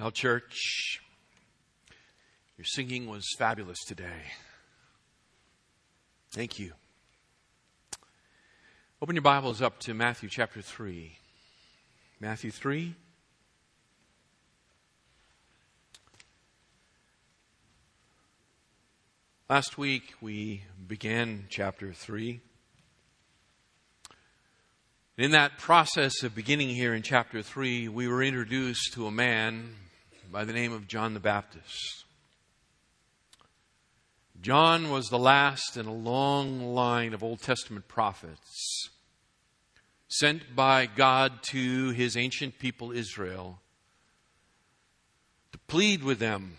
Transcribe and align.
Well, 0.00 0.12
church, 0.12 1.00
your 2.56 2.64
singing 2.64 3.08
was 3.08 3.24
fabulous 3.36 3.84
today. 3.84 4.30
Thank 6.30 6.60
you. 6.60 6.74
Open 9.02 9.16
your 9.16 9.22
Bibles 9.22 9.60
up 9.60 9.80
to 9.80 9.94
Matthew 9.94 10.28
chapter 10.28 10.62
3. 10.62 11.18
Matthew 12.20 12.52
3. 12.52 12.94
Last 19.50 19.78
week 19.78 20.14
we 20.20 20.62
began 20.86 21.46
chapter 21.48 21.92
3. 21.92 22.40
In 25.16 25.32
that 25.32 25.58
process 25.58 26.22
of 26.22 26.36
beginning 26.36 26.68
here 26.68 26.94
in 26.94 27.02
chapter 27.02 27.42
3, 27.42 27.88
we 27.88 28.06
were 28.06 28.22
introduced 28.22 28.92
to 28.92 29.08
a 29.08 29.10
man 29.10 29.74
by 30.30 30.44
the 30.44 30.52
name 30.52 30.72
of 30.72 30.86
John 30.86 31.14
the 31.14 31.20
Baptist. 31.20 32.04
John 34.40 34.90
was 34.90 35.08
the 35.08 35.18
last 35.18 35.76
in 35.76 35.86
a 35.86 35.92
long 35.92 36.74
line 36.74 37.14
of 37.14 37.22
Old 37.22 37.40
Testament 37.40 37.88
prophets 37.88 38.90
sent 40.08 40.54
by 40.54 40.86
God 40.86 41.42
to 41.50 41.90
his 41.90 42.16
ancient 42.16 42.58
people 42.58 42.92
Israel 42.92 43.60
to 45.52 45.58
plead 45.66 46.02
with 46.02 46.18
them, 46.18 46.56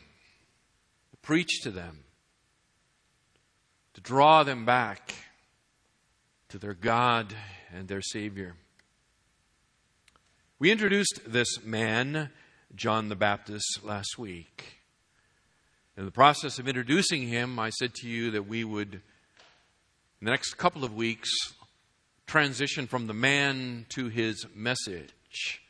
to 1.11 1.17
preach 1.17 1.61
to 1.61 1.71
them, 1.71 2.03
to 3.93 4.01
draw 4.01 4.43
them 4.43 4.65
back 4.65 5.13
to 6.49 6.57
their 6.57 6.73
God 6.73 7.33
and 7.73 7.87
their 7.87 8.01
Savior. 8.01 8.55
We 10.57 10.71
introduced 10.71 11.21
this 11.25 11.63
man, 11.63 12.31
John 12.75 13.09
the 13.09 13.15
Baptist, 13.15 13.79
last 13.83 14.17
week. 14.17 14.79
In 15.97 16.05
the 16.05 16.11
process 16.11 16.59
of 16.59 16.67
introducing 16.67 17.27
him, 17.27 17.59
I 17.59 17.71
said 17.71 17.93
to 17.95 18.07
you 18.07 18.31
that 18.31 18.47
we 18.47 18.63
would, 18.63 18.93
in 18.93 19.01
the 20.25 20.31
next 20.31 20.53
couple 20.53 20.85
of 20.85 20.95
weeks, 20.95 21.29
transition 22.27 22.87
from 22.87 23.07
the 23.07 23.13
man 23.13 23.85
to 23.89 24.07
his 24.07 24.45
message. 24.53 25.61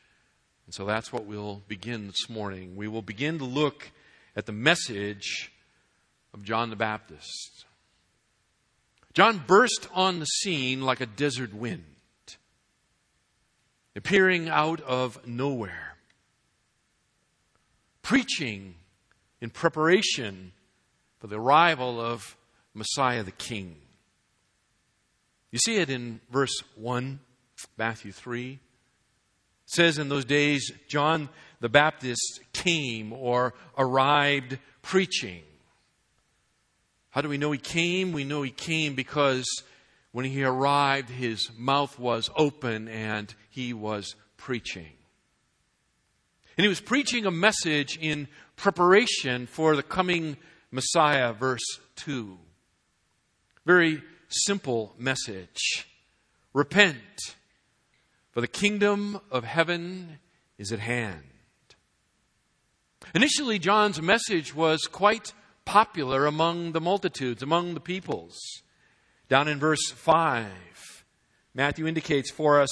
And 0.66 0.74
so 0.74 0.84
that's 0.84 1.12
what 1.12 1.24
we'll 1.24 1.62
begin 1.66 2.06
this 2.06 2.28
morning. 2.28 2.76
We 2.76 2.86
will 2.86 3.02
begin 3.02 3.38
to 3.38 3.44
look 3.44 3.90
at 4.36 4.46
the 4.46 4.52
message 4.52 5.50
of 6.32 6.44
John 6.44 6.70
the 6.70 6.76
Baptist. 6.76 7.64
John 9.14 9.42
burst 9.46 9.88
on 9.92 10.20
the 10.20 10.26
scene 10.26 10.82
like 10.82 11.00
a 11.00 11.06
desert 11.06 11.52
wind, 11.52 11.84
appearing 13.96 14.48
out 14.48 14.80
of 14.82 15.26
nowhere, 15.26 15.89
preaching 18.02 18.74
in 19.40 19.50
preparation 19.50 20.52
for 21.18 21.26
the 21.26 21.38
arrival 21.38 22.00
of 22.00 22.36
Messiah 22.74 23.22
the 23.22 23.30
King. 23.30 23.76
You 25.50 25.58
see 25.58 25.76
it 25.76 25.90
in 25.90 26.20
verse 26.30 26.62
1, 26.76 27.20
Matthew 27.76 28.12
3. 28.12 28.52
It 28.52 28.58
says, 29.66 29.98
In 29.98 30.08
those 30.08 30.24
days, 30.24 30.72
John 30.88 31.28
the 31.60 31.68
Baptist 31.68 32.40
came 32.52 33.12
or 33.12 33.54
arrived 33.76 34.58
preaching 34.82 35.42
how 37.10 37.22
do 37.22 37.28
we 37.28 37.38
know 37.38 37.50
he 37.50 37.58
came? 37.58 38.12
We 38.12 38.24
know 38.24 38.42
he 38.42 38.50
came 38.50 38.94
because 38.94 39.44
when 40.12 40.24
he 40.24 40.44
arrived, 40.44 41.10
his 41.10 41.50
mouth 41.56 41.98
was 41.98 42.30
open 42.36 42.88
and 42.88 43.32
he 43.50 43.72
was 43.72 44.14
preaching. 44.36 44.92
And 46.56 46.64
he 46.64 46.68
was 46.68 46.80
preaching 46.80 47.26
a 47.26 47.30
message 47.30 47.98
in 48.00 48.28
preparation 48.56 49.46
for 49.46 49.76
the 49.76 49.82
coming 49.82 50.36
Messiah, 50.70 51.32
verse 51.32 51.80
2. 51.96 52.38
Very 53.64 54.02
simple 54.28 54.94
message. 54.98 55.86
Repent, 56.52 56.96
for 58.32 58.40
the 58.40 58.48
kingdom 58.48 59.20
of 59.30 59.44
heaven 59.44 60.18
is 60.58 60.72
at 60.72 60.80
hand. 60.80 61.22
Initially, 63.14 63.58
John's 63.58 64.00
message 64.00 64.54
was 64.54 64.80
quite 64.82 65.32
popular 65.64 66.26
among 66.26 66.72
the 66.72 66.80
multitudes, 66.80 67.42
among 67.42 67.74
the 67.74 67.80
peoples. 67.80 68.36
Down 69.28 69.48
in 69.48 69.58
verse 69.58 69.90
5, 69.90 71.04
Matthew 71.54 71.86
indicates 71.86 72.30
for 72.30 72.60
us 72.60 72.70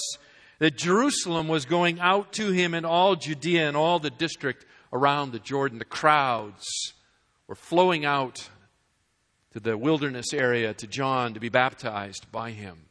that 0.58 0.76
Jerusalem 0.76 1.48
was 1.48 1.64
going 1.64 2.00
out 2.00 2.32
to 2.34 2.50
him 2.50 2.74
in 2.74 2.84
all 2.84 3.16
Judea 3.16 3.69
and 3.69 3.76
all 3.76 3.98
the 3.98 4.10
district 4.10 4.66
around 4.92 5.32
the 5.32 5.38
Jordan. 5.38 5.78
The 5.78 5.84
crowds 5.84 6.64
were 7.46 7.54
flowing 7.54 8.04
out 8.04 8.48
to 9.52 9.60
the 9.60 9.78
wilderness 9.78 10.32
area 10.32 10.74
to 10.74 10.86
John 10.86 11.34
to 11.34 11.41
be 11.41 11.48
baptized 11.48 12.30
by 12.30 12.50
him. 12.50 12.86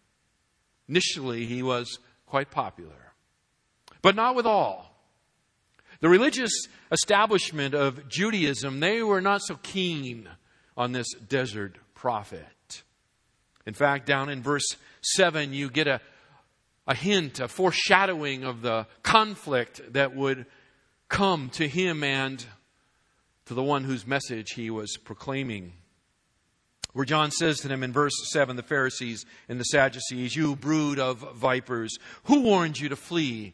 Initially, 0.90 1.46
he 1.46 1.62
was 1.62 2.00
quite 2.26 2.50
popular, 2.52 3.14
but 4.02 4.16
not 4.16 4.36
with 4.36 4.46
all. 4.46 4.94
The 6.00 6.10
religious 6.10 6.52
establishment 6.92 7.74
of 7.74 8.08
Judaism, 8.08 8.80
they 8.80 9.02
were 9.02 9.22
not 9.22 9.42
so 9.42 9.56
keen 9.64 10.30
on 10.76 10.92
this 10.92 11.08
desert 11.14 11.78
prophet. 11.96 12.84
In 13.66 13.74
fact, 13.74 14.06
down 14.06 14.30
in 14.30 14.42
verse 14.42 14.68
7, 15.02 15.54
you 15.54 15.70
get 15.70 15.88
a, 15.88 16.00
a 16.88 16.96
hint, 16.96 17.40
a 17.40 17.48
foreshadowing 17.48 18.44
of 18.44 18.62
the 18.62 18.88
conflict 19.04 19.82
that 19.94 20.16
would 20.16 20.46
come 21.10 21.50
to 21.52 21.68
him 21.68 22.04
and 22.04 22.46
to 23.46 23.54
the 23.54 23.64
one 23.64 23.84
whose 23.84 24.08
message 24.08 24.52
he 24.52 24.70
was 24.70 24.98
proclaiming. 24.98 25.74
Where 26.94 27.06
John 27.06 27.32
says 27.32 27.60
to 27.60 27.68
them 27.68 27.84
in 27.84 27.92
verse 27.92 28.14
7, 28.32 28.56
the 28.56 28.64
Pharisees 28.64 29.26
and 29.48 29.60
the 29.60 29.66
Sadducees, 29.66 30.36
You 30.36 30.56
brood 30.56 31.00
of 31.00 31.36
vipers, 31.36 31.98
who 32.24 32.42
warned 32.42 32.80
you 32.80 32.90
to 32.90 32.96
flee 32.96 33.54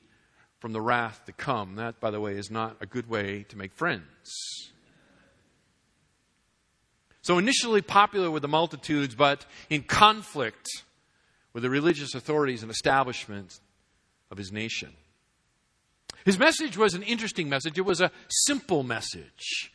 from 0.60 0.72
the 0.72 0.82
wrath 0.82 1.26
to 1.26 1.34
come. 1.34 1.76
That, 1.76 2.00
by 2.00 2.12
the 2.12 2.22
way, 2.22 2.38
is 2.38 2.50
not 2.50 2.78
a 2.80 2.86
good 2.86 3.10
way 3.10 3.46
to 3.50 3.58
make 3.58 3.74
friends. 3.74 4.06
So, 7.22 7.38
initially 7.38 7.82
popular 7.82 8.32
with 8.32 8.42
the 8.42 8.48
multitudes, 8.48 9.16
but 9.16 9.46
in 9.70 9.84
conflict 9.84 10.68
with 11.54 11.64
the 11.64 11.70
religious 11.70 12.16
authorities 12.16 12.64
and 12.64 12.72
establishment 12.72 13.60
of 14.32 14.38
his 14.38 14.52
nation. 14.52 14.92
His 16.26 16.40
message 16.40 16.78
was 16.78 16.94
an 16.94 17.04
interesting 17.04 17.50
message. 17.50 17.78
It 17.78 17.86
was 17.86 18.02
a 18.02 18.12
simple 18.30 18.84
message. 18.84 19.72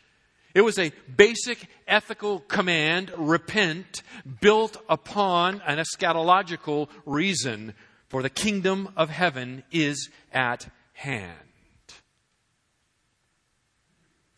It 0.54 0.62
was 0.62 0.78
a 0.78 0.92
basic 1.14 1.68
ethical 1.86 2.40
command 2.40 3.12
repent, 3.16 4.02
built 4.40 4.76
upon 4.88 5.60
an 5.66 5.78
eschatological 5.78 6.88
reason, 7.04 7.74
for 8.08 8.22
the 8.22 8.30
kingdom 8.30 8.88
of 8.96 9.10
heaven 9.10 9.62
is 9.70 10.08
at 10.32 10.68
hand. 10.94 11.34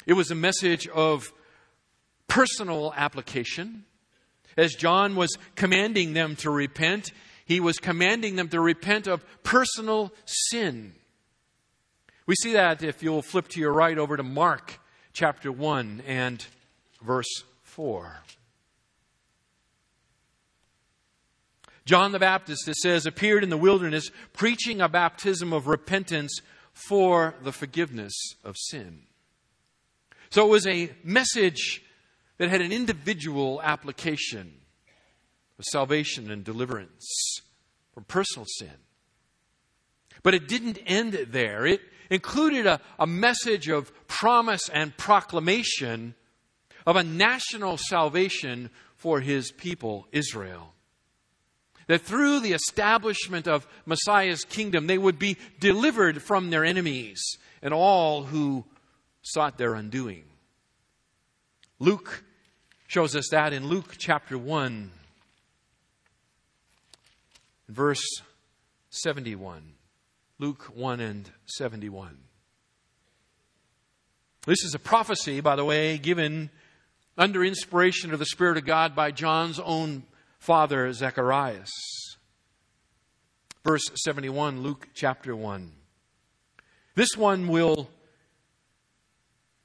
It 0.04 0.14
was 0.14 0.30
a 0.30 0.34
message 0.34 0.88
of 0.88 1.32
personal 2.26 2.92
application. 2.96 3.84
As 4.56 4.74
John 4.74 5.14
was 5.14 5.30
commanding 5.54 6.12
them 6.12 6.34
to 6.36 6.50
repent, 6.50 7.12
he 7.50 7.58
was 7.58 7.80
commanding 7.80 8.36
them 8.36 8.48
to 8.48 8.60
repent 8.60 9.08
of 9.08 9.24
personal 9.42 10.12
sin. 10.24 10.92
We 12.24 12.36
see 12.36 12.52
that 12.52 12.84
if 12.84 13.02
you'll 13.02 13.22
flip 13.22 13.48
to 13.48 13.60
your 13.60 13.72
right 13.72 13.98
over 13.98 14.16
to 14.16 14.22
Mark 14.22 14.78
chapter 15.12 15.50
1 15.50 16.04
and 16.06 16.46
verse 17.02 17.42
4. 17.62 18.20
John 21.86 22.12
the 22.12 22.20
Baptist, 22.20 22.68
it 22.68 22.76
says, 22.76 23.04
appeared 23.04 23.42
in 23.42 23.50
the 23.50 23.56
wilderness 23.56 24.12
preaching 24.32 24.80
a 24.80 24.88
baptism 24.88 25.52
of 25.52 25.66
repentance 25.66 26.38
for 26.72 27.34
the 27.42 27.50
forgiveness 27.50 28.14
of 28.44 28.54
sin. 28.56 29.00
So 30.30 30.46
it 30.46 30.50
was 30.50 30.68
a 30.68 30.92
message 31.02 31.82
that 32.38 32.48
had 32.48 32.60
an 32.60 32.70
individual 32.70 33.60
application 33.60 34.59
of 35.60 35.64
salvation 35.70 36.30
and 36.30 36.42
deliverance 36.42 37.40
from 37.92 38.04
personal 38.04 38.46
sin. 38.58 38.72
But 40.22 40.34
it 40.34 40.48
didn't 40.48 40.78
end 40.86 41.12
there. 41.30 41.66
It 41.66 41.82
included 42.08 42.66
a, 42.66 42.80
a 42.98 43.06
message 43.06 43.68
of 43.68 43.92
promise 44.08 44.70
and 44.72 44.96
proclamation 44.96 46.14
of 46.86 46.96
a 46.96 47.04
national 47.04 47.76
salvation 47.76 48.70
for 48.96 49.20
his 49.20 49.52
people, 49.52 50.08
Israel 50.12 50.74
that 51.88 52.02
through 52.02 52.38
the 52.38 52.52
establishment 52.52 53.48
of 53.48 53.66
Messiah's 53.84 54.44
kingdom, 54.44 54.86
they 54.86 54.96
would 54.96 55.18
be 55.18 55.36
delivered 55.58 56.22
from 56.22 56.48
their 56.48 56.64
enemies 56.64 57.20
and 57.62 57.74
all 57.74 58.22
who 58.22 58.64
sought 59.22 59.58
their 59.58 59.74
undoing. 59.74 60.22
Luke 61.80 62.22
shows 62.86 63.16
us 63.16 63.30
that 63.32 63.52
in 63.52 63.66
Luke 63.66 63.96
chapter 63.98 64.38
1, 64.38 64.92
verse 67.72 68.04
71. 68.90 69.74
Luke 70.38 70.70
1 70.74 71.00
and 71.00 71.30
71. 71.46 72.16
This 74.46 74.64
is 74.64 74.74
a 74.74 74.78
prophecy, 74.78 75.40
by 75.40 75.54
the 75.54 75.64
way, 75.64 75.98
given 75.98 76.50
under 77.18 77.44
inspiration 77.44 78.12
of 78.12 78.18
the 78.18 78.24
Spirit 78.24 78.56
of 78.56 78.64
God 78.64 78.96
by 78.96 79.10
John's 79.10 79.60
own 79.60 80.04
father, 80.38 80.90
Zacharias. 80.92 81.70
Verse 83.62 83.84
71, 83.94 84.62
Luke 84.62 84.88
chapter 84.94 85.36
1. 85.36 85.72
This 86.94 87.16
one 87.16 87.48
will, 87.48 87.90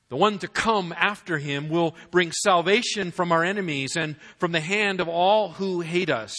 the 0.10 0.18
one 0.18 0.38
to 0.40 0.50
come 0.50 0.94
after 0.98 1.38
him, 1.38 1.70
will 1.70 1.96
bring 2.12 2.34
salvation 2.34 3.12
from 3.12 3.32
our 3.32 3.44
enemies 3.44 3.96
and 3.96 4.18
from 4.38 4.52
the 4.52 4.60
hand 4.60 5.00
of 5.00 5.08
all 5.08 5.52
who 5.52 5.80
hate 5.80 6.10
us, 6.10 6.36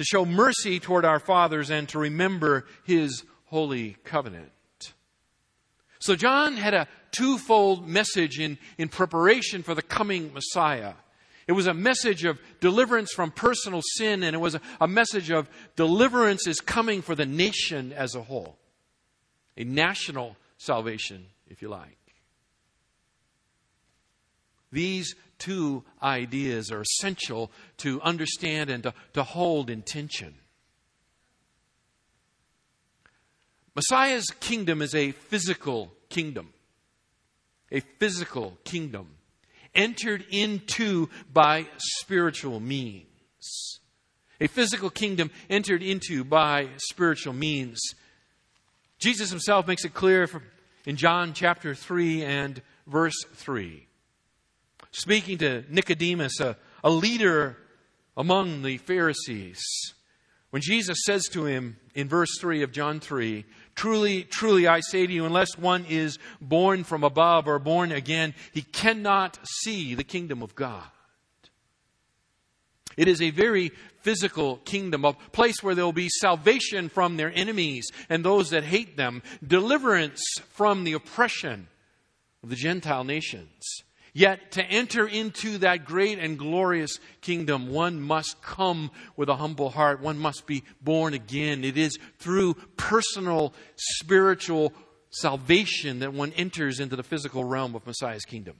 to 0.00 0.04
show 0.04 0.24
mercy 0.24 0.80
toward 0.80 1.04
our 1.04 1.18
fathers 1.18 1.68
and 1.68 1.86
to 1.86 1.98
remember 1.98 2.64
his 2.84 3.22
holy 3.44 3.98
covenant. 4.02 4.50
So 5.98 6.16
John 6.16 6.56
had 6.56 6.72
a 6.72 6.88
twofold 7.12 7.86
message 7.86 8.40
in, 8.40 8.56
in 8.78 8.88
preparation 8.88 9.62
for 9.62 9.74
the 9.74 9.82
coming 9.82 10.32
Messiah. 10.32 10.94
It 11.46 11.52
was 11.52 11.66
a 11.66 11.74
message 11.74 12.24
of 12.24 12.40
deliverance 12.60 13.12
from 13.12 13.30
personal 13.30 13.82
sin, 13.84 14.22
and 14.22 14.34
it 14.34 14.38
was 14.38 14.54
a, 14.54 14.62
a 14.80 14.88
message 14.88 15.30
of 15.30 15.50
deliverance 15.76 16.46
is 16.46 16.62
coming 16.62 17.02
for 17.02 17.14
the 17.14 17.26
nation 17.26 17.92
as 17.92 18.14
a 18.14 18.22
whole. 18.22 18.56
A 19.58 19.64
national 19.64 20.34
salvation, 20.56 21.26
if 21.46 21.60
you 21.60 21.68
like. 21.68 21.98
These 24.72 25.14
two 25.40 25.82
ideas 26.00 26.70
are 26.70 26.82
essential 26.82 27.50
to 27.78 28.00
understand 28.02 28.70
and 28.70 28.84
to, 28.84 28.94
to 29.14 29.24
hold 29.24 29.68
in 29.70 29.82
tension. 29.82 30.34
Messiah's 33.74 34.26
kingdom 34.40 34.82
is 34.82 34.94
a 34.94 35.12
physical 35.12 35.92
kingdom. 36.08 36.52
A 37.72 37.80
physical 37.80 38.58
kingdom 38.64 39.16
entered 39.74 40.24
into 40.30 41.08
by 41.32 41.66
spiritual 41.78 42.60
means. 42.60 43.80
A 44.40 44.48
physical 44.48 44.90
kingdom 44.90 45.30
entered 45.48 45.82
into 45.82 46.24
by 46.24 46.68
spiritual 46.78 47.32
means. 47.32 47.78
Jesus 48.98 49.30
himself 49.30 49.66
makes 49.66 49.84
it 49.84 49.94
clear 49.94 50.28
in 50.84 50.96
John 50.96 51.32
chapter 51.32 51.74
3 51.74 52.24
and 52.24 52.62
verse 52.86 53.24
3. 53.34 53.86
Speaking 54.92 55.38
to 55.38 55.64
Nicodemus, 55.68 56.40
a, 56.40 56.56
a 56.82 56.90
leader 56.90 57.56
among 58.16 58.62
the 58.62 58.78
Pharisees, 58.78 59.60
when 60.50 60.62
Jesus 60.62 60.98
says 61.04 61.26
to 61.28 61.44
him 61.46 61.76
in 61.94 62.08
verse 62.08 62.38
3 62.40 62.62
of 62.62 62.72
John 62.72 62.98
3, 63.00 63.44
Truly, 63.76 64.24
truly, 64.24 64.66
I 64.66 64.80
say 64.80 65.06
to 65.06 65.12
you, 65.12 65.24
unless 65.24 65.56
one 65.56 65.86
is 65.88 66.18
born 66.40 66.84
from 66.84 67.04
above 67.04 67.46
or 67.46 67.58
born 67.58 67.92
again, 67.92 68.34
he 68.52 68.62
cannot 68.62 69.38
see 69.62 69.94
the 69.94 70.04
kingdom 70.04 70.42
of 70.42 70.54
God. 70.54 70.84
It 72.96 73.06
is 73.06 73.22
a 73.22 73.30
very 73.30 73.70
physical 74.02 74.56
kingdom, 74.58 75.04
a 75.04 75.12
place 75.12 75.62
where 75.62 75.74
there 75.74 75.84
will 75.84 75.92
be 75.92 76.08
salvation 76.08 76.88
from 76.88 77.16
their 77.16 77.32
enemies 77.32 77.88
and 78.08 78.24
those 78.24 78.50
that 78.50 78.64
hate 78.64 78.96
them, 78.96 79.22
deliverance 79.46 80.22
from 80.50 80.84
the 80.84 80.94
oppression 80.94 81.68
of 82.42 82.50
the 82.50 82.56
Gentile 82.56 83.04
nations. 83.04 83.84
Yet 84.12 84.52
to 84.52 84.64
enter 84.64 85.06
into 85.06 85.58
that 85.58 85.84
great 85.84 86.18
and 86.18 86.38
glorious 86.38 86.98
kingdom, 87.20 87.70
one 87.70 88.00
must 88.00 88.42
come 88.42 88.90
with 89.16 89.28
a 89.28 89.36
humble 89.36 89.70
heart. 89.70 90.00
One 90.00 90.18
must 90.18 90.46
be 90.46 90.64
born 90.80 91.14
again. 91.14 91.64
It 91.64 91.78
is 91.78 91.98
through 92.18 92.54
personal 92.76 93.54
spiritual 93.76 94.72
salvation 95.10 96.00
that 96.00 96.12
one 96.12 96.32
enters 96.32 96.80
into 96.80 96.96
the 96.96 97.02
physical 97.02 97.44
realm 97.44 97.74
of 97.74 97.86
Messiah's 97.86 98.24
kingdom. 98.24 98.56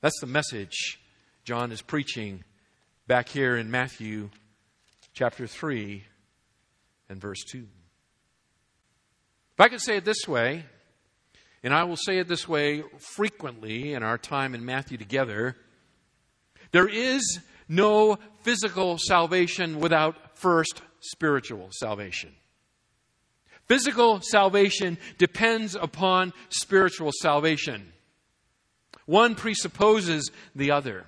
That's 0.00 0.20
the 0.20 0.26
message 0.26 1.00
John 1.44 1.72
is 1.72 1.80
preaching 1.80 2.44
back 3.06 3.28
here 3.28 3.56
in 3.56 3.70
Matthew 3.70 4.30
chapter 5.14 5.46
3 5.46 6.04
and 7.08 7.20
verse 7.20 7.42
2. 7.44 7.58
If 9.54 9.60
I 9.60 9.68
could 9.68 9.80
say 9.80 9.96
it 9.96 10.04
this 10.04 10.28
way, 10.28 10.66
and 11.62 11.74
I 11.74 11.84
will 11.84 11.96
say 11.96 12.18
it 12.18 12.28
this 12.28 12.48
way 12.48 12.84
frequently 12.98 13.94
in 13.94 14.02
our 14.02 14.18
time 14.18 14.54
in 14.54 14.64
Matthew 14.64 14.98
together 14.98 15.56
there 16.72 16.88
is 16.88 17.40
no 17.68 18.18
physical 18.42 18.98
salvation 18.98 19.80
without 19.80 20.36
first 20.36 20.82
spiritual 21.00 21.68
salvation. 21.72 22.34
Physical 23.66 24.20
salvation 24.20 24.98
depends 25.18 25.74
upon 25.74 26.32
spiritual 26.50 27.10
salvation. 27.20 27.92
One 29.06 29.34
presupposes 29.34 30.30
the 30.54 30.70
other. 30.70 31.06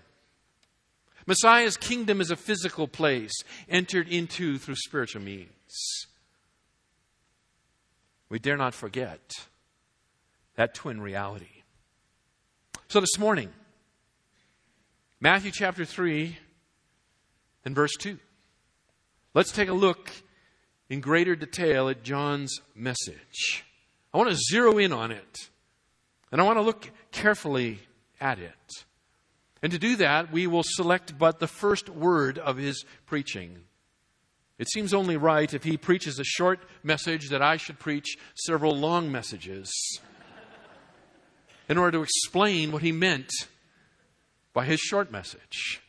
Messiah's 1.26 1.76
kingdom 1.76 2.20
is 2.20 2.30
a 2.30 2.36
physical 2.36 2.88
place 2.88 3.32
entered 3.68 4.08
into 4.08 4.58
through 4.58 4.76
spiritual 4.76 5.22
means. 5.22 6.06
We 8.28 8.38
dare 8.38 8.56
not 8.56 8.74
forget 8.74 9.20
that 10.58 10.74
twin 10.74 11.00
reality. 11.00 11.62
So 12.88 12.98
this 12.98 13.16
morning, 13.16 13.50
Matthew 15.20 15.52
chapter 15.52 15.84
3 15.84 16.36
and 17.64 17.76
verse 17.76 17.94
2. 18.00 18.18
Let's 19.34 19.52
take 19.52 19.68
a 19.68 19.72
look 19.72 20.10
in 20.90 21.00
greater 21.00 21.36
detail 21.36 21.88
at 21.88 22.02
John's 22.02 22.60
message. 22.74 23.64
I 24.12 24.18
want 24.18 24.30
to 24.30 24.36
zero 24.50 24.78
in 24.78 24.92
on 24.92 25.12
it, 25.12 25.48
and 26.32 26.40
I 26.40 26.44
want 26.44 26.58
to 26.58 26.62
look 26.62 26.90
carefully 27.12 27.78
at 28.20 28.40
it. 28.40 28.84
And 29.62 29.70
to 29.70 29.78
do 29.78 29.94
that, 29.96 30.32
we 30.32 30.48
will 30.48 30.64
select 30.64 31.16
but 31.16 31.38
the 31.38 31.46
first 31.46 31.88
word 31.88 32.36
of 32.36 32.56
his 32.56 32.84
preaching. 33.06 33.58
It 34.58 34.68
seems 34.68 34.92
only 34.92 35.16
right 35.16 35.54
if 35.54 35.62
he 35.62 35.76
preaches 35.76 36.18
a 36.18 36.24
short 36.24 36.58
message 36.82 37.28
that 37.28 37.42
I 37.42 37.58
should 37.58 37.78
preach 37.78 38.18
several 38.34 38.76
long 38.76 39.12
messages 39.12 39.70
in 41.68 41.78
order 41.78 41.98
to 41.98 42.02
explain 42.02 42.72
what 42.72 42.82
he 42.82 42.92
meant 42.92 43.30
by 44.52 44.64
his 44.64 44.80
short 44.80 45.10
message. 45.10 45.80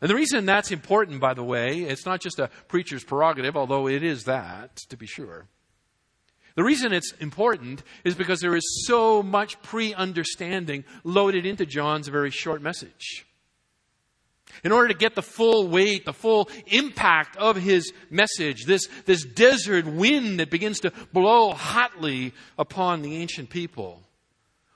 And 0.00 0.10
the 0.10 0.14
reason 0.16 0.46
that's 0.46 0.72
important, 0.72 1.20
by 1.20 1.32
the 1.32 1.44
way, 1.44 1.82
it's 1.82 2.04
not 2.04 2.20
just 2.20 2.40
a 2.40 2.50
preacher's 2.68 3.04
prerogative, 3.04 3.56
although 3.56 3.88
it 3.88 4.02
is 4.02 4.24
that, 4.24 4.76
to 4.88 4.96
be 4.96 5.06
sure. 5.06 5.46
The 6.54 6.64
reason 6.64 6.92
it's 6.92 7.12
important 7.12 7.82
is 8.04 8.14
because 8.14 8.40
there 8.40 8.56
is 8.56 8.84
so 8.86 9.22
much 9.22 9.60
pre 9.62 9.94
understanding 9.94 10.84
loaded 11.04 11.46
into 11.46 11.64
John's 11.64 12.08
very 12.08 12.30
short 12.30 12.60
message. 12.60 13.24
In 14.64 14.72
order 14.72 14.88
to 14.88 14.94
get 14.94 15.14
the 15.14 15.22
full 15.22 15.68
weight, 15.68 16.04
the 16.04 16.12
full 16.12 16.50
impact 16.66 17.36
of 17.36 17.56
his 17.56 17.92
message, 18.10 18.64
this, 18.66 18.86
this 19.06 19.24
desert 19.24 19.86
wind 19.86 20.40
that 20.40 20.50
begins 20.50 20.80
to 20.80 20.92
blow 21.12 21.52
hotly 21.52 22.34
upon 22.58 23.02
the 23.02 23.16
ancient 23.16 23.48
people, 23.48 24.02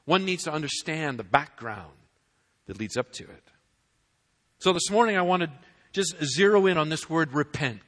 one 0.06 0.24
needs 0.24 0.44
to 0.44 0.52
understand 0.52 1.18
the 1.18 1.24
background 1.24 1.92
that 2.66 2.78
leads 2.78 2.96
up 2.96 3.12
to 3.12 3.24
it. 3.24 3.50
So 4.58 4.72
this 4.72 4.90
morning 4.90 5.18
I 5.18 5.22
want 5.22 5.42
to 5.42 5.50
just 5.92 6.16
zero 6.24 6.66
in 6.66 6.78
on 6.78 6.88
this 6.88 7.10
word 7.10 7.32
repent. 7.32 7.82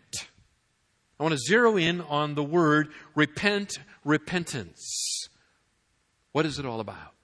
I 1.19 1.23
want 1.23 1.33
to 1.33 1.39
zero 1.39 1.77
in 1.77 2.01
on 2.03 2.35
the 2.35 2.45
word 2.45 2.89
repent, 3.15 3.79
repentance. 4.05 5.29
What 6.33 6.45
is 6.45 6.59
it 6.59 6.67
all 6.67 6.81
about? 6.81 7.15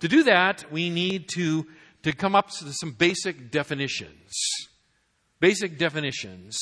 To 0.00 0.08
do 0.08 0.24
that, 0.24 0.70
we 0.72 0.90
need 0.90 1.28
to, 1.34 1.66
to 2.02 2.12
come 2.12 2.34
up 2.34 2.50
with 2.64 2.74
some 2.74 2.90
basic 2.90 3.52
definitions. 3.52 4.32
Basic 5.38 5.78
definitions. 5.78 6.58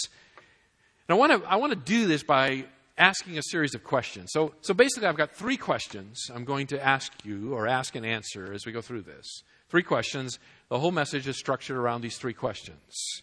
And 1.08 1.14
I 1.16 1.18
want 1.18 1.42
to, 1.42 1.48
I 1.48 1.56
want 1.56 1.72
to 1.72 1.78
do 1.78 2.06
this 2.06 2.22
by 2.22 2.66
asking 3.00 3.38
a 3.38 3.42
series 3.42 3.74
of 3.74 3.82
questions. 3.82 4.30
So, 4.32 4.52
so 4.60 4.74
basically, 4.74 5.08
I've 5.08 5.16
got 5.16 5.32
three 5.32 5.56
questions 5.56 6.30
I'm 6.32 6.44
going 6.44 6.66
to 6.68 6.86
ask 6.86 7.12
you 7.24 7.54
or 7.54 7.66
ask 7.66 7.96
and 7.96 8.04
answer 8.04 8.52
as 8.52 8.66
we 8.66 8.72
go 8.72 8.82
through 8.82 9.02
this. 9.02 9.42
Three 9.70 9.82
questions. 9.82 10.38
The 10.68 10.78
whole 10.78 10.92
message 10.92 11.26
is 11.26 11.38
structured 11.38 11.76
around 11.76 12.02
these 12.02 12.18
three 12.18 12.34
questions. 12.34 13.22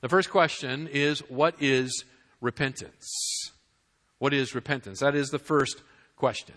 The 0.00 0.08
first 0.08 0.30
question 0.30 0.88
is 0.92 1.20
What 1.30 1.54
is 1.60 2.04
repentance? 2.40 3.08
What 4.18 4.34
is 4.34 4.54
repentance? 4.54 5.00
That 5.00 5.14
is 5.14 5.28
the 5.28 5.38
first 5.38 5.80
question. 6.16 6.56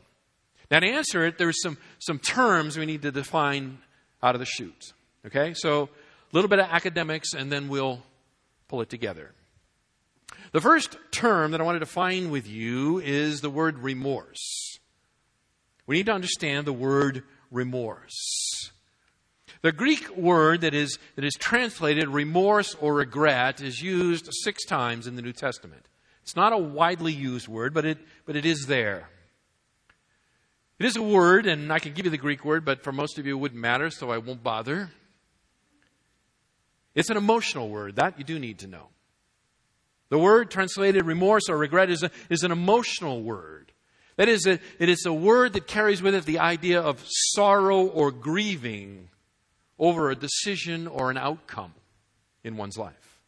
Now, 0.72 0.80
to 0.80 0.88
answer 0.88 1.26
it, 1.26 1.38
there's 1.38 1.62
some, 1.62 1.78
some 2.00 2.20
terms 2.20 2.78
we 2.78 2.86
need 2.86 3.04
to 3.04 3.12
define 3.12 3.78
out 4.22 4.36
of 4.36 4.40
the 4.40 4.46
chute. 4.46 4.94
Okay? 5.26 5.54
So, 5.54 5.84
a 5.84 6.36
little 6.36 6.50
bit 6.50 6.60
of 6.60 6.66
academics, 6.70 7.34
and 7.34 7.52
then 7.52 7.70
we'll 7.70 8.02
pull 8.68 8.82
it 8.82 8.90
together. 8.90 9.32
The 10.51 10.62
first 10.62 10.98
term 11.12 11.51
that 11.51 11.62
I 11.62 11.63
want 11.63 11.75
to 11.75 11.79
define 11.79 12.29
with 12.29 12.48
you 12.48 13.00
is 13.00 13.41
the 13.41 13.50
word 13.50 13.79
remorse. 13.79 14.79
We 15.86 15.98
need 15.98 16.07
to 16.07 16.13
understand 16.13 16.65
the 16.65 16.74
word 16.74 17.24
remorse. 17.51 18.72
The 19.62 19.72
Greek 19.72 20.15
word 20.15 20.62
that 20.62 20.74
is, 20.74 21.00
that 21.15 21.25
is 21.25 21.34
translated 21.34 22.07
remorse 22.07 22.75
or 22.75 22.93
regret 22.93 23.62
is 23.62 23.81
used 23.81 24.29
six 24.31 24.65
times 24.65 25.07
in 25.07 25.15
the 25.15 25.22
New 25.22 25.34
Testament. 25.34 25.88
It's 26.22 26.36
not 26.36 26.53
a 26.53 26.57
widely 26.57 27.13
used 27.13 27.48
word, 27.48 27.74
but 27.74 27.86
it, 27.86 27.98
but 28.25 28.36
it 28.36 28.46
is 28.46 28.65
there. 28.67 29.10
It 30.79 30.86
is 30.86 30.96
a 30.96 31.01
word, 31.01 31.48
and 31.48 31.74
I 31.74 31.79
can 31.79 31.93
give 31.93 32.05
you 32.05 32.12
the 32.12 32.17
Greek 32.17 32.46
word, 32.46 32.63
but 32.63 32.84
for 32.84 32.91
most 32.91 33.17
of 33.17 33.25
you 33.25 33.36
it 33.36 33.39
wouldn't 33.39 33.60
matter, 33.60 33.89
so 33.89 34.12
I 34.12 34.19
won't 34.19 34.43
bother. 34.43 34.91
It's 36.93 37.10
an 37.10 37.17
emotional 37.17 37.69
word. 37.69 37.96
That 37.96 38.17
you 38.17 38.24
do 38.24 38.38
need 38.38 38.60
to 38.60 38.67
know. 38.67 38.89
The 40.10 40.18
word 40.18 40.50
translated 40.50 41.06
remorse 41.06 41.50
or 41.50 41.58
regret 41.58 41.90
is, 41.90 42.04
a, 42.04 42.12
is 42.30 42.44
an 42.44 42.52
emotional 42.52 43.22
word. 43.22 43.72
That 44.16 44.30
is, 44.30 44.48
a, 44.48 44.60
it 44.80 44.90
is 44.90 45.06
a 45.06 45.14
word 45.14 45.54
that 45.54 45.68
carries 45.68 46.02
with 46.02 46.16
it 46.16 46.26
the 46.26 46.40
idea 46.40 46.82
of 46.82 47.04
sorrow 47.06 47.86
or 47.86 48.12
grieving 48.12 49.10
over 49.78 50.10
a 50.10 50.16
decision 50.16 50.88
or 50.88 51.12
an 51.12 51.18
outcome 51.18 51.74
in 52.44 52.58
one's 52.58 52.78
life. 52.78 53.20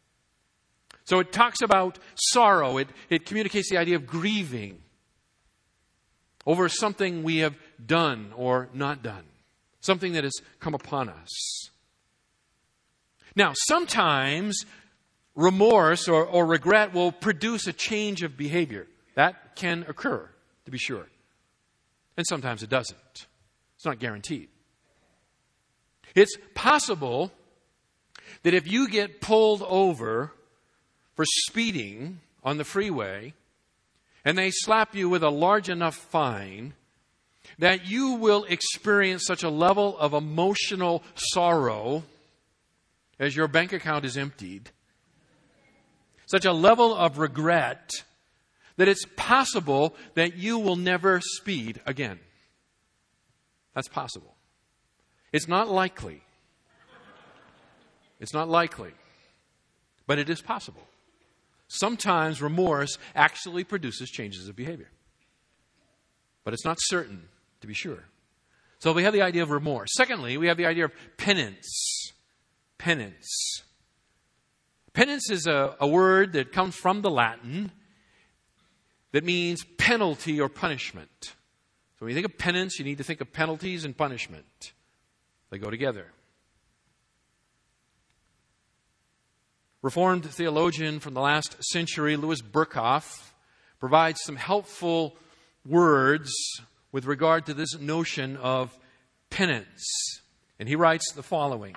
So 1.04 1.18
it 1.18 1.32
talks 1.32 1.60
about 1.60 1.98
sorrow, 2.14 2.78
it, 2.78 2.88
it 3.08 3.26
communicates 3.26 3.70
the 3.70 3.78
idea 3.78 3.96
of 3.96 4.06
grieving 4.06 4.80
over 6.46 6.68
something 6.68 7.22
we 7.22 7.38
have 7.38 7.56
done 7.84 8.32
or 8.36 8.68
not 8.72 9.02
done, 9.02 9.24
something 9.80 10.12
that 10.12 10.24
has 10.24 10.34
come 10.58 10.74
upon 10.74 11.08
us. 11.08 11.70
Now, 13.36 13.52
sometimes 13.54 14.64
remorse 15.40 16.08
or, 16.08 16.24
or 16.24 16.46
regret 16.46 16.92
will 16.92 17.12
produce 17.12 17.66
a 17.66 17.72
change 17.72 18.22
of 18.22 18.36
behavior. 18.36 18.86
That 19.14 19.56
can 19.56 19.84
occur, 19.88 20.28
to 20.64 20.70
be 20.70 20.78
sure. 20.78 21.06
And 22.16 22.26
sometimes 22.26 22.62
it 22.62 22.70
doesn't. 22.70 23.26
It's 23.76 23.84
not 23.84 23.98
guaranteed. 23.98 24.48
It's 26.14 26.36
possible 26.54 27.32
that 28.42 28.54
if 28.54 28.70
you 28.70 28.88
get 28.88 29.20
pulled 29.20 29.62
over 29.62 30.32
for 31.14 31.24
speeding 31.24 32.20
on 32.42 32.58
the 32.58 32.64
freeway 32.64 33.34
and 34.24 34.36
they 34.36 34.50
slap 34.50 34.94
you 34.94 35.08
with 35.08 35.22
a 35.22 35.30
large 35.30 35.68
enough 35.68 35.94
fine, 35.94 36.74
that 37.58 37.86
you 37.86 38.12
will 38.12 38.44
experience 38.44 39.24
such 39.24 39.42
a 39.42 39.50
level 39.50 39.96
of 39.98 40.12
emotional 40.12 41.02
sorrow 41.14 42.02
as 43.18 43.36
your 43.36 43.48
bank 43.48 43.72
account 43.72 44.04
is 44.04 44.16
emptied, 44.16 44.70
such 46.30 46.44
a 46.44 46.52
level 46.52 46.94
of 46.94 47.18
regret 47.18 47.90
that 48.76 48.86
it's 48.86 49.04
possible 49.16 49.96
that 50.14 50.36
you 50.36 50.58
will 50.58 50.76
never 50.76 51.20
speed 51.20 51.80
again. 51.86 52.20
That's 53.74 53.88
possible. 53.88 54.36
It's 55.32 55.48
not 55.48 55.68
likely. 55.68 56.22
It's 58.20 58.32
not 58.32 58.48
likely, 58.48 58.92
but 60.06 60.18
it 60.18 60.30
is 60.30 60.40
possible. 60.40 60.86
Sometimes 61.68 62.42
remorse 62.42 62.98
actually 63.14 63.64
produces 63.64 64.10
changes 64.10 64.46
of 64.46 64.54
behavior. 64.54 64.90
But 66.44 66.54
it's 66.54 66.64
not 66.64 66.78
certain, 66.80 67.28
to 67.60 67.66
be 67.66 67.74
sure. 67.74 68.04
So 68.78 68.92
we 68.92 69.02
have 69.02 69.12
the 69.12 69.22
idea 69.22 69.42
of 69.42 69.50
remorse. 69.50 69.88
Secondly, 69.94 70.36
we 70.36 70.48
have 70.48 70.56
the 70.56 70.66
idea 70.66 70.84
of 70.84 70.92
penance. 71.16 72.12
Penance. 72.78 73.62
Penance 74.92 75.30
is 75.30 75.46
a, 75.46 75.76
a 75.80 75.86
word 75.86 76.32
that 76.32 76.52
comes 76.52 76.74
from 76.74 77.02
the 77.02 77.10
Latin 77.10 77.70
that 79.12 79.24
means 79.24 79.64
penalty 79.78 80.40
or 80.40 80.48
punishment. 80.48 81.34
So 81.98 82.06
when 82.06 82.10
you 82.10 82.14
think 82.14 82.26
of 82.26 82.38
penance, 82.38 82.78
you 82.78 82.84
need 82.84 82.98
to 82.98 83.04
think 83.04 83.20
of 83.20 83.32
penalties 83.32 83.84
and 83.84 83.96
punishment. 83.96 84.72
They 85.50 85.58
go 85.58 85.70
together. 85.70 86.06
Reformed 89.82 90.24
theologian 90.24 91.00
from 91.00 91.14
the 91.14 91.20
last 91.20 91.62
century, 91.64 92.16
Louis 92.16 92.42
Berkhof, 92.42 93.32
provides 93.78 94.20
some 94.22 94.36
helpful 94.36 95.16
words 95.64 96.30
with 96.92 97.06
regard 97.06 97.46
to 97.46 97.54
this 97.54 97.78
notion 97.78 98.36
of 98.36 98.76
penance. 99.30 100.20
And 100.58 100.68
he 100.68 100.76
writes 100.76 101.12
the 101.12 101.22
following, 101.22 101.76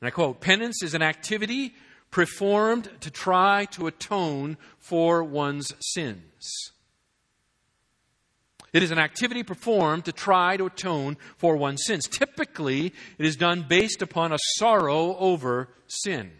and 0.00 0.08
I 0.08 0.10
quote 0.10 0.40
Penance 0.40 0.82
is 0.82 0.94
an 0.94 1.02
activity 1.02 1.74
performed 2.10 2.90
to 3.00 3.10
try 3.10 3.66
to 3.66 3.86
atone 3.86 4.56
for 4.78 5.22
one's 5.22 5.72
sins. 5.80 6.72
It 8.72 8.82
is 8.82 8.90
an 8.90 8.98
activity 8.98 9.42
performed 9.42 10.04
to 10.04 10.12
try 10.12 10.56
to 10.56 10.66
atone 10.66 11.16
for 11.36 11.56
one's 11.56 11.84
sins. 11.84 12.06
Typically, 12.06 12.92
it 13.18 13.26
is 13.26 13.36
done 13.36 13.64
based 13.66 14.02
upon 14.02 14.32
a 14.32 14.38
sorrow 14.56 15.16
over 15.16 15.68
sin. 15.86 16.32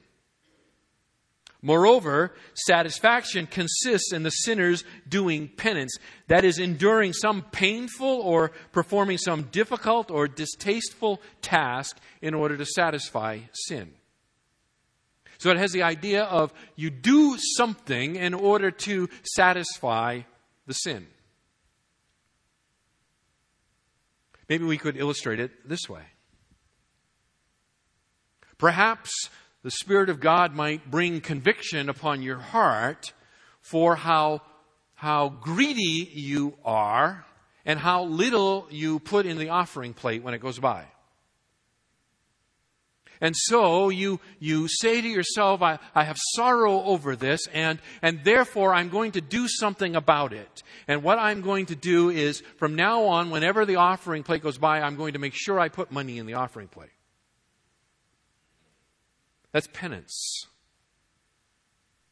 Moreover, 1.61 2.35
satisfaction 2.55 3.47
consists 3.47 4.13
in 4.13 4.23
the 4.23 4.31
sinner's 4.31 4.85
doing 5.09 5.49
penance, 5.49 5.97
that 6.29 6.45
is, 6.45 6.61
enduring 6.61 7.13
some 7.13 7.43
painful 7.51 8.07
or 8.07 8.53
performing 8.71 9.19
some 9.19 9.45
difficult 9.45 10.11
or 10.11 10.29
distasteful 10.29 11.21
task 11.43 11.99
in 12.23 12.35
order 12.35 12.57
to 12.57 12.65
satisfy 12.65 13.41
sin. 13.53 13.93
So 15.38 15.50
it 15.50 15.57
has 15.57 15.71
the 15.73 15.85
idea 15.85 16.25
of 16.25 16.52
you 16.75 16.90
do 16.90 17.37
something 17.38 18.16
in 18.16 18.35
order 18.35 18.71
to 18.73 19.09
satisfy 19.23 20.23
the 20.66 20.75
sin. 20.75 21.07
Maybe 24.49 24.64
we 24.64 24.78
could 24.78 24.97
illustrate 24.97 25.40
it 25.40 25.68
this 25.68 25.88
way. 25.88 26.02
Perhaps 28.57 29.30
the 29.62 29.71
Spirit 29.71 30.09
of 30.09 30.18
God 30.18 30.54
might 30.54 30.90
bring 30.90 31.21
conviction 31.21 31.88
upon 31.88 32.23
your 32.23 32.38
heart 32.38 33.12
for 33.61 33.95
how, 33.95 34.42
how 34.95 35.28
greedy 35.28 36.11
you 36.12 36.54
are 36.64 37.25
and 37.64 37.78
how 37.78 38.04
little 38.04 38.66
you 38.71 38.99
put 38.99 39.26
in 39.26 39.38
the 39.38 39.50
offering 39.50 39.95
plate 39.95 40.23
when 40.23 40.35
it 40.35 40.40
goes 40.40 40.59
by. 40.59 40.87
And 43.21 43.35
so 43.37 43.89
you, 43.89 44.21
you 44.39 44.69
say 44.69 45.01
to 45.01 45.09
yourself, 45.09 45.63
I, 45.63 45.79
I 45.95 46.05
have 46.05 46.17
sorrow 46.35 46.83
over 46.83 47.17
this, 47.17 47.47
and, 47.53 47.79
and 48.01 48.23
therefore 48.25 48.75
I'm 48.75 48.89
going 48.89 49.13
to 49.13 49.21
do 49.21 49.49
something 49.49 49.97
about 49.97 50.33
it. 50.33 50.63
And 50.87 51.03
what 51.03 51.19
I'm 51.19 51.43
going 51.43 51.67
to 51.67 51.77
do 51.77 52.11
is, 52.11 52.43
from 52.57 52.77
now 52.77 53.05
on, 53.05 53.31
whenever 53.31 53.67
the 53.67 53.77
offering 53.77 54.23
plate 54.23 54.43
goes 54.43 54.59
by, 54.59 54.81
I'm 54.81 54.97
going 54.97 55.15
to 55.15 55.19
make 55.19 55.35
sure 55.35 55.59
I 55.59 55.69
put 55.69 55.91
money 55.91 56.19
in 56.19 56.27
the 56.27 56.35
offering 56.35 56.69
plate. 56.69 56.91
That's 59.53 59.69
penance. 59.73 60.47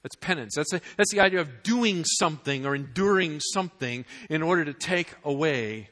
That's 0.03 0.17
penance. 0.17 0.55
That's, 0.57 0.73
a, 0.73 0.81
that's 0.97 1.13
the 1.13 1.21
idea 1.21 1.41
of 1.41 1.63
doing 1.63 2.05
something 2.05 2.65
or 2.65 2.75
enduring 2.75 3.41
something 3.41 4.05
in 4.31 4.43
order 4.43 4.65
to 4.65 4.73
take 4.73 5.15
away 5.25 5.91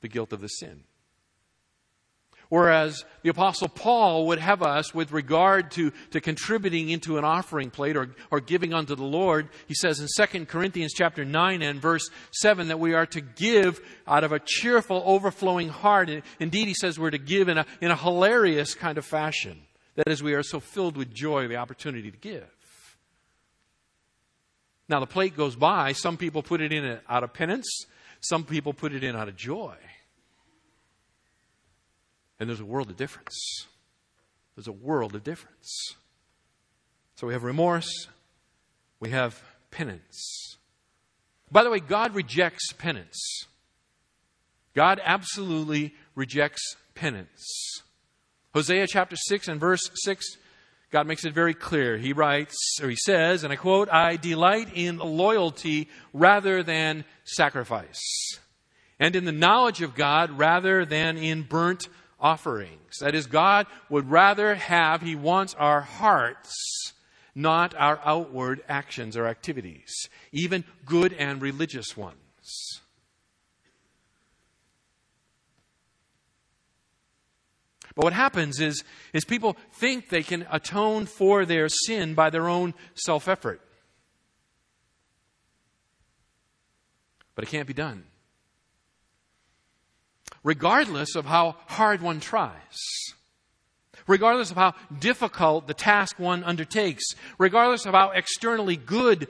the 0.00 0.08
guilt 0.08 0.32
of 0.32 0.40
the 0.40 0.48
sin. 0.48 0.84
Whereas 2.50 3.04
the 3.22 3.28
Apostle 3.28 3.68
Paul 3.68 4.28
would 4.28 4.38
have 4.38 4.62
us 4.62 4.94
with 4.94 5.12
regard 5.12 5.70
to, 5.72 5.92
to 6.12 6.20
contributing 6.20 6.88
into 6.88 7.18
an 7.18 7.24
offering 7.24 7.70
plate 7.70 7.94
or, 7.94 8.14
or 8.30 8.40
giving 8.40 8.72
unto 8.72 8.94
the 8.94 9.04
Lord, 9.04 9.50
he 9.66 9.74
says 9.74 10.00
in 10.00 10.08
2 10.26 10.46
Corinthians 10.46 10.94
chapter 10.94 11.26
9 11.26 11.60
and 11.60 11.80
verse 11.80 12.08
7 12.32 12.68
that 12.68 12.80
we 12.80 12.94
are 12.94 13.04
to 13.06 13.20
give 13.20 13.80
out 14.06 14.24
of 14.24 14.32
a 14.32 14.40
cheerful, 14.42 15.02
overflowing 15.04 15.68
heart. 15.68 16.08
Indeed, 16.40 16.68
he 16.68 16.74
says 16.74 16.98
we're 16.98 17.10
to 17.10 17.18
give 17.18 17.48
in 17.48 17.58
a, 17.58 17.66
in 17.82 17.90
a 17.90 17.96
hilarious 17.96 18.74
kind 18.74 18.96
of 18.96 19.04
fashion. 19.04 19.60
That 19.96 20.08
is, 20.08 20.22
we 20.22 20.32
are 20.32 20.42
so 20.42 20.58
filled 20.58 20.96
with 20.96 21.12
joy, 21.12 21.48
the 21.48 21.56
opportunity 21.56 22.10
to 22.10 22.16
give. 22.16 22.48
Now, 24.88 25.00
the 25.00 25.06
plate 25.06 25.36
goes 25.36 25.54
by. 25.54 25.92
Some 25.92 26.16
people 26.16 26.42
put 26.42 26.62
it 26.62 26.72
in 26.72 26.98
out 27.08 27.24
of 27.24 27.34
penance, 27.34 27.84
some 28.20 28.44
people 28.44 28.72
put 28.72 28.94
it 28.94 29.04
in 29.04 29.16
out 29.16 29.28
of 29.28 29.36
joy. 29.36 29.74
And 32.38 32.48
there's 32.48 32.60
a 32.60 32.64
world 32.64 32.90
of 32.90 32.96
difference. 32.96 33.66
There's 34.54 34.68
a 34.68 34.72
world 34.72 35.14
of 35.14 35.24
difference. 35.24 35.94
So 37.16 37.26
we 37.26 37.32
have 37.32 37.44
remorse, 37.44 38.08
we 39.00 39.10
have 39.10 39.42
penance. 39.70 40.56
By 41.50 41.64
the 41.64 41.70
way, 41.70 41.80
God 41.80 42.14
rejects 42.14 42.72
penance. 42.72 43.46
God 44.74 45.00
absolutely 45.02 45.94
rejects 46.14 46.76
penance. 46.94 47.82
Hosea 48.54 48.86
chapter 48.86 49.16
6 49.16 49.48
and 49.48 49.60
verse 49.60 49.90
6, 50.04 50.24
God 50.90 51.06
makes 51.06 51.24
it 51.24 51.34
very 51.34 51.54
clear. 51.54 51.96
He 51.96 52.12
writes, 52.12 52.56
or 52.82 52.88
he 52.88 52.96
says, 52.96 53.44
and 53.44 53.52
I 53.52 53.56
quote, 53.56 53.88
I 53.88 54.16
delight 54.16 54.68
in 54.74 54.98
loyalty 54.98 55.88
rather 56.12 56.62
than 56.62 57.04
sacrifice, 57.24 58.00
and 58.98 59.14
in 59.14 59.24
the 59.24 59.32
knowledge 59.32 59.82
of 59.82 59.94
God 59.94 60.38
rather 60.38 60.84
than 60.84 61.18
in 61.18 61.42
burnt 61.42 61.88
offerings. 62.20 62.98
That 63.00 63.14
is, 63.14 63.26
God 63.26 63.66
would 63.88 64.10
rather 64.10 64.54
have, 64.54 65.02
He 65.02 65.14
wants 65.14 65.54
our 65.54 65.80
hearts, 65.80 66.92
not 67.34 67.74
our 67.76 68.00
outward 68.04 68.62
actions 68.68 69.16
or 69.16 69.26
activities, 69.26 70.08
even 70.32 70.64
good 70.84 71.12
and 71.12 71.40
religious 71.40 71.96
ones. 71.96 72.16
But 77.98 78.04
what 78.04 78.12
happens 78.12 78.60
is, 78.60 78.84
is 79.12 79.24
people 79.24 79.56
think 79.72 80.08
they 80.08 80.22
can 80.22 80.46
atone 80.52 81.06
for 81.06 81.44
their 81.44 81.68
sin 81.68 82.14
by 82.14 82.30
their 82.30 82.48
own 82.48 82.74
self 82.94 83.26
effort. 83.26 83.60
But 87.34 87.42
it 87.42 87.50
can't 87.50 87.66
be 87.66 87.74
done. 87.74 88.04
Regardless 90.48 91.14
of 91.14 91.26
how 91.26 91.56
hard 91.66 92.00
one 92.00 92.20
tries, 92.20 93.12
regardless 94.06 94.50
of 94.50 94.56
how 94.56 94.72
difficult 94.98 95.66
the 95.66 95.74
task 95.74 96.18
one 96.18 96.42
undertakes, 96.42 97.04
regardless 97.36 97.84
of 97.84 97.92
how 97.92 98.12
externally 98.12 98.74
good 98.74 99.28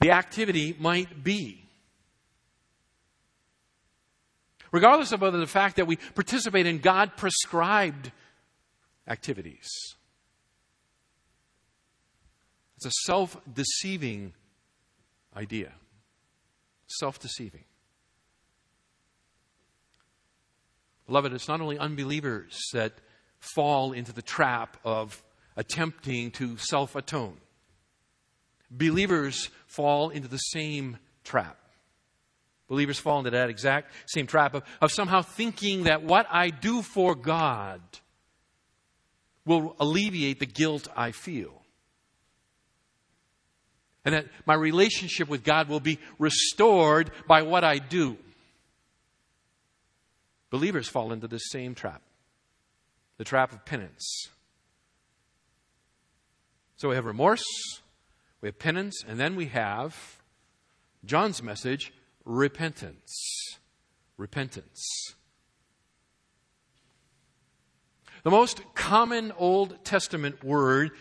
the 0.00 0.10
activity 0.10 0.76
might 0.78 1.24
be. 1.24 1.64
Regardless 4.70 5.12
of 5.12 5.22
whether 5.22 5.38
the 5.38 5.46
fact 5.46 5.76
that 5.76 5.86
we 5.86 5.96
participate 5.96 6.66
in 6.66 6.78
God 6.78 7.16
prescribed 7.16 8.12
activities. 9.08 9.66
It's 12.76 12.84
a 12.84 12.90
self 13.06 13.34
deceiving 13.50 14.34
idea. 15.34 15.72
Self 16.86 17.18
deceiving. 17.18 17.64
Beloved, 21.10 21.32
it's 21.32 21.48
not 21.48 21.60
only 21.60 21.76
unbelievers 21.76 22.56
that 22.72 22.92
fall 23.40 23.90
into 23.90 24.12
the 24.12 24.22
trap 24.22 24.76
of 24.84 25.20
attempting 25.56 26.30
to 26.30 26.56
self 26.56 26.94
atone, 26.94 27.36
believers 28.70 29.50
fall 29.66 30.10
into 30.10 30.28
the 30.28 30.36
same 30.36 30.98
trap. 31.24 31.58
Believers 32.68 33.00
fall 33.00 33.18
into 33.18 33.30
that 33.30 33.50
exact 33.50 33.90
same 34.06 34.28
trap 34.28 34.54
of, 34.54 34.62
of 34.80 34.92
somehow 34.92 35.22
thinking 35.22 35.82
that 35.82 36.04
what 36.04 36.28
I 36.30 36.50
do 36.50 36.80
for 36.80 37.16
God 37.16 37.80
will 39.44 39.74
alleviate 39.80 40.38
the 40.38 40.46
guilt 40.46 40.86
I 40.96 41.10
feel. 41.10 41.60
And 44.04 44.14
that 44.14 44.26
my 44.46 44.54
relationship 44.54 45.28
with 45.28 45.42
God 45.42 45.68
will 45.68 45.80
be 45.80 45.98
restored 46.20 47.10
by 47.26 47.42
what 47.42 47.64
I 47.64 47.78
do. 47.78 48.16
Believers 50.50 50.88
fall 50.88 51.12
into 51.12 51.28
this 51.28 51.48
same 51.50 51.74
trap 51.74 52.02
the 53.18 53.24
trap 53.24 53.52
of 53.52 53.66
penance. 53.66 54.28
So 56.76 56.88
we 56.88 56.94
have 56.94 57.04
remorse, 57.04 57.44
we 58.40 58.48
have 58.48 58.58
penance, 58.58 59.04
and 59.06 59.20
then 59.20 59.36
we 59.36 59.46
have 59.46 60.18
John's 61.04 61.42
message 61.42 61.92
repentance. 62.24 63.58
Repentance. 64.16 65.14
The 68.22 68.30
most 68.30 68.62
common 68.74 69.32
Old 69.36 69.84
Testament 69.84 70.42
word 70.42 70.92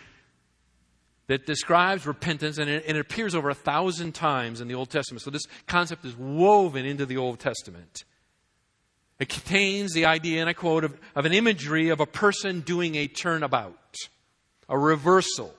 that 1.27 1.46
describes 1.46 2.06
repentance, 2.06 2.58
and 2.58 2.70
it, 2.70 2.84
and 2.86 2.98
it, 2.98 3.00
appears 3.00 3.34
over 3.34 3.50
a 3.50 3.56
thousand 3.56 4.13
times 4.13 4.60
in 4.60 4.68
the 4.68 4.74
Old 4.74 4.89
Testament. 4.89 5.22
So 5.22 5.29
this 5.29 5.46
concept 5.68 6.03
is 6.03 6.18
woven 6.18 6.86
into 6.86 7.06
the 7.06 7.15
Old 7.15 7.39
Testament. 7.39 8.03
It 9.19 9.27
contains 9.27 9.93
the 9.93 10.05
idea, 10.05 10.39
and 10.39 10.49
I 10.49 10.53
quote, 10.53 10.85
of, 10.85 10.97
of 11.13 11.25
an 11.25 11.33
imagery 11.33 11.89
of 11.89 11.99
a 11.99 12.05
person 12.05 12.61
doing 12.61 12.95
a 12.95 13.07
turnabout, 13.07 13.95
a 14.69 14.77
reversal. 14.77 15.53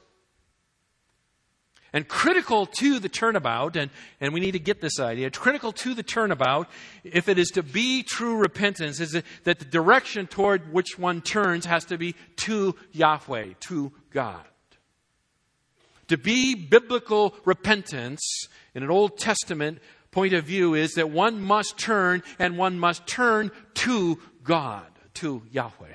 And 1.93 2.07
critical 2.09 2.67
to 2.67 3.01
the 3.01 3.09
turnabout, 3.09 3.77
and, 3.77 3.91
and 4.21 4.33
we 4.33 4.41
need 4.41 4.53
to 4.53 4.61
get 4.61 4.81
this 4.81 4.99
idea, 4.99 5.31
critical 5.31 5.73
to 5.73 5.93
the 5.93 6.03
turnabout, 6.03 6.71
if 7.05 7.29
it 7.29 7.39
is 7.39 7.49
to 7.49 7.63
be 7.63 8.03
true 8.03 8.37
repentance, 8.37 9.01
is 9.01 9.21
that 9.45 9.59
the 9.59 9.65
direction 9.65 10.27
toward 10.27 10.73
which 10.73 10.99
one 10.99 11.21
turns 11.21 11.67
has 11.67 11.85
to 11.87 11.99
be 11.99 12.15
to 12.37 12.77
Yahweh, 12.93 13.55
to 13.61 13.93
God. 14.11 14.45
To 16.09 16.17
be 16.17 16.55
biblical 16.55 17.35
repentance 17.45 18.23
in 18.75 18.83
an 18.83 18.91
Old 18.91 19.19
Testament 19.19 19.81
point 20.11 20.33
of 20.33 20.45
view 20.45 20.75
is 20.75 20.95
that 20.95 21.11
one 21.11 21.41
must 21.41 21.79
turn 21.79 22.23
and 22.39 22.59
one 22.59 22.79
must 22.79 23.07
turn 23.07 23.51
to 23.75 24.19
God, 24.43 24.87
to 25.15 25.43
Yahweh. 25.51 25.95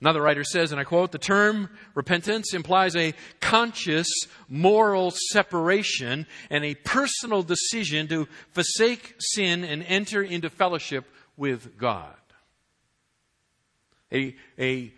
Another 0.00 0.20
writer 0.20 0.44
says, 0.44 0.72
and 0.72 0.80
I 0.80 0.84
quote, 0.84 1.10
the 1.10 1.18
term 1.18 1.70
repentance 1.94 2.52
implies 2.52 2.94
a 2.94 3.14
conscious 3.40 4.06
moral 4.46 5.10
separation 5.30 6.26
and 6.50 6.64
a 6.64 6.74
personal 6.74 7.42
decision 7.42 8.06
to 8.08 8.28
forsake 8.50 9.14
sin 9.18 9.64
and 9.64 9.82
enter 9.82 10.22
into 10.22 10.50
fellowship 10.50 11.06
with 11.36 11.78
God. 11.78 12.14
A, 14.12 14.36
a 14.58 14.92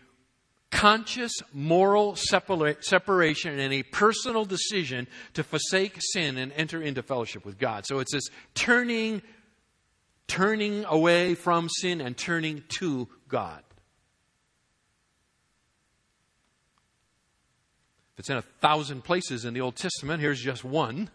conscious 0.71 1.33
moral 1.53 2.13
separa- 2.13 2.83
separation 2.83 3.59
and 3.59 3.73
a 3.73 3.83
personal 3.83 4.45
decision 4.45 5.07
to 5.35 5.43
forsake 5.43 5.97
sin 6.13 6.37
and 6.37 6.53
enter 6.53 6.83
into 6.83 7.03
fellowship 7.03 7.45
with 7.45 7.59
God. 7.59 7.87
So 7.87 8.01
it's 8.01 8.13
this 8.13 8.29
turning, 8.55 9.23
turning 10.27 10.85
away 10.85 11.35
from 11.35 11.69
sin 11.69 12.01
and 12.01 12.17
turning 12.17 12.65
to 12.81 13.09
God. 13.29 13.63
It's 18.19 18.31
in 18.31 18.37
a 18.37 18.43
thousand 18.43 19.05
places 19.05 19.45
in 19.45 19.55
the 19.55 19.61
Old 19.61 19.77
Testament. 19.77 20.21
Here's 20.21 20.41
just 20.41 20.65
one 20.65 21.09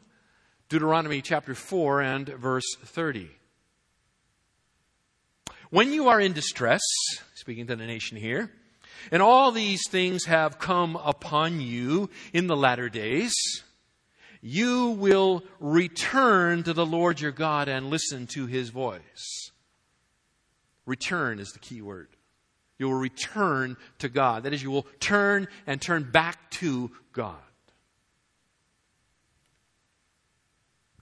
Deuteronomy 0.70 1.22
chapter 1.22 1.54
4 1.54 2.02
and 2.02 2.28
verse 2.30 2.76
30. 2.86 3.30
When 5.70 5.92
you 5.92 6.08
are 6.08 6.20
in 6.20 6.34
distress, 6.34 6.82
speaking 7.36 7.68
to 7.68 7.76
the 7.76 7.86
nation 7.86 8.18
here, 8.18 8.52
and 9.12 9.22
all 9.22 9.52
these 9.52 9.82
things 9.90 10.26
have 10.26 10.60
come 10.60 10.96
upon 10.96 11.62
you 11.62 12.10
in 12.34 12.48
the 12.48 12.56
latter 12.56 12.90
days, 12.90 13.34
you 14.42 14.90
will 14.90 15.44
return 15.60 16.64
to 16.64 16.74
the 16.74 16.86
Lord 16.86 17.22
your 17.22 17.32
God 17.32 17.68
and 17.68 17.90
listen 17.90 18.28
to 18.28 18.46
his 18.46 18.70
voice. 18.70 19.52
Return 20.86 21.40
is 21.40 21.50
the 21.52 21.60
key 21.60 21.82
word. 21.82 22.10
You 22.78 22.88
will 22.88 23.00
return 23.00 23.78
to 24.00 24.10
God. 24.10 24.44
That 24.44 24.54
is, 24.54 24.62
you 24.62 24.72
will 24.72 24.88
turn 25.00 25.48
and 25.66 25.82
turn 25.82 26.04
back 26.12 26.52
to 26.52 26.92
God. 27.14 27.36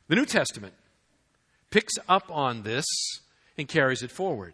The 0.08 0.16
New 0.16 0.26
Testament 0.26 0.74
picks 1.70 1.94
up 2.08 2.30
on 2.30 2.64
this 2.64 2.86
and 3.58 3.68
carries 3.68 4.04
it 4.04 4.12
forward. 4.12 4.54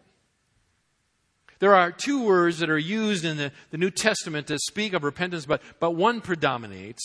There 1.59 1.75
are 1.75 1.91
two 1.91 2.23
words 2.23 2.59
that 2.59 2.69
are 2.69 2.77
used 2.77 3.25
in 3.25 3.37
the, 3.37 3.51
the 3.71 3.77
New 3.77 3.89
Testament 3.89 4.47
to 4.47 4.57
speak 4.59 4.93
of 4.93 5.03
repentance, 5.03 5.45
but, 5.45 5.61
but 5.79 5.91
one 5.91 6.21
predominates. 6.21 7.03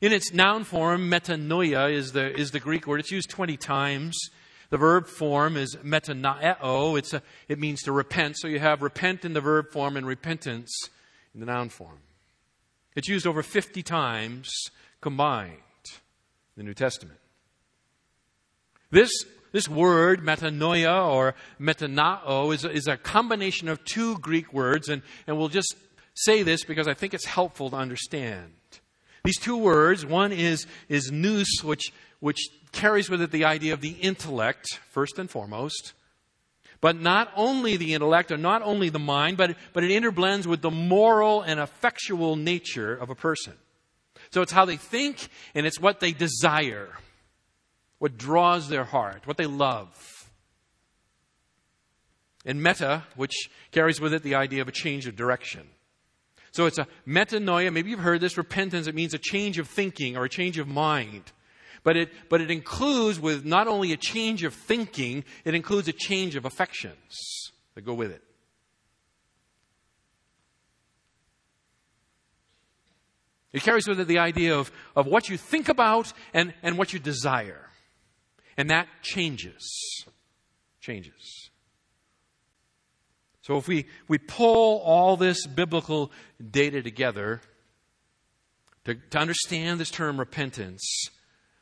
In 0.00 0.12
its 0.12 0.32
noun 0.32 0.64
form, 0.64 1.10
metanoia 1.10 1.92
is 1.92 2.12
the, 2.12 2.34
is 2.34 2.50
the 2.50 2.60
Greek 2.60 2.86
word. 2.86 3.00
It's 3.00 3.10
used 3.10 3.30
20 3.30 3.56
times. 3.56 4.18
The 4.70 4.78
verb 4.78 5.06
form 5.06 5.56
is 5.56 5.76
metanoeo. 5.76 6.98
It's 6.98 7.12
a, 7.12 7.22
it 7.48 7.58
means 7.58 7.82
to 7.82 7.92
repent. 7.92 8.38
So 8.38 8.48
you 8.48 8.60
have 8.60 8.82
repent 8.82 9.24
in 9.24 9.32
the 9.32 9.40
verb 9.40 9.70
form 9.72 9.96
and 9.96 10.06
repentance 10.06 10.70
in 11.34 11.40
the 11.40 11.46
noun 11.46 11.68
form. 11.68 11.98
It's 12.94 13.08
used 13.08 13.26
over 13.26 13.42
50 13.42 13.82
times 13.82 14.50
combined 15.00 15.52
in 16.56 16.56
the 16.56 16.62
New 16.64 16.74
Testament. 16.74 17.18
This, 18.90 19.10
this 19.52 19.68
word, 19.68 20.20
metanoia 20.22 21.08
or 21.08 21.34
metanoeo, 21.60 22.54
is 22.54 22.64
is 22.64 22.86
a 22.86 22.96
combination 22.96 23.68
of 23.68 23.84
two 23.84 24.18
Greek 24.18 24.52
words, 24.52 24.88
and, 24.88 25.02
and 25.26 25.36
we'll 25.36 25.48
just 25.48 25.74
say 26.14 26.42
this 26.42 26.64
because 26.64 26.88
I 26.88 26.94
think 26.94 27.14
it's 27.14 27.26
helpful 27.26 27.70
to 27.70 27.76
understand. 27.76 28.52
These 29.24 29.38
two 29.38 29.56
words, 29.56 30.06
one 30.06 30.32
is, 30.32 30.66
is 30.88 31.10
nous, 31.12 31.62
which, 31.62 31.92
which 32.20 32.40
carries 32.72 33.10
with 33.10 33.20
it 33.20 33.30
the 33.30 33.44
idea 33.44 33.74
of 33.74 33.80
the 33.80 33.90
intellect, 33.90 34.78
first 34.90 35.18
and 35.18 35.28
foremost. 35.28 35.92
But 36.80 36.96
not 36.96 37.30
only 37.36 37.76
the 37.76 37.92
intellect 37.92 38.32
or 38.32 38.38
not 38.38 38.62
only 38.62 38.88
the 38.88 38.98
mind, 38.98 39.36
but, 39.36 39.56
but 39.74 39.84
it 39.84 39.90
interblends 39.90 40.46
with 40.46 40.62
the 40.62 40.70
moral 40.70 41.42
and 41.42 41.60
effectual 41.60 42.36
nature 42.36 42.94
of 42.94 43.10
a 43.10 43.14
person. 43.14 43.52
So 44.30 44.40
it's 44.40 44.52
how 44.52 44.64
they 44.64 44.76
think 44.76 45.28
and 45.54 45.66
it's 45.66 45.80
what 45.80 46.00
they 46.00 46.12
desire, 46.12 46.88
what 48.00 48.16
draws 48.16 48.68
their 48.68 48.84
heart, 48.84 49.26
what 49.26 49.36
they 49.36 49.46
love. 49.46 50.30
And 52.46 52.62
meta, 52.62 53.04
which 53.14 53.50
carries 53.70 54.00
with 54.00 54.14
it 54.14 54.22
the 54.22 54.34
idea 54.34 54.62
of 54.62 54.68
a 54.68 54.72
change 54.72 55.06
of 55.06 55.14
direction. 55.14 55.68
So 56.50 56.64
it's 56.64 56.78
a 56.78 56.86
metanoia. 57.06 57.70
Maybe 57.70 57.90
you've 57.90 58.00
heard 58.00 58.22
this 58.22 58.38
repentance. 58.38 58.86
It 58.86 58.94
means 58.94 59.12
a 59.12 59.18
change 59.18 59.58
of 59.58 59.68
thinking 59.68 60.16
or 60.16 60.24
a 60.24 60.30
change 60.30 60.58
of 60.58 60.66
mind. 60.66 61.30
But 61.84 61.98
it, 61.98 62.10
but 62.30 62.40
it 62.40 62.50
includes 62.50 63.20
with 63.20 63.44
not 63.44 63.68
only 63.68 63.92
a 63.92 63.98
change 63.98 64.44
of 64.44 64.54
thinking, 64.54 65.22
it 65.44 65.54
includes 65.54 65.86
a 65.86 65.92
change 65.92 66.36
of 66.36 66.46
affections 66.46 67.52
that 67.74 67.82
go 67.82 67.92
with 67.92 68.10
it. 68.10 68.22
It 73.52 73.62
carries 73.62 73.86
with 73.86 74.00
it 74.00 74.08
the 74.08 74.20
idea 74.20 74.56
of, 74.56 74.72
of 74.96 75.06
what 75.06 75.28
you 75.28 75.36
think 75.36 75.68
about 75.68 76.14
and, 76.32 76.54
and 76.62 76.78
what 76.78 76.94
you 76.94 76.98
desire. 76.98 77.69
And 78.60 78.68
that 78.68 78.88
changes. 79.00 80.04
Changes. 80.82 81.48
So 83.40 83.56
if 83.56 83.66
we, 83.66 83.86
we 84.06 84.18
pull 84.18 84.80
all 84.80 85.16
this 85.16 85.46
biblical 85.46 86.12
data 86.50 86.82
together 86.82 87.40
to, 88.84 88.96
to 88.96 89.18
understand 89.18 89.80
this 89.80 89.90
term 89.90 90.18
repentance, 90.18 91.08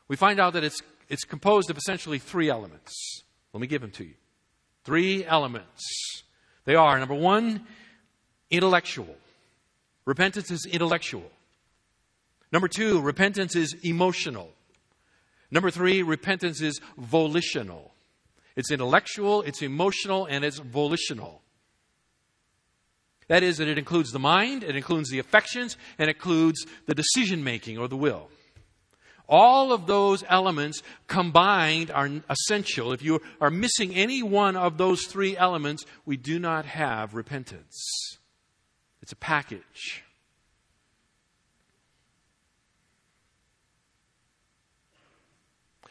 we 0.09 0.17
find 0.17 0.41
out 0.41 0.51
that 0.51 0.65
it's, 0.65 0.81
it's 1.07 1.23
composed 1.23 1.69
of 1.69 1.77
essentially 1.77 2.19
three 2.19 2.49
elements. 2.49 3.23
Let 3.53 3.61
me 3.61 3.67
give 3.67 3.79
them 3.79 3.91
to 3.91 4.03
you. 4.03 4.15
Three 4.83 5.23
elements. 5.23 6.23
They 6.65 6.75
are 6.75 6.99
number 6.99 7.15
one, 7.15 7.65
intellectual. 8.51 9.15
Repentance 10.03 10.51
is 10.51 10.65
intellectual. 10.65 11.31
Number 12.51 12.67
two, 12.67 12.99
repentance 12.99 13.55
is 13.55 13.73
emotional. 13.83 14.49
Number 15.51 15.71
three, 15.71 16.03
repentance 16.03 16.61
is 16.61 16.79
volitional. 16.97 17.93
It's 18.55 18.71
intellectual, 18.71 19.41
it's 19.43 19.61
emotional, 19.61 20.25
and 20.25 20.43
it's 20.43 20.59
volitional. 20.59 21.41
That 23.27 23.43
is, 23.43 23.57
that 23.57 23.67
it 23.67 23.77
includes 23.77 24.11
the 24.11 24.19
mind, 24.19 24.63
it 24.63 24.75
includes 24.75 25.09
the 25.09 25.19
affections, 25.19 25.77
and 25.97 26.09
it 26.09 26.15
includes 26.15 26.65
the 26.87 26.95
decision 26.95 27.43
making 27.43 27.77
or 27.77 27.87
the 27.87 27.95
will. 27.95 28.29
All 29.27 29.71
of 29.71 29.85
those 29.85 30.23
elements 30.27 30.81
combined 31.05 31.91
are 31.91 32.09
essential. 32.29 32.91
If 32.91 33.03
you 33.03 33.21
are 33.39 33.51
missing 33.51 33.93
any 33.93 34.23
one 34.23 34.55
of 34.55 34.79
those 34.79 35.05
three 35.05 35.37
elements, 35.37 35.85
we 36.03 36.17
do 36.17 36.39
not 36.39 36.65
have 36.65 37.13
repentance. 37.13 38.17
It's 39.03 39.11
a 39.11 39.15
package. 39.15 40.03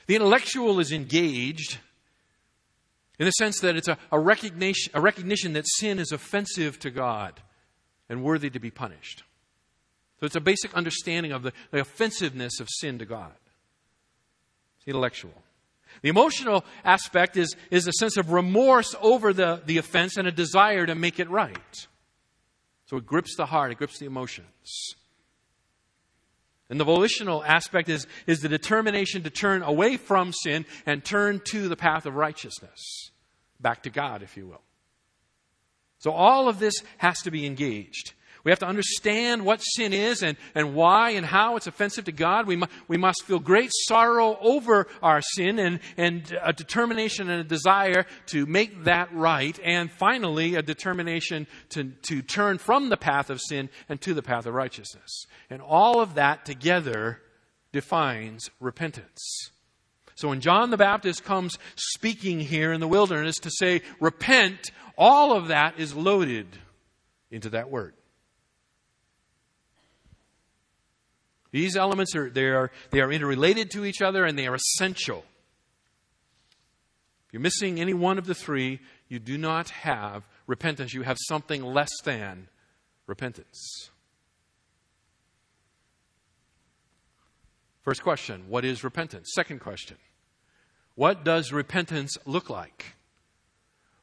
The 0.08 0.16
intellectual 0.16 0.80
is 0.80 0.90
engaged 0.90 1.78
in 3.18 3.26
the 3.26 3.30
sense 3.32 3.60
that 3.60 3.76
it's 3.76 3.88
a, 3.88 3.98
a, 4.10 4.18
recognition, 4.18 4.90
a 4.94 5.02
recognition 5.02 5.52
that 5.52 5.66
sin 5.68 5.98
is 5.98 6.12
offensive 6.12 6.78
to 6.80 6.90
God 6.90 7.40
and 8.08 8.24
worthy 8.24 8.48
to 8.48 8.58
be 8.58 8.70
punished. 8.70 9.22
So 10.18 10.26
it's 10.26 10.34
a 10.34 10.40
basic 10.40 10.72
understanding 10.74 11.32
of 11.32 11.42
the, 11.42 11.52
the 11.70 11.80
offensiveness 11.80 12.58
of 12.58 12.68
sin 12.70 12.98
to 12.98 13.04
God. 13.04 13.34
It's 14.78 14.88
intellectual. 14.88 15.34
The 16.00 16.08
emotional 16.08 16.64
aspect 16.84 17.36
is, 17.36 17.54
is 17.70 17.86
a 17.86 17.92
sense 17.92 18.16
of 18.16 18.32
remorse 18.32 18.94
over 19.02 19.34
the, 19.34 19.60
the 19.66 19.76
offense 19.76 20.16
and 20.16 20.26
a 20.26 20.32
desire 20.32 20.86
to 20.86 20.94
make 20.94 21.20
it 21.20 21.28
right. 21.28 21.86
So 22.86 22.96
it 22.96 23.04
grips 23.04 23.36
the 23.36 23.46
heart, 23.46 23.72
it 23.72 23.78
grips 23.78 23.98
the 23.98 24.06
emotions. 24.06 24.94
And 26.70 26.78
the 26.78 26.84
volitional 26.84 27.42
aspect 27.44 27.88
is, 27.88 28.06
is 28.26 28.40
the 28.40 28.48
determination 28.48 29.22
to 29.22 29.30
turn 29.30 29.62
away 29.62 29.96
from 29.96 30.32
sin 30.32 30.66
and 30.84 31.04
turn 31.04 31.40
to 31.50 31.68
the 31.68 31.76
path 31.76 32.04
of 32.04 32.14
righteousness. 32.14 33.10
Back 33.60 33.84
to 33.84 33.90
God, 33.90 34.22
if 34.22 34.36
you 34.36 34.46
will. 34.46 34.62
So 35.98 36.12
all 36.12 36.48
of 36.48 36.58
this 36.58 36.82
has 36.98 37.22
to 37.22 37.30
be 37.30 37.46
engaged. 37.46 38.12
We 38.44 38.50
have 38.50 38.58
to 38.60 38.66
understand 38.66 39.44
what 39.44 39.58
sin 39.58 39.92
is 39.92 40.22
and, 40.22 40.36
and 40.54 40.74
why 40.74 41.10
and 41.10 41.26
how 41.26 41.56
it's 41.56 41.66
offensive 41.66 42.04
to 42.06 42.12
God. 42.12 42.46
We, 42.46 42.56
mu- 42.56 42.66
we 42.86 42.96
must 42.96 43.24
feel 43.24 43.38
great 43.38 43.70
sorrow 43.72 44.38
over 44.40 44.86
our 45.02 45.20
sin 45.20 45.58
and, 45.58 45.80
and 45.96 46.38
a 46.42 46.52
determination 46.52 47.28
and 47.28 47.40
a 47.40 47.44
desire 47.44 48.06
to 48.26 48.46
make 48.46 48.84
that 48.84 49.12
right. 49.12 49.58
And 49.64 49.90
finally, 49.90 50.54
a 50.54 50.62
determination 50.62 51.46
to, 51.70 51.84
to 52.08 52.22
turn 52.22 52.58
from 52.58 52.88
the 52.88 52.96
path 52.96 53.30
of 53.30 53.40
sin 53.40 53.68
and 53.88 54.00
to 54.02 54.14
the 54.14 54.22
path 54.22 54.46
of 54.46 54.54
righteousness. 54.54 55.26
And 55.50 55.60
all 55.60 56.00
of 56.00 56.14
that 56.14 56.44
together 56.44 57.20
defines 57.72 58.50
repentance. 58.60 59.50
So 60.14 60.28
when 60.28 60.40
John 60.40 60.70
the 60.70 60.76
Baptist 60.76 61.22
comes 61.22 61.58
speaking 61.76 62.40
here 62.40 62.72
in 62.72 62.80
the 62.80 62.88
wilderness 62.88 63.36
to 63.36 63.50
say, 63.50 63.82
repent, 64.00 64.72
all 64.96 65.32
of 65.32 65.48
that 65.48 65.78
is 65.78 65.94
loaded 65.94 66.46
into 67.30 67.50
that 67.50 67.70
word. 67.70 67.94
These 71.50 71.76
elements 71.76 72.14
are 72.14 72.28
they 72.28 72.46
are 72.46 72.70
they 72.90 73.00
are 73.00 73.10
interrelated 73.10 73.70
to 73.72 73.84
each 73.84 74.02
other 74.02 74.24
and 74.24 74.38
they 74.38 74.46
are 74.46 74.54
essential. 74.54 75.24
If 77.26 77.32
you're 77.32 77.42
missing 77.42 77.80
any 77.80 77.94
one 77.94 78.18
of 78.18 78.26
the 78.26 78.34
three, 78.34 78.80
you 79.08 79.18
do 79.18 79.36
not 79.36 79.70
have 79.70 80.24
repentance. 80.46 80.94
You 80.94 81.02
have 81.02 81.18
something 81.28 81.62
less 81.62 81.90
than 82.04 82.48
repentance. 83.06 83.90
First 87.82 88.02
question 88.02 88.44
What 88.48 88.64
is 88.64 88.84
repentance? 88.84 89.30
Second 89.34 89.60
question 89.60 89.96
What 90.94 91.24
does 91.24 91.52
repentance 91.52 92.18
look 92.26 92.50
like? 92.50 92.96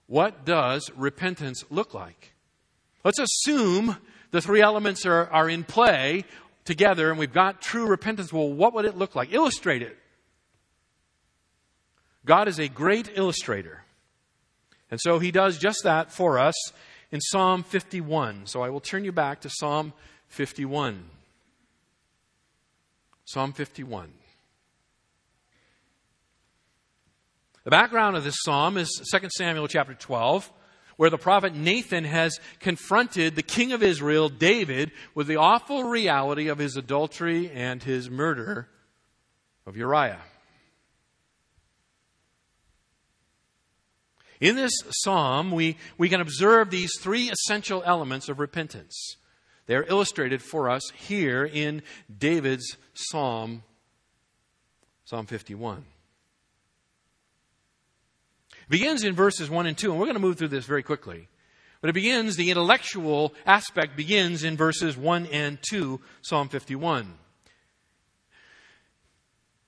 What 0.08 0.46
does 0.46 0.92
repentance 0.96 1.64
look 1.70 1.94
like? 1.94 2.34
Let's 3.04 3.20
assume 3.20 3.98
the 4.32 4.42
three 4.42 4.62
elements 4.62 5.06
are, 5.06 5.28
are 5.32 5.50
in 5.50 5.64
play 5.64 6.26
together 6.66 7.10
and 7.10 7.18
we've 7.18 7.34
got 7.34 7.62
true 7.62 7.88
repentance, 7.88 8.34
well, 8.34 8.52
what 8.52 8.74
would 8.74 8.86
it 8.86 8.98
look 8.98 9.16
like? 9.16 9.32
Illustrate 9.32 9.82
it. 9.82 9.98
God 12.26 12.48
is 12.48 12.60
a 12.60 12.68
great 12.68 13.12
illustrator. 13.16 13.84
And 14.90 15.00
so 15.02 15.20
he 15.20 15.32
does 15.32 15.58
just 15.58 15.84
that 15.84 16.12
for 16.12 16.40
us 16.40 16.56
in 17.12 17.22
Psalm 17.22 17.64
51. 17.64 18.48
So 18.48 18.62
I 18.62 18.70
will 18.70 18.80
turn 18.80 19.06
you 19.06 19.12
back 19.12 19.42
to 19.42 19.50
Psalm 19.50 19.94
51. 20.28 21.04
Psalm 23.26 23.54
51. 23.54 24.12
The 27.64 27.72
background 27.72 28.16
of 28.16 28.24
this 28.24 28.38
psalm 28.44 28.78
is 28.78 28.90
2 29.12 29.28
Samuel 29.36 29.68
chapter 29.68 29.96
12 29.96 30.52
where 30.98 31.10
the 31.10 31.18
prophet 31.18 31.54
Nathan 31.54 32.04
has 32.04 32.40
confronted 32.60 33.36
the 33.36 33.44
king 33.44 33.74
of 33.74 33.84
Israel, 33.84 34.30
David, 34.30 34.92
with 35.14 35.28
the 35.28 35.36
awful 35.36 35.84
reality 35.84 36.48
of 36.48 36.58
his 36.58 36.78
adultery 36.78 37.50
and 37.52 37.84
his 37.84 38.10
murder 38.10 38.68
of 39.66 39.76
Uriah. 39.76 40.22
In 44.40 44.56
this 44.56 44.74
psalm, 44.90 45.52
we, 45.52 45.78
we 45.98 46.10
can 46.10 46.22
observe 46.22 46.70
these 46.70 46.92
three 47.00 47.30
essential 47.30 47.82
elements 47.86 48.28
of 48.30 48.40
repentance. 48.40 49.16
They 49.66 49.76
are 49.76 49.86
illustrated 49.88 50.42
for 50.42 50.70
us 50.70 50.84
here 50.92 51.46
in 51.46 51.82
David's 52.16 52.78
psalm, 52.94 53.64
Psalm 55.06 55.26
51. 55.26 55.86
It 58.68 58.72
begins 58.72 59.04
in 59.04 59.16
verses 59.16 59.50
1 59.50 59.66
and 59.66 59.78
2, 59.78 59.92
and 59.92 60.00
we're 60.00 60.08
going 60.08 60.16
to 60.16 60.22
move 60.22 60.38
through 60.38 60.50
this 60.50 60.66
very 60.66 60.84
quickly. 60.84 61.28
But 61.82 61.90
it 61.90 61.94
begins, 61.94 62.36
the 62.36 62.50
intellectual 62.50 63.34
aspect 63.46 63.96
begins 63.96 64.44
in 64.44 64.58
verses 64.58 64.98
1 64.98 65.28
and 65.28 65.60
2, 65.70 66.02
Psalm 66.22 66.50
51. 66.50 67.14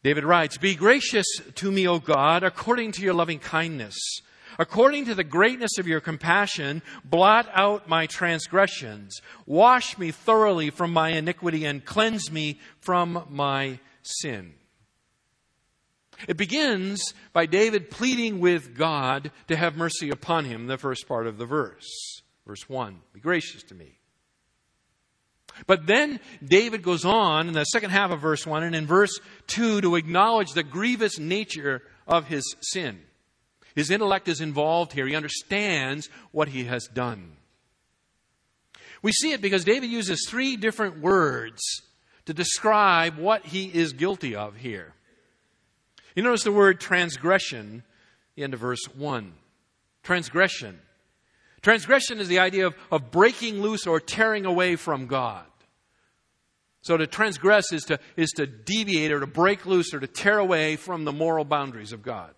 David 0.03 0.23
writes, 0.23 0.57
Be 0.57 0.73
gracious 0.73 1.27
to 1.55 1.71
me, 1.71 1.88
O 1.88 1.99
God, 1.99 2.43
according 2.43 2.93
to 2.93 3.01
your 3.01 3.13
loving 3.13 3.39
kindness. 3.39 3.95
According 4.57 5.05
to 5.05 5.15
the 5.15 5.23
greatness 5.23 5.77
of 5.77 5.88
your 5.88 5.99
compassion, 5.99 6.81
blot 7.05 7.47
out 7.53 7.88
my 7.88 8.07
transgressions. 8.07 9.21
Wash 9.45 9.97
me 9.99 10.10
thoroughly 10.12 10.71
from 10.71 10.91
my 10.91 11.10
iniquity 11.10 11.65
and 11.65 11.86
cleanse 11.86 12.31
me 12.31 12.60
from 12.79 13.27
my 13.29 13.79
sin. 14.01 14.53
It 16.27 16.38
begins 16.38 17.13
by 17.34 17.45
David 17.45 17.91
pleading 17.91 18.39
with 18.39 18.75
God 18.75 19.32
to 19.47 19.56
have 19.56 19.77
mercy 19.77 20.10
upon 20.10 20.45
him, 20.45 20.67
the 20.67 20.77
first 20.77 21.08
part 21.08 21.27
of 21.27 21.38
the 21.38 21.45
verse. 21.45 22.21
Verse 22.45 22.67
1 22.67 22.99
Be 23.13 23.19
gracious 23.19 23.63
to 23.63 23.75
me. 23.75 23.99
But 25.65 25.88
then 25.88 26.19
David 26.43 26.84
goes 26.84 27.03
on 27.03 27.47
in 27.47 27.53
the 27.53 27.63
second 27.65 27.89
half 27.89 28.12
of 28.12 28.21
verse 28.21 28.45
1 28.45 28.63
and 28.63 28.75
in 28.75 28.86
verse 28.86 29.19
2 29.47 29.82
to 29.82 29.95
acknowledge 29.95 30.51
the 30.51 30.63
grievous 30.63 31.17
nature 31.17 31.82
of 32.08 32.27
his 32.27 32.56
sin. 32.62 32.99
His 33.75 33.91
intellect 33.91 34.27
is 34.27 34.41
involved 34.41 34.93
here. 34.93 35.08
He 35.08 35.15
understands 35.15 36.10
what 36.32 36.47
he 36.47 36.65
has 36.65 36.88
done. 36.88 37.34
We 39.01 39.12
see 39.12 39.32
it 39.32 39.41
because 39.41 39.63
David 39.63 39.89
uses 39.89 40.25
three 40.27 40.58
different 40.58 40.99
words 40.99 41.62
to 42.25 42.34
describe 42.34 43.17
what 43.17 43.45
he 43.45 43.65
is 43.65 43.93
guilty 43.93 44.36
of 44.36 44.56
here. 44.56 44.93
You 46.17 46.23
notice 46.23 46.43
the 46.43 46.51
word 46.51 46.80
transgression, 46.80 47.84
of 48.39 48.51
verse 48.53 48.84
1. 48.95 49.34
Transgression. 50.01 50.80
Transgression 51.62 52.19
is 52.19 52.27
the 52.27 52.39
idea 52.39 52.65
of, 52.65 52.75
of 52.89 53.12
breaking 53.12 53.62
loose 53.62 53.86
or 53.86 53.99
tearing 53.99 54.43
away 54.43 54.77
from 54.77 55.06
God. 55.06 55.45
So 56.82 56.97
to 56.97 57.06
transgress 57.06 57.71
is 57.71 57.84
to, 57.84 57.99
is 58.15 58.32
to 58.32 58.47
deviate 58.47 59.12
or 59.12 59.19
to 59.19 59.27
break 59.27 59.67
loose 59.67 59.93
or 59.93 59.99
to 59.99 60.08
tear 60.08 60.39
away 60.39 60.75
from 60.75 61.06
the 61.06 61.12
moral 61.12 61.45
boundaries 61.45 61.93
of 61.93 62.01
God. 62.01 62.34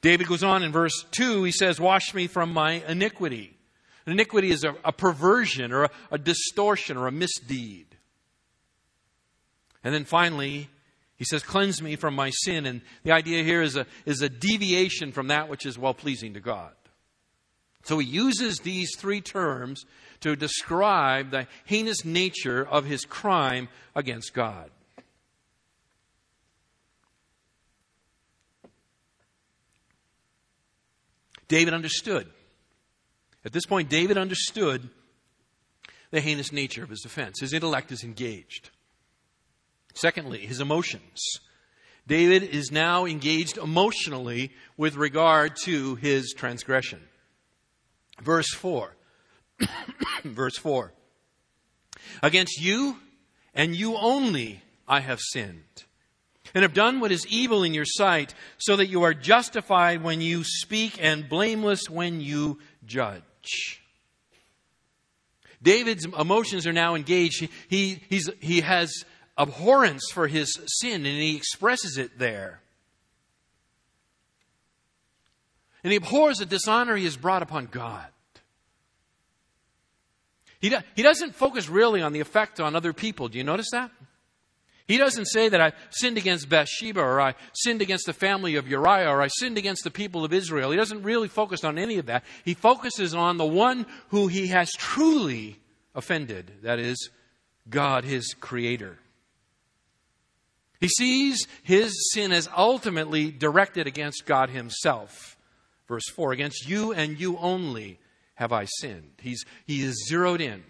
David 0.00 0.28
goes 0.28 0.42
on 0.42 0.62
in 0.62 0.72
verse 0.72 1.04
2, 1.10 1.44
he 1.44 1.52
says, 1.52 1.78
Wash 1.78 2.14
me 2.14 2.26
from 2.26 2.54
my 2.54 2.82
iniquity. 2.88 3.54
iniquity 4.06 4.50
is 4.50 4.64
a, 4.64 4.76
a 4.82 4.92
perversion 4.92 5.72
or 5.72 5.84
a, 5.84 5.90
a 6.12 6.16
distortion 6.16 6.96
or 6.96 7.06
a 7.06 7.12
misdeed. 7.12 7.84
And 9.84 9.92
then 9.92 10.06
finally, 10.06 10.70
he 11.20 11.26
says, 11.26 11.42
Cleanse 11.42 11.82
me 11.82 11.96
from 11.96 12.14
my 12.14 12.30
sin. 12.30 12.64
And 12.64 12.80
the 13.04 13.12
idea 13.12 13.44
here 13.44 13.60
is 13.60 13.76
a, 13.76 13.84
is 14.06 14.22
a 14.22 14.30
deviation 14.30 15.12
from 15.12 15.26
that 15.26 15.50
which 15.50 15.66
is 15.66 15.78
well 15.78 15.92
pleasing 15.92 16.32
to 16.32 16.40
God. 16.40 16.72
So 17.82 17.98
he 17.98 18.06
uses 18.06 18.56
these 18.56 18.96
three 18.96 19.20
terms 19.20 19.84
to 20.20 20.34
describe 20.34 21.30
the 21.30 21.46
heinous 21.66 22.06
nature 22.06 22.66
of 22.66 22.86
his 22.86 23.04
crime 23.04 23.68
against 23.94 24.32
God. 24.32 24.70
David 31.48 31.74
understood. 31.74 32.30
At 33.44 33.52
this 33.52 33.66
point, 33.66 33.90
David 33.90 34.16
understood 34.16 34.88
the 36.12 36.22
heinous 36.22 36.50
nature 36.50 36.82
of 36.82 36.88
his 36.88 37.04
offense. 37.04 37.40
His 37.40 37.52
intellect 37.52 37.92
is 37.92 38.04
engaged. 38.04 38.70
Secondly, 39.94 40.46
his 40.46 40.60
emotions. 40.60 41.40
David 42.06 42.42
is 42.42 42.70
now 42.72 43.04
engaged 43.04 43.56
emotionally 43.56 44.52
with 44.76 44.96
regard 44.96 45.56
to 45.64 45.94
his 45.96 46.32
transgression. 46.32 47.00
Verse 48.20 48.52
4. 48.54 48.94
Verse 50.24 50.56
4. 50.56 50.92
Against 52.22 52.60
you 52.60 52.96
and 53.54 53.74
you 53.74 53.96
only 53.96 54.62
I 54.88 55.00
have 55.00 55.20
sinned 55.20 55.84
and 56.54 56.62
have 56.62 56.74
done 56.74 57.00
what 57.00 57.12
is 57.12 57.26
evil 57.28 57.62
in 57.62 57.74
your 57.74 57.84
sight, 57.84 58.34
so 58.58 58.76
that 58.76 58.88
you 58.88 59.02
are 59.02 59.14
justified 59.14 60.02
when 60.02 60.20
you 60.20 60.42
speak 60.44 60.98
and 61.00 61.28
blameless 61.28 61.88
when 61.88 62.20
you 62.20 62.58
judge. 62.84 63.80
David's 65.62 66.06
emotions 66.06 66.66
are 66.66 66.72
now 66.72 66.94
engaged. 66.94 67.48
He, 67.68 68.02
he, 68.08 68.20
he 68.40 68.60
has 68.62 69.04
abhorrence 69.40 70.10
for 70.12 70.28
his 70.28 70.52
sin, 70.66 71.06
and 71.06 71.06
he 71.06 71.36
expresses 71.36 71.96
it 71.96 72.18
there. 72.18 72.60
And 75.82 75.90
he 75.90 75.96
abhors 75.96 76.38
the 76.38 76.46
dishonor 76.46 76.94
he 76.94 77.04
has 77.04 77.16
brought 77.16 77.42
upon 77.42 77.66
God. 77.66 78.06
He, 80.60 80.68
do, 80.68 80.76
he 80.94 81.02
doesn't 81.02 81.34
focus 81.34 81.70
really 81.70 82.02
on 82.02 82.12
the 82.12 82.20
effect 82.20 82.60
on 82.60 82.76
other 82.76 82.92
people. 82.92 83.28
Do 83.28 83.38
you 83.38 83.44
notice 83.44 83.70
that? 83.72 83.90
He 84.86 84.98
doesn't 84.98 85.26
say 85.26 85.48
that 85.48 85.60
I 85.60 85.72
sinned 85.90 86.18
against 86.18 86.48
Bathsheba 86.48 87.00
or 87.00 87.20
I 87.20 87.34
sinned 87.54 87.80
against 87.80 88.06
the 88.06 88.12
family 88.12 88.56
of 88.56 88.68
Uriah 88.68 89.08
or 89.08 89.22
I 89.22 89.28
sinned 89.28 89.56
against 89.56 89.84
the 89.84 89.90
people 89.90 90.24
of 90.24 90.34
Israel. 90.34 90.70
He 90.70 90.76
doesn't 90.76 91.02
really 91.02 91.28
focus 91.28 91.64
on 91.64 91.78
any 91.78 91.96
of 91.96 92.06
that. 92.06 92.24
He 92.44 92.54
focuses 92.54 93.14
on 93.14 93.38
the 93.38 93.46
one 93.46 93.86
who 94.08 94.26
he 94.26 94.48
has 94.48 94.70
truly 94.72 95.60
offended, 95.94 96.50
that 96.62 96.78
is, 96.78 97.08
God, 97.70 98.04
his 98.04 98.34
creator. 98.34 98.98
He 100.80 100.88
sees 100.88 101.46
his 101.62 102.10
sin 102.12 102.32
as 102.32 102.48
ultimately 102.56 103.30
directed 103.30 103.86
against 103.86 104.26
God 104.26 104.50
himself. 104.50 105.36
Verse 105.86 106.08
4 106.14 106.32
Against 106.32 106.68
you 106.68 106.92
and 106.92 107.20
you 107.20 107.36
only 107.36 107.98
have 108.34 108.52
I 108.52 108.64
sinned. 108.64 109.12
He's, 109.20 109.44
he 109.66 109.82
is 109.82 110.06
zeroed 110.08 110.40
in 110.40 110.64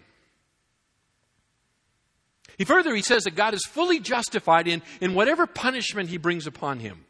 he 2.61 2.65
further, 2.65 2.93
he 2.93 3.01
says 3.01 3.23
that 3.23 3.35
God 3.35 3.55
is 3.55 3.65
fully 3.65 3.99
justified 3.99 4.67
in, 4.67 4.83
in 4.99 5.15
whatever 5.15 5.47
punishment 5.47 6.09
he 6.09 6.17
brings 6.17 6.45
upon 6.45 6.79
him. 6.79 7.05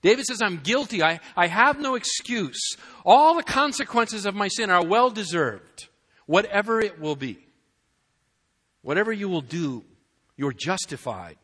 David 0.00 0.24
says, 0.26 0.40
I'm 0.40 0.58
guilty. 0.58 1.02
I, 1.02 1.18
I 1.36 1.48
have 1.48 1.80
no 1.80 1.96
excuse. 1.96 2.76
All 3.04 3.34
the 3.34 3.42
consequences 3.42 4.26
of 4.26 4.36
my 4.36 4.46
sin 4.46 4.70
are 4.70 4.84
well 4.84 5.10
deserved, 5.10 5.88
whatever 6.26 6.80
it 6.80 7.00
will 7.00 7.16
be. 7.16 7.44
Whatever 8.82 9.12
you 9.12 9.28
will 9.28 9.42
do, 9.42 9.84
you're 10.36 10.52
justified. 10.52 11.36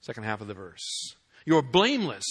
Second 0.00 0.24
half 0.24 0.40
of 0.40 0.48
the 0.48 0.54
verse. 0.54 1.14
You're 1.44 1.62
blameless 1.62 2.24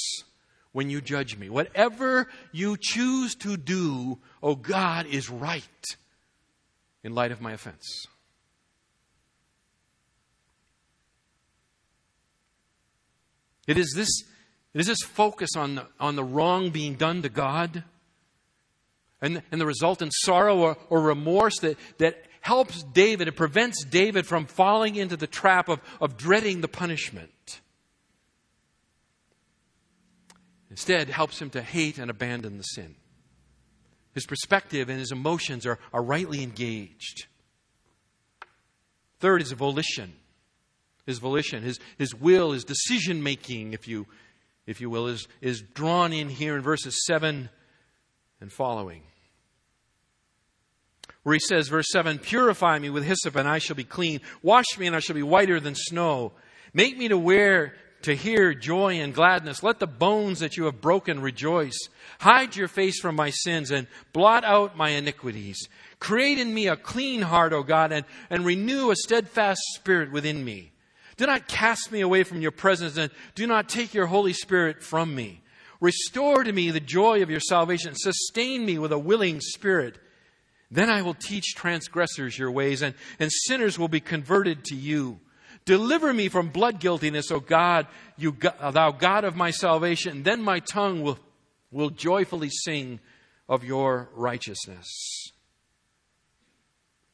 when 0.72 0.90
you 0.90 1.02
judge 1.02 1.38
me. 1.38 1.50
Whatever 1.50 2.28
you 2.52 2.78
choose 2.80 3.36
to 3.36 3.58
do, 3.58 4.20
oh 4.42 4.56
God, 4.56 5.06
is 5.06 5.30
right 5.30 5.64
in 7.04 7.14
light 7.14 7.32
of 7.32 7.42
my 7.42 7.54
offense. 7.54 8.06
It 13.68 13.78
is 13.78 13.94
this, 13.96 14.10
it 14.74 14.82
is 14.82 14.88
this 14.88 15.02
focus 15.02 15.52
on 15.56 15.76
the, 15.76 15.88
on 16.00 16.16
the 16.16 16.24
wrong 16.24 16.72
being 16.72 16.96
done 16.96 17.22
to 17.22 17.30
God 17.30 17.84
and, 19.22 19.44
and 19.52 19.62
the 19.62 19.66
resultant 19.66 20.12
sorrow 20.14 20.58
or, 20.58 20.78
or 20.90 21.02
remorse 21.02 21.60
that, 21.60 21.78
that 22.00 22.24
helps 22.42 22.84
David, 22.84 23.28
it 23.28 23.36
prevents 23.36 23.86
David 23.86 24.26
from 24.28 24.46
falling 24.46 24.96
into 24.96 25.16
the 25.16 25.28
trap 25.28 25.70
of, 25.70 25.80
of 26.02 26.18
dreading 26.18 26.62
the 26.62 26.68
punishment. 26.68 27.62
Instead, 30.70 31.10
helps 31.10 31.42
him 31.42 31.50
to 31.52 31.62
hate 31.62 31.98
and 31.98 32.10
abandon 32.10 32.58
the 32.58 32.64
sin. 32.64 32.96
His 34.14 34.26
perspective 34.26 34.90
and 34.90 35.00
his 35.00 35.12
emotions 35.12 35.66
are, 35.66 35.80
are 35.94 36.04
rightly 36.04 36.44
engaged. 36.44 37.28
Third 39.20 39.42
is 39.42 39.52
volition. 39.52 40.14
His 41.06 41.20
volition, 41.20 41.64
his, 41.64 41.80
his 41.98 42.14
will, 42.14 42.52
his 42.52 42.64
decision 42.64 43.24
making, 43.24 43.74
if 43.74 43.88
you, 43.88 44.08
if 44.66 44.82
you 44.82 44.90
will, 44.90 45.08
is, 45.08 45.28
is 45.42 45.62
drawn 45.62 46.14
in 46.14 46.30
here 46.30 46.56
in 46.56 46.62
verses 46.62 47.06
7 47.06 47.50
and 48.40 48.52
following. 48.52 49.04
Where 51.24 51.34
he 51.34 51.40
says, 51.40 51.68
verse 51.68 51.88
7 51.92 52.20
Purify 52.20 52.80
me 52.80 52.90
with 52.90 53.04
hyssop, 53.06 53.36
and 53.36 53.48
I 53.48 53.60
shall 53.60 53.76
be 53.76 53.84
clean. 53.84 54.22
Wash 54.42 54.78
me, 54.78 54.88
and 54.88 54.96
I 54.96 55.00
shall 55.00 55.16
be 55.16 55.24
whiter 55.24 55.60
than 55.60 55.76
snow. 55.76 56.32
Make 56.74 56.98
me 56.98 57.08
to 57.10 57.18
wear 57.18 57.76
to 58.04 58.16
hear 58.16 58.54
joy 58.54 58.96
and 58.96 59.14
gladness. 59.14 59.64
Let 59.64 59.80
the 59.80 59.88
bones 59.88 60.40
that 60.40 60.58
you 60.58 60.66
have 60.66 60.82
broken 60.82 61.22
rejoice. 61.22 61.78
Hide 62.20 62.56
your 62.56 62.68
face 62.68 63.00
from 63.00 63.16
my 63.16 63.30
sins 63.30 63.72
and 63.72 63.88
blot 64.14 64.44
out 64.44 64.78
my 64.78 64.90
iniquities. 64.90 65.68
Create 66.00 66.40
in 66.40 66.54
me 66.54 66.68
a 66.68 66.76
clean 66.76 67.22
heart, 67.22 67.54
O 67.54 67.64
God, 67.64 67.92
and, 67.92 68.06
and 68.30 68.46
renew 68.46 68.90
a 68.90 68.96
steadfast 68.96 69.62
spirit 69.76 70.12
within 70.12 70.44
me. 70.44 70.72
Do 71.18 71.28
not 71.28 71.48
cast 71.48 71.92
me 71.92 72.02
away 72.02 72.24
from 72.24 72.42
your 72.42 72.52
presence 72.52 72.98
and 72.98 73.12
do 73.36 73.46
not 73.46 73.70
take 73.70 73.94
your 73.94 74.08
Holy 74.08 74.34
Spirit 74.34 74.82
from 74.82 75.14
me. 75.14 75.42
Restore 75.80 76.44
to 76.44 76.52
me 76.52 76.72
the 76.72 76.80
joy 76.80 77.22
of 77.22 77.30
your 77.30 77.40
salvation. 77.40 77.94
Sustain 77.96 78.66
me 78.66 78.80
with 78.80 78.92
a 78.92 79.00
willing 79.00 79.40
spirit. 79.42 80.00
Then 80.72 80.90
I 80.90 81.02
will 81.02 81.14
teach 81.14 81.54
transgressors 81.54 82.38
your 82.38 82.50
ways, 82.50 82.82
and, 82.82 82.96
and 83.20 83.30
sinners 83.32 83.78
will 83.78 83.90
be 83.90 84.00
converted 84.00 84.64
to 84.66 84.76
you. 84.76 85.20
Deliver 85.66 86.14
me 86.14 86.30
from 86.30 86.48
blood 86.48 86.80
guiltiness, 86.80 87.30
O 87.30 87.42
God, 87.42 87.88
you, 88.18 88.36
thou 88.42 88.92
God 88.92 89.26
of 89.26 89.36
my 89.36 89.52
salvation. 89.52 90.24
Then 90.24 90.42
my 90.42 90.60
tongue 90.60 91.02
will, 91.02 91.20
will 91.72 91.90
joyfully 91.90 92.50
sing 92.50 93.00
of 93.50 93.64
your 93.66 94.10
righteousness. 94.16 94.88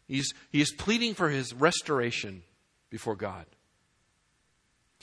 He's, 0.08 0.32
he 0.52 0.62
is 0.62 0.72
pleading 0.72 1.16
for 1.16 1.30
his 1.30 1.54
restoration 1.54 2.44
before 2.90 3.16
God. 3.16 3.46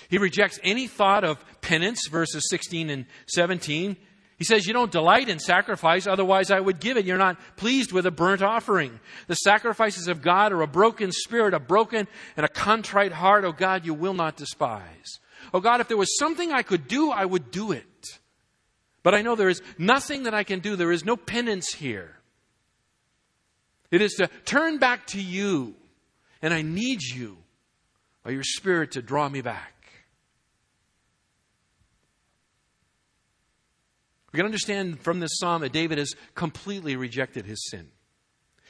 He 0.09 0.19
rejects 0.19 0.59
any 0.63 0.87
thought 0.87 1.25
of 1.25 1.45
penance, 1.61 2.09
verses 2.11 2.47
16 2.49 2.89
and 2.89 3.07
17. 3.27 3.97
He 4.37 4.45
says, 4.45 4.67
You 4.67 4.73
don't 4.73 4.91
delight 4.91 5.29
in 5.29 5.39
sacrifice, 5.39 6.07
otherwise 6.07 6.51
I 6.51 6.61
would 6.61 6.81
give 6.81 6.97
it. 6.97 7.05
You're 7.05 7.19
not 7.19 7.39
pleased 7.57 7.93
with 7.93 8.07
a 8.07 8.11
burnt 8.11 8.43
offering. 8.43 8.99
The 9.27 9.37
sacrifices 9.37 10.09
of 10.09 10.23
God 10.23 10.53
are 10.53 10.63
a 10.63 10.67
broken 10.67 11.13
spirit, 11.13 11.55
a 11.55 11.61
broken 11.61 12.09
and 12.37 12.45
a 12.45 12.49
contrite 12.49 13.13
heart. 13.13 13.45
Oh 13.45 13.53
God, 13.53 13.87
you 13.87 13.95
will 13.95 14.15
not 14.15 14.37
despise. 14.37 15.21
Oh 15.53 15.61
God, 15.61 15.81
if 15.81 15.89
there 15.89 15.97
was 15.97 16.19
something 16.19 16.53
I 16.53 16.63
could 16.63 16.89
do, 16.89 17.11
I 17.11 17.25
would 17.25 17.51
do 17.51 17.73
it. 17.73 18.19
But 19.03 19.15
I 19.15 19.23
know 19.23 19.37
there 19.37 19.51
is 19.51 19.63
nothing 19.79 20.25
that 20.25 20.35
I 20.35 20.45
can 20.45 20.61
do. 20.61 20.77
There 20.77 20.91
is 20.91 21.05
no 21.05 21.17
penance 21.17 21.75
here. 21.75 22.17
It 23.91 24.01
is 24.01 24.15
to 24.15 24.29
turn 24.45 24.79
back 24.79 25.07
to 25.09 25.21
you, 25.21 25.75
and 26.43 26.53
I 26.53 26.63
need 26.63 27.03
you 27.03 27.37
by 28.25 28.31
your 28.31 28.43
Spirit 28.43 28.93
to 28.93 29.03
draw 29.03 29.29
me 29.29 29.43
back. 29.43 29.84
We 34.35 34.39
can 34.39 34.47
understand 34.47 34.99
from 34.99 35.21
this 35.21 35.39
psalm 35.39 35.63
that 35.63 35.71
David 35.71 35.99
has 35.99 36.13
completely 36.35 36.97
rejected 36.97 37.47
his 37.47 37.71
sin. 37.71 37.87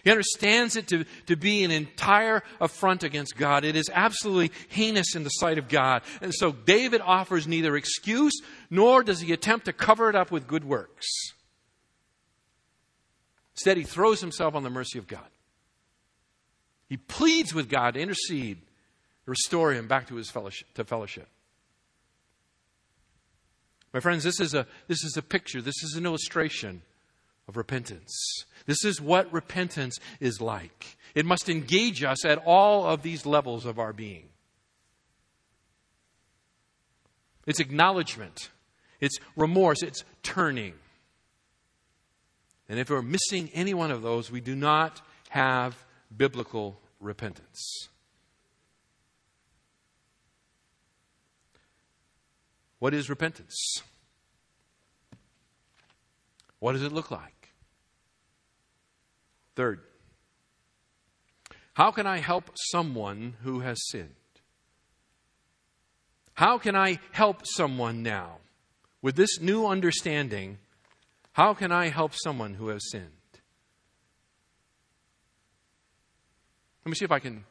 He 0.03 0.11
understands 0.11 0.77
it 0.77 0.89
to, 0.89 1.07
to 1.25 1.37
be 1.37 1.65
an 1.65 1.71
entire 1.71 2.43
affront 2.61 3.03
against 3.03 3.35
God. 3.35 3.65
It 3.65 3.75
is 3.75 3.89
absolutely 3.91 4.53
heinous 4.69 5.17
in 5.17 5.25
the 5.25 5.31
sight 5.31 5.57
of 5.57 5.71
God. 5.71 6.03
And 6.21 6.35
so 6.35 6.53
David 6.53 7.01
offers 7.01 7.49
neither 7.49 7.79
excuse 7.79 8.35
nor 8.69 9.03
does 9.03 9.21
he 9.21 9.33
attempt 9.33 9.65
to 9.65 9.73
cover 9.73 10.11
it 10.11 10.15
up 10.15 10.31
with 10.31 10.47
good 10.47 10.65
works. 10.65 11.07
Instead, 13.55 13.79
he 13.79 13.85
throws 13.85 14.21
himself 14.21 14.55
on 14.55 14.65
the 14.65 14.71
mercy 14.71 14.99
of 14.99 15.07
God. 15.07 15.31
He 16.91 16.99
pleads 16.99 17.55
with 17.55 17.71
God 17.71 17.95
to 17.95 18.01
intercede, 18.01 18.61
to 18.61 19.31
restore 19.31 19.73
him 19.73 19.89
back 19.89 20.09
to 20.09 20.17
his 20.17 20.29
fellowship. 20.29 20.69
To 20.75 20.85
fellowship. 20.85 21.27
My 23.95 24.01
friends, 24.01 24.25
this 24.25 24.41
is 24.41 24.55
a, 24.55 24.67
this 24.89 25.05
is 25.05 25.17
a 25.17 25.23
picture, 25.23 25.63
this 25.63 25.85
is 25.85 25.95
an 25.95 26.05
illustration 26.05 26.83
of 27.47 27.57
repentance. 27.57 28.13
This 28.67 28.85
is 28.85 29.01
what 29.01 29.33
repentance 29.33 30.01
is 30.19 30.41
like. 30.41 30.99
It 31.15 31.25
must 31.25 31.49
engage 31.49 32.03
us 32.03 32.25
at 32.25 32.43
all 32.45 32.87
of 32.87 33.03
these 33.03 33.25
levels 33.25 33.65
of 33.65 33.79
our 33.79 33.93
being. 33.93 34.31
It's 37.47 37.61
acknowledgement, 37.61 38.51
it's 39.01 39.19
remorse, 39.37 39.83
it's 39.83 40.03
turning. 40.25 40.75
And 42.69 42.81
if 42.81 42.91
we're 42.91 43.01
missing 43.01 43.49
any 43.55 43.75
one 43.75 43.93
of 43.93 44.03
those, 44.03 44.29
we 44.29 44.41
do 44.41 44.57
not 44.57 45.03
have 45.29 45.77
biblical 46.17 46.81
repentance. 46.99 47.91
What 52.85 52.93
is 52.93 53.09
repentance? 53.09 53.83
What 56.59 56.73
does 56.73 56.83
it 56.83 56.93
look 56.93 57.11
like? 57.11 57.55
Third, 59.57 59.81
how 61.73 61.93
can 61.93 62.07
I 62.07 62.19
help 62.19 62.51
someone 62.73 63.37
who 63.43 63.61
has 63.61 63.79
sinned? 63.89 64.11
How 66.35 66.59
can 66.59 66.77
I 66.77 66.99
help 67.13 67.47
someone 67.47 68.03
now? 68.03 68.41
With 69.01 69.17
this 69.17 69.41
new 69.41 69.67
understanding, 69.67 70.59
how 71.33 71.55
can 71.55 71.73
I 71.73 71.89
help 71.89 72.13
someone 72.15 72.53
who 72.53 72.69
has 72.69 72.91
sinned? 72.91 73.41
Let 76.85 76.91
me 76.91 76.97
see 76.97 77.07
if 77.07 77.13
I 77.13 77.19
can 77.19 77.47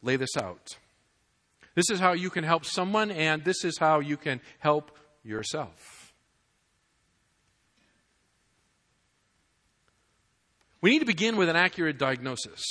lay 0.00 0.14
this 0.14 0.36
out. 0.36 0.76
This 1.76 1.90
is 1.90 2.00
how 2.00 2.14
you 2.14 2.30
can 2.30 2.42
help 2.42 2.64
someone, 2.64 3.10
and 3.10 3.44
this 3.44 3.62
is 3.62 3.78
how 3.78 4.00
you 4.00 4.16
can 4.16 4.40
help 4.58 4.96
yourself. 5.22 6.14
We 10.80 10.90
need 10.90 11.00
to 11.00 11.04
begin 11.04 11.36
with 11.36 11.50
an 11.50 11.56
accurate 11.56 11.98
diagnosis. 11.98 12.64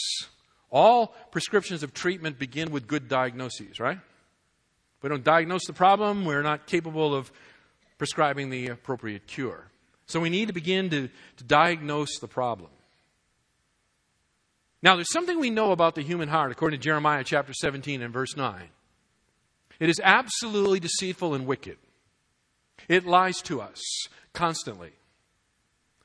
All 0.71 1.15
prescriptions 1.31 1.83
of 1.83 1.93
treatment 1.93 2.39
begin 2.39 2.71
with 2.71 2.87
good 2.87 3.07
diagnoses, 3.07 3.79
right? 3.79 3.97
If 3.97 5.03
we 5.03 5.09
don't 5.09 5.23
diagnose 5.23 5.67
the 5.67 5.73
problem, 5.73 6.25
we're 6.25 6.41
not 6.41 6.65
capable 6.65 7.13
of 7.13 7.31
prescribing 7.99 8.49
the 8.49 8.69
appropriate 8.69 9.27
cure. 9.27 9.67
So 10.07 10.19
we 10.19 10.31
need 10.31 10.47
to 10.47 10.53
begin 10.53 10.89
to, 10.89 11.09
to 11.37 11.43
diagnose 11.43 12.17
the 12.19 12.27
problem. 12.27 12.71
Now, 14.81 14.95
there's 14.95 15.11
something 15.11 15.39
we 15.39 15.51
know 15.51 15.71
about 15.71 15.93
the 15.93 16.01
human 16.01 16.29
heart, 16.29 16.51
according 16.51 16.79
to 16.79 16.83
Jeremiah 16.83 17.23
chapter 17.23 17.53
17 17.53 18.01
and 18.01 18.11
verse 18.11 18.35
9. 18.35 18.69
It 19.79 19.89
is 19.89 19.99
absolutely 20.03 20.79
deceitful 20.79 21.33
and 21.33 21.45
wicked. 21.45 21.77
It 22.87 23.05
lies 23.05 23.41
to 23.43 23.61
us 23.61 23.81
constantly. 24.33 24.91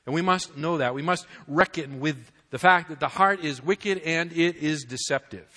And 0.05 0.15
we 0.15 0.21
must 0.21 0.57
know 0.57 0.77
that. 0.77 0.95
We 0.95 1.01
must 1.01 1.27
reckon 1.47 1.99
with 1.99 2.31
the 2.49 2.59
fact 2.59 2.89
that 2.89 2.99
the 2.99 3.07
heart 3.07 3.43
is 3.43 3.63
wicked 3.63 3.99
and 3.99 4.31
it 4.31 4.57
is 4.57 4.83
deceptive. 4.83 5.47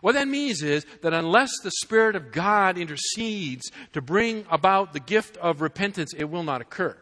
What 0.00 0.14
that 0.14 0.28
means 0.28 0.62
is 0.62 0.86
that 1.02 1.12
unless 1.12 1.50
the 1.62 1.70
Spirit 1.82 2.16
of 2.16 2.32
God 2.32 2.78
intercedes 2.78 3.70
to 3.92 4.00
bring 4.00 4.46
about 4.50 4.92
the 4.92 5.00
gift 5.00 5.36
of 5.36 5.60
repentance, 5.60 6.14
it 6.14 6.24
will 6.24 6.42
not 6.42 6.62
occur. 6.62 6.96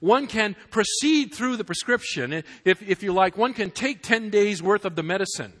One 0.00 0.26
can 0.26 0.56
proceed 0.70 1.32
through 1.32 1.56
the 1.56 1.64
prescription, 1.64 2.44
if, 2.64 2.82
if 2.82 3.02
you 3.02 3.12
like, 3.12 3.38
one 3.38 3.54
can 3.54 3.70
take 3.70 4.02
10 4.02 4.30
days 4.30 4.62
worth 4.62 4.84
of 4.84 4.96
the 4.96 5.02
medicine, 5.02 5.52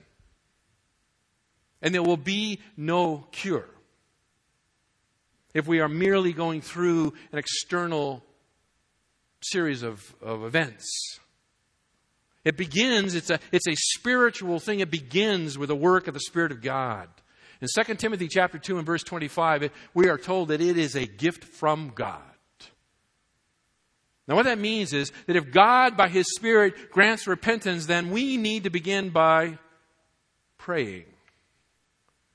and 1.86 1.94
there 1.94 2.02
will 2.02 2.16
be 2.16 2.58
no 2.76 3.28
cure. 3.30 3.68
If 5.54 5.68
we 5.68 5.78
are 5.78 5.88
merely 5.88 6.32
going 6.32 6.60
through 6.60 7.12
an 7.30 7.38
external 7.38 8.24
series 9.40 9.84
of, 9.84 10.02
of 10.20 10.44
events. 10.44 10.84
It 12.44 12.56
begins, 12.56 13.14
it's 13.14 13.30
a, 13.30 13.38
it's 13.52 13.68
a 13.68 13.76
spiritual 13.76 14.58
thing. 14.58 14.80
It 14.80 14.90
begins 14.90 15.56
with 15.56 15.68
the 15.68 15.76
work 15.76 16.08
of 16.08 16.14
the 16.14 16.20
Spirit 16.20 16.50
of 16.50 16.60
God. 16.60 17.08
In 17.60 17.68
2 17.84 17.94
Timothy 17.94 18.26
chapter 18.26 18.58
2 18.58 18.78
and 18.78 18.84
verse 18.84 19.04
25, 19.04 19.70
we 19.94 20.08
are 20.08 20.18
told 20.18 20.48
that 20.48 20.60
it 20.60 20.76
is 20.76 20.96
a 20.96 21.06
gift 21.06 21.44
from 21.44 21.92
God. 21.94 22.20
Now, 24.26 24.34
what 24.34 24.46
that 24.46 24.58
means 24.58 24.92
is 24.92 25.12
that 25.28 25.36
if 25.36 25.52
God, 25.52 25.96
by 25.96 26.08
His 26.08 26.26
Spirit, 26.34 26.90
grants 26.90 27.28
repentance, 27.28 27.86
then 27.86 28.10
we 28.10 28.36
need 28.38 28.64
to 28.64 28.70
begin 28.70 29.10
by 29.10 29.60
praying. 30.58 31.04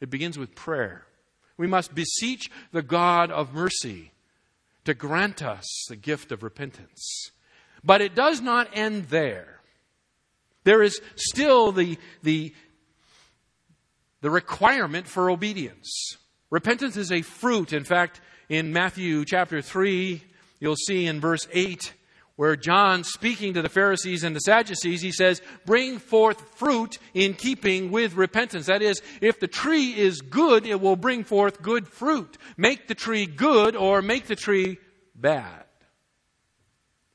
It 0.01 0.09
begins 0.09 0.37
with 0.37 0.55
prayer. 0.55 1.05
We 1.57 1.67
must 1.67 1.95
beseech 1.95 2.49
the 2.71 2.81
God 2.81 3.31
of 3.31 3.53
mercy 3.53 4.11
to 4.83 4.93
grant 4.93 5.43
us 5.43 5.85
the 5.87 5.95
gift 5.95 6.31
of 6.31 6.43
repentance. 6.43 7.31
But 7.83 8.01
it 8.01 8.15
does 8.15 8.41
not 8.41 8.69
end 8.73 9.09
there. 9.09 9.61
There 10.63 10.81
is 10.81 10.99
still 11.15 11.71
the, 11.71 11.97
the, 12.23 12.53
the 14.21 14.29
requirement 14.29 15.07
for 15.07 15.29
obedience. 15.29 16.17
Repentance 16.49 16.97
is 16.97 17.11
a 17.11 17.21
fruit. 17.21 17.73
In 17.73 17.83
fact, 17.83 18.21
in 18.49 18.73
Matthew 18.73 19.23
chapter 19.25 19.61
3, 19.61 20.21
you'll 20.59 20.75
see 20.75 21.07
in 21.07 21.19
verse 21.19 21.47
8, 21.51 21.93
where 22.41 22.55
John, 22.55 23.03
speaking 23.03 23.53
to 23.53 23.61
the 23.61 23.69
Pharisees 23.69 24.23
and 24.23 24.35
the 24.35 24.39
Sadducees, 24.39 24.99
he 25.03 25.11
says, 25.11 25.43
Bring 25.63 25.99
forth 25.99 26.57
fruit 26.57 26.97
in 27.13 27.35
keeping 27.35 27.91
with 27.91 28.15
repentance. 28.15 28.65
That 28.65 28.81
is, 28.81 28.99
if 29.21 29.39
the 29.39 29.47
tree 29.47 29.91
is 29.95 30.21
good, 30.21 30.65
it 30.65 30.81
will 30.81 30.95
bring 30.95 31.23
forth 31.23 31.61
good 31.61 31.87
fruit. 31.87 32.39
Make 32.57 32.87
the 32.87 32.95
tree 32.95 33.27
good 33.27 33.75
or 33.75 34.01
make 34.01 34.25
the 34.25 34.35
tree 34.35 34.79
bad. 35.13 35.65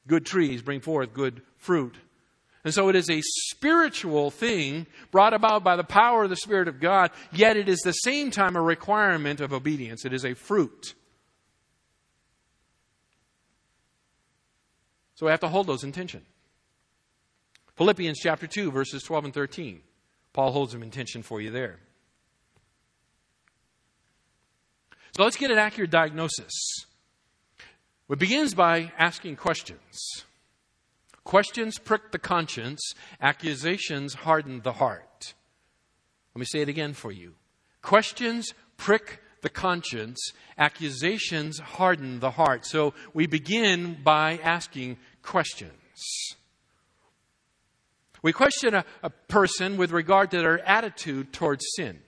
Good 0.07 0.27
trees 0.27 0.63
bring 0.63 0.79
forth 0.79 1.13
good 1.13 1.43
fruit. 1.57 1.97
And 2.63 2.73
so 2.73 2.89
it 2.89 2.95
is 2.95 3.11
a 3.11 3.21
spiritual 3.21 4.31
thing 4.31 4.87
brought 5.11 5.35
about 5.35 5.65
by 5.65 5.75
the 5.75 5.83
power 5.83 6.23
of 6.23 6.31
the 6.31 6.37
Spirit 6.37 6.69
of 6.69 6.79
God, 6.79 7.11
yet 7.33 7.57
it 7.57 7.69
is 7.69 7.81
the 7.81 7.91
same 7.91 8.31
time 8.31 8.55
a 8.55 8.63
requirement 8.63 9.41
of 9.41 9.53
obedience. 9.53 10.05
It 10.05 10.13
is 10.13 10.25
a 10.25 10.35
fruit. 10.35 10.95
So 15.17 15.27
we 15.27 15.31
have 15.31 15.41
to 15.41 15.49
hold 15.49 15.67
those 15.67 15.83
in 15.83 15.93
tension. 15.93 16.23
Philippians 17.77 18.19
chapter 18.19 18.47
2, 18.47 18.71
verses 18.71 19.03
12 19.03 19.27
and 19.27 19.35
13. 19.35 19.81
Paul 20.33 20.53
holds 20.53 20.73
them 20.73 20.83
in 20.83 20.91
tension 20.91 21.23
for 21.23 21.41
you 21.41 21.51
there. 21.51 21.79
So 25.17 25.25
let's 25.25 25.37
get 25.37 25.51
an 25.51 25.59
accurate 25.59 25.91
diagnosis. 25.91 26.53
It 28.11 28.19
begins 28.19 28.55
by 28.55 28.93
asking 28.99 29.37
questions. 29.37 30.25
Questions 31.25 31.79
prick 31.79 32.13
the 32.13 32.19
conscience, 32.19 32.93
accusations 33.21 34.15
harden 34.15 34.61
the 34.61 34.75
heart. 34.75 35.35
Let 36.35 36.41
me 36.41 36.47
say 36.47 36.61
it 36.61 36.69
again 36.69 36.93
for 36.93 37.11
you. 37.11 37.35
Questions 37.81 38.53
prick 38.77 39.23
the 39.47 39.51
conscience, 39.51 40.33
accusations 40.59 41.61
harden 41.61 42.19
the 42.19 42.33
heart. 42.33 42.67
So 42.67 42.95
we 43.15 43.29
begin 43.29 43.97
by 44.03 44.41
asking 44.43 44.97
questions. 45.23 45.71
We 48.23 48.33
question 48.33 48.75
a, 48.75 48.85
a 49.05 49.11
person 49.11 49.77
with 49.77 49.93
regard 49.93 50.33
to 50.33 50.39
their 50.39 50.59
attitude 50.69 51.33
towards 51.33 51.65
sin. 51.77 52.01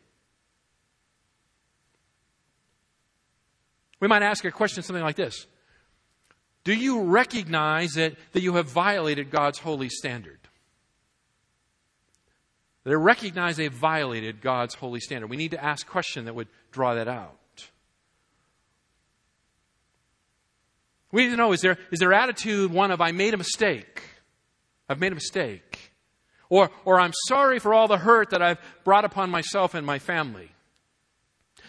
We 4.01 4.09
might 4.09 4.23
ask 4.23 4.45
a 4.45 4.51
question 4.51 4.83
something 4.83 5.05
like 5.05 5.15
this 5.15 5.47
Do 6.65 6.75
you 6.75 7.03
recognize 7.05 7.93
that, 7.93 8.17
that 8.33 8.43
you 8.43 8.55
have 8.55 8.69
violated 8.69 9.31
God's 9.31 9.61
holy 9.61 9.91
standard? 9.91 10.48
They 12.89 12.97
recognize 12.97 13.59
they 13.59 13.69
violated 13.69 14.41
God's 14.41 14.75
holy 14.75 15.01
standard. 15.01 15.29
We 15.29 15.37
need 15.37 15.51
to 15.51 15.63
ask 15.63 15.87
a 15.87 15.91
question 15.91 16.25
that 16.25 16.35
would 16.35 16.49
draw 16.71 16.95
that 16.95 17.07
out. 17.07 17.35
We 21.13 21.25
need 21.25 21.33
to 21.33 21.37
know 21.37 21.53
is, 21.53 21.61
there, 21.61 21.77
is 21.91 21.99
their 21.99 22.15
attitude 22.15 22.73
one 22.73 22.91
of, 22.91 23.03
I 23.03 23.13
made 23.13 23.35
a 23.35 23.37
mistake? 23.37 24.05
I've 24.89 25.01
made 25.01 25.13
a 25.13 25.17
mistake. 25.17 25.93
Or, 26.49 26.71
or 26.87 26.99
I'm 26.99 27.13
sorry 27.27 27.59
for 27.59 27.75
all 27.75 27.89
the 27.89 27.99
hurt 27.99 28.31
that 28.31 28.41
I've 28.41 28.59
brought 28.85 29.05
upon 29.05 29.29
myself 29.29 29.75
and 29.75 29.85
my 29.85 29.99
family. 29.99 30.51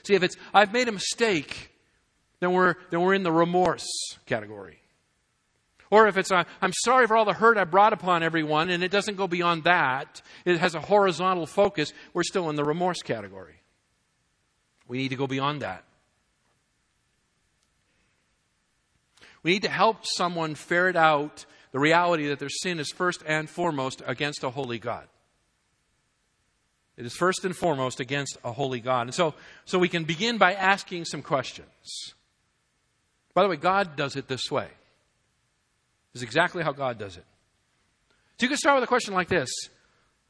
See, 0.03 0.13
if 0.13 0.24
it's, 0.24 0.38
I've 0.53 0.72
made 0.72 0.88
a 0.88 0.93
mistake, 0.93 1.72
then 2.39 2.53
we're, 2.53 2.76
then 2.91 3.01
we're 3.01 3.13
in 3.13 3.24
the 3.24 3.32
remorse 3.34 3.88
category. 4.26 4.78
Or 5.91 6.07
if 6.07 6.17
it's, 6.17 6.31
uh, 6.31 6.43
I'm 6.61 6.73
sorry 6.73 7.07
for 7.07 7.17
all 7.17 7.25
the 7.25 7.33
hurt 7.33 7.57
I 7.57 7.63
brought 7.63 7.93
upon 7.93 8.21
everyone, 8.21 8.69
and 8.69 8.83
it 8.83 8.91
doesn't 8.91 9.17
go 9.17 9.27
beyond 9.27 9.63
that, 9.63 10.21
it 10.45 10.59
has 10.59 10.75
a 10.75 10.79
horizontal 10.79 11.47
focus, 11.47 11.93
we're 12.13 12.23
still 12.23 12.49
in 12.49 12.55
the 12.55 12.63
remorse 12.63 13.01
category. 13.01 13.55
We 14.87 14.99
need 14.99 15.09
to 15.09 15.15
go 15.15 15.27
beyond 15.27 15.61
that. 15.61 15.83
We 19.41 19.51
need 19.51 19.63
to 19.63 19.69
help 19.69 20.05
someone 20.05 20.55
ferret 20.55 20.95
out 20.95 21.45
the 21.71 21.79
reality 21.79 22.27
that 22.27 22.39
their 22.39 22.49
sin 22.49 22.79
is 22.79 22.91
first 22.91 23.23
and 23.25 23.49
foremost 23.49 24.01
against 24.05 24.43
a 24.43 24.49
holy 24.49 24.79
God. 24.79 25.07
It 26.97 27.05
is 27.05 27.15
first 27.15 27.45
and 27.45 27.55
foremost 27.55 28.01
against 28.01 28.37
a 28.43 28.51
holy 28.51 28.81
God. 28.81 29.07
And 29.07 29.15
so, 29.15 29.33
so 29.63 29.79
we 29.79 29.87
can 29.87 30.03
begin 30.03 30.37
by 30.37 30.53
asking 30.53 31.05
some 31.05 31.21
questions. 31.21 32.13
By 33.33 33.43
the 33.43 33.49
way, 33.49 33.55
God 33.55 33.95
does 33.95 34.17
it 34.17 34.27
this 34.27 34.51
way. 34.51 34.67
Is 36.14 36.24
exactly 36.24 36.64
how 36.64 36.72
God 36.72 36.97
does 36.97 37.18
it. 37.18 37.26
So 38.38 38.45
you 38.45 38.47
can 38.47 38.57
start 38.57 38.76
with 38.78 38.84
a 38.84 38.88
question 38.88 39.14
like 39.14 39.28
this 39.28 39.49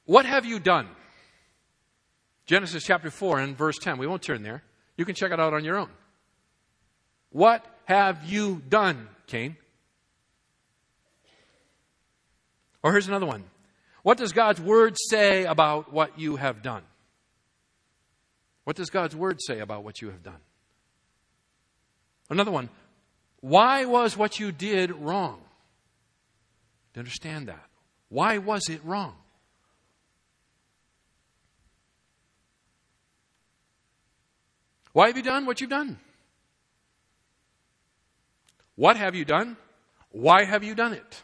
What 0.06 0.26
have 0.26 0.46
you 0.46 0.60
done? 0.60 0.88
Genesis 2.46 2.84
chapter 2.84 3.12
4 3.12 3.40
and 3.40 3.58
verse 3.58 3.78
10. 3.78 4.00
We 4.00 4.08
won't 4.08 4.24
turn 4.24 4.42
there. 4.42 4.64
You 4.98 5.06
can 5.06 5.14
check 5.14 5.32
it 5.32 5.40
out 5.40 5.54
on 5.54 5.64
your 5.64 5.78
own. 5.78 5.90
What 7.30 7.64
have 7.86 8.26
you 8.26 8.62
done, 8.68 9.08
Cain? 9.28 9.56
Or 12.82 12.92
here's 12.92 13.08
another 13.08 13.28
one. 13.28 13.44
What 14.02 14.18
does 14.18 14.32
God's 14.32 14.60
word 14.60 14.96
say 14.98 15.46
about 15.46 15.94
what 15.94 16.18
you 16.18 16.38
have 16.38 16.64
done? 16.64 16.84
What 18.64 18.76
does 18.76 18.90
God's 18.90 19.16
word 19.16 19.38
say 19.42 19.60
about 19.60 19.84
what 19.84 20.02
you 20.02 20.10
have 20.10 20.24
done? 20.24 20.40
Another 22.30 22.52
one. 22.52 22.70
Why 23.42 23.86
was 23.86 24.18
what 24.18 24.40
you 24.40 24.52
did 24.52 24.92
wrong? 24.92 25.40
To 26.94 27.00
understand 27.00 27.48
that. 27.48 27.66
Why 28.10 28.38
was 28.38 28.70
it 28.70 28.84
wrong? 28.84 29.16
Why 34.94 35.08
have 35.08 35.18
you 35.18 35.24
done 35.24 35.46
what 35.46 35.62
you've 35.62 35.70
done? 35.70 36.00
What 38.76 38.98
have 38.98 39.14
you 39.14 39.26
done? 39.26 39.58
Why 40.12 40.46
have 40.46 40.64
you 40.64 40.74
done 40.74 40.94
it? 40.94 41.24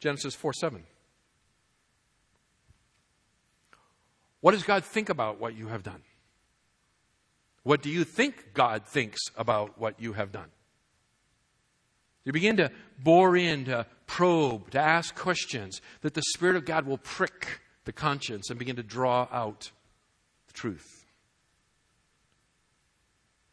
Genesis 0.00 0.34
4 0.34 0.52
7. 0.52 0.82
What 4.40 4.52
does 4.52 4.64
God 4.64 4.84
think 4.84 5.08
about 5.08 5.38
what 5.38 5.56
you 5.56 5.68
have 5.68 5.82
done? 5.82 6.02
What 7.62 7.82
do 7.82 7.90
you 7.90 8.02
think 8.04 8.54
God 8.54 8.84
thinks 8.86 9.20
about 9.36 9.78
what 9.78 10.00
you 10.00 10.14
have 10.14 10.32
done? 10.32 10.50
You 12.24 12.32
begin 12.32 12.56
to 12.58 12.70
bore 13.02 13.36
in, 13.36 13.64
to 13.64 13.86
probe, 14.06 14.70
to 14.70 14.80
ask 14.80 15.14
questions, 15.14 15.80
that 16.02 16.14
the 16.14 16.22
Spirit 16.34 16.56
of 16.56 16.64
God 16.64 16.86
will 16.86 16.98
prick 16.98 17.60
the 17.84 17.92
conscience 17.92 18.50
and 18.50 18.58
begin 18.58 18.76
to 18.76 18.82
draw 18.82 19.26
out 19.32 19.70
the 20.46 20.52
truth. 20.52 20.86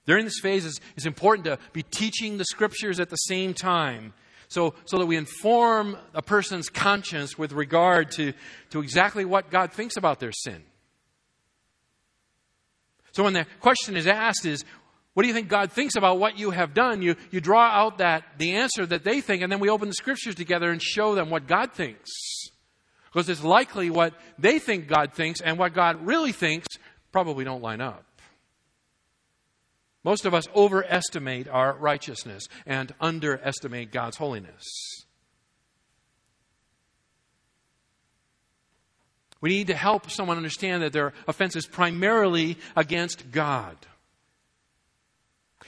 During 0.05 0.25
this 0.25 0.39
phase, 0.39 0.65
it's, 0.65 1.05
important 1.05 1.45
to 1.45 1.59
be 1.71 1.83
teaching 1.83 2.37
the 2.37 2.45
Scriptures 2.45 2.99
at 2.99 3.09
the 3.09 3.15
same 3.15 3.53
time 3.53 4.13
so, 4.47 4.73
so 4.85 4.97
that 4.97 5.05
we 5.05 5.15
inform 5.15 5.97
a 6.15 6.23
person's 6.23 6.69
conscience 6.69 7.37
with 7.37 7.51
regard 7.51 8.11
to, 8.13 8.33
to 8.71 8.81
exactly 8.81 9.23
what 9.23 9.51
God 9.51 9.71
thinks 9.71 9.97
about 9.97 10.19
their 10.19 10.31
sin. 10.31 10.63
So 13.11 13.23
when 13.23 13.33
the 13.33 13.45
question 13.59 13.97
is 13.97 14.07
asked 14.07 14.45
is, 14.45 14.65
what 15.19 15.23
do 15.23 15.27
you 15.27 15.33
think 15.33 15.49
God 15.49 15.73
thinks 15.73 15.97
about 15.97 16.17
what 16.17 16.39
you 16.39 16.51
have 16.51 16.73
done? 16.73 17.01
You, 17.01 17.17
you 17.29 17.41
draw 17.41 17.65
out 17.65 17.97
that, 17.97 18.23
the 18.37 18.53
answer 18.53 18.85
that 18.85 19.03
they 19.03 19.19
think, 19.19 19.43
and 19.43 19.51
then 19.51 19.59
we 19.59 19.67
open 19.67 19.89
the 19.89 19.93
scriptures 19.93 20.33
together 20.33 20.71
and 20.71 20.81
show 20.81 21.13
them 21.13 21.29
what 21.29 21.45
God 21.45 21.73
thinks. 21.73 22.09
Because 23.11 23.27
it's 23.27 23.43
likely 23.43 23.89
what 23.89 24.13
they 24.37 24.59
think 24.59 24.87
God 24.87 25.11
thinks 25.11 25.41
and 25.41 25.59
what 25.59 25.73
God 25.73 26.07
really 26.07 26.31
thinks 26.31 26.67
probably 27.11 27.43
don't 27.43 27.61
line 27.61 27.81
up. 27.81 28.05
Most 30.05 30.23
of 30.23 30.33
us 30.33 30.45
overestimate 30.55 31.49
our 31.49 31.73
righteousness 31.73 32.47
and 32.65 32.95
underestimate 33.01 33.91
God's 33.91 34.15
holiness. 34.15 34.63
We 39.41 39.49
need 39.49 39.67
to 39.67 39.75
help 39.75 40.09
someone 40.09 40.37
understand 40.37 40.81
that 40.81 40.93
their 40.93 41.11
offense 41.27 41.57
is 41.57 41.67
primarily 41.67 42.57
against 42.77 43.31
God. 43.31 43.75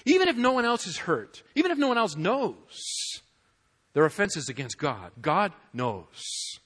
Even 0.05 0.27
if 0.27 0.37
no 0.37 0.51
one 0.51 0.65
else 0.65 0.87
is 0.87 0.97
hurt, 0.97 1.43
even 1.55 1.71
if 1.71 1.77
no 1.77 1.87
one 1.87 1.97
else 1.97 2.15
knows, 2.15 3.21
their 3.93 4.05
offense 4.05 4.37
is 4.37 4.49
against 4.49 4.77
God. 4.77 5.11
God 5.21 5.53
knows. 5.73 6.59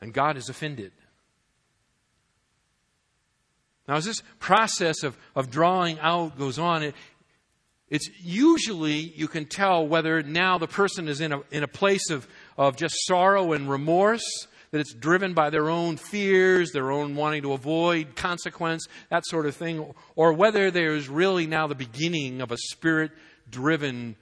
And 0.00 0.12
God 0.12 0.36
is 0.36 0.48
offended. 0.48 0.92
Now, 3.86 3.96
as 3.96 4.06
this 4.06 4.22
process 4.38 5.02
of, 5.02 5.16
of 5.36 5.50
drawing 5.50 5.98
out 6.00 6.38
goes 6.38 6.58
on, 6.58 6.82
it, 6.82 6.94
it's 7.90 8.08
usually 8.20 8.94
you 8.94 9.28
can 9.28 9.44
tell 9.44 9.86
whether 9.86 10.22
now 10.22 10.58
the 10.58 10.66
person 10.66 11.06
is 11.06 11.20
in 11.20 11.32
a, 11.32 11.40
in 11.50 11.62
a 11.62 11.68
place 11.68 12.10
of, 12.10 12.26
of 12.56 12.76
just 12.76 12.94
sorrow 13.06 13.52
and 13.52 13.68
remorse 13.68 14.46
that 14.74 14.80
it's 14.80 14.92
driven 14.92 15.34
by 15.34 15.50
their 15.50 15.70
own 15.70 15.96
fears, 15.96 16.72
their 16.72 16.90
own 16.90 17.14
wanting 17.14 17.42
to 17.42 17.52
avoid 17.52 18.16
consequence, 18.16 18.88
that 19.08 19.24
sort 19.24 19.46
of 19.46 19.54
thing, 19.54 19.94
or 20.16 20.32
whether 20.32 20.68
there's 20.68 21.08
really 21.08 21.46
now 21.46 21.68
the 21.68 21.76
beginning 21.76 22.40
of 22.40 22.50
a 22.50 22.56
spirit 22.56 23.12
driven 23.48 24.16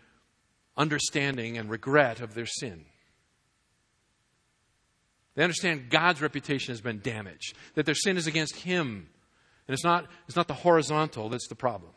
understanding 0.76 1.56
and 1.56 1.70
regret 1.70 2.20
of 2.20 2.34
their 2.34 2.44
sin. 2.44 2.84
They 5.36 5.42
understand 5.42 5.88
God's 5.88 6.20
reputation 6.20 6.72
has 6.72 6.82
been 6.82 7.00
damaged, 7.00 7.56
that 7.72 7.86
their 7.86 7.94
sin 7.94 8.18
is 8.18 8.26
against 8.26 8.56
Him, 8.56 9.08
and 9.66 9.72
it's 9.72 9.84
not, 9.84 10.04
it's 10.26 10.36
not 10.36 10.48
the 10.48 10.52
horizontal 10.52 11.30
that's 11.30 11.48
the 11.48 11.54
problem. 11.54 11.92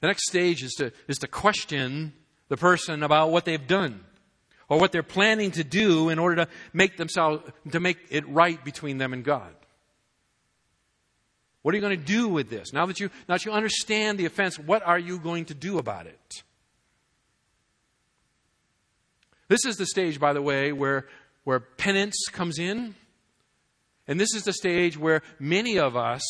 The 0.00 0.06
next 0.06 0.28
stage 0.28 0.62
is 0.62 0.72
to, 0.74 0.92
is 1.08 1.18
to 1.18 1.28
question 1.28 2.12
the 2.48 2.56
person 2.56 3.02
about 3.02 3.30
what 3.30 3.44
they've 3.44 3.66
done 3.66 4.00
or 4.68 4.78
what 4.78 4.92
they're 4.92 5.02
planning 5.02 5.50
to 5.52 5.64
do 5.64 6.08
in 6.08 6.18
order 6.18 6.44
to 6.44 6.48
make 6.72 6.96
themselves 6.96 7.42
to 7.70 7.80
make 7.80 7.98
it 8.10 8.26
right 8.28 8.64
between 8.64 8.98
them 8.98 9.12
and 9.12 9.24
God. 9.24 9.52
What 11.62 11.74
are 11.74 11.76
you 11.76 11.82
going 11.82 11.98
to 11.98 12.04
do 12.04 12.28
with 12.28 12.48
this? 12.48 12.72
Now 12.72 12.86
that 12.86 13.00
you 13.00 13.10
now 13.28 13.34
that 13.34 13.44
you 13.44 13.52
understand 13.52 14.18
the 14.18 14.24
offense, 14.24 14.58
what 14.58 14.82
are 14.86 14.98
you 14.98 15.18
going 15.18 15.46
to 15.46 15.54
do 15.54 15.78
about 15.78 16.06
it? 16.06 16.42
This 19.48 19.64
is 19.66 19.76
the 19.76 19.86
stage, 19.86 20.18
by 20.18 20.32
the 20.32 20.40
way, 20.40 20.72
where 20.72 21.06
where 21.44 21.60
penance 21.60 22.16
comes 22.32 22.58
in. 22.58 22.94
And 24.06 24.18
this 24.18 24.34
is 24.34 24.44
the 24.44 24.52
stage 24.52 24.96
where 24.96 25.22
many 25.38 25.78
of 25.78 25.96
us 25.96 26.22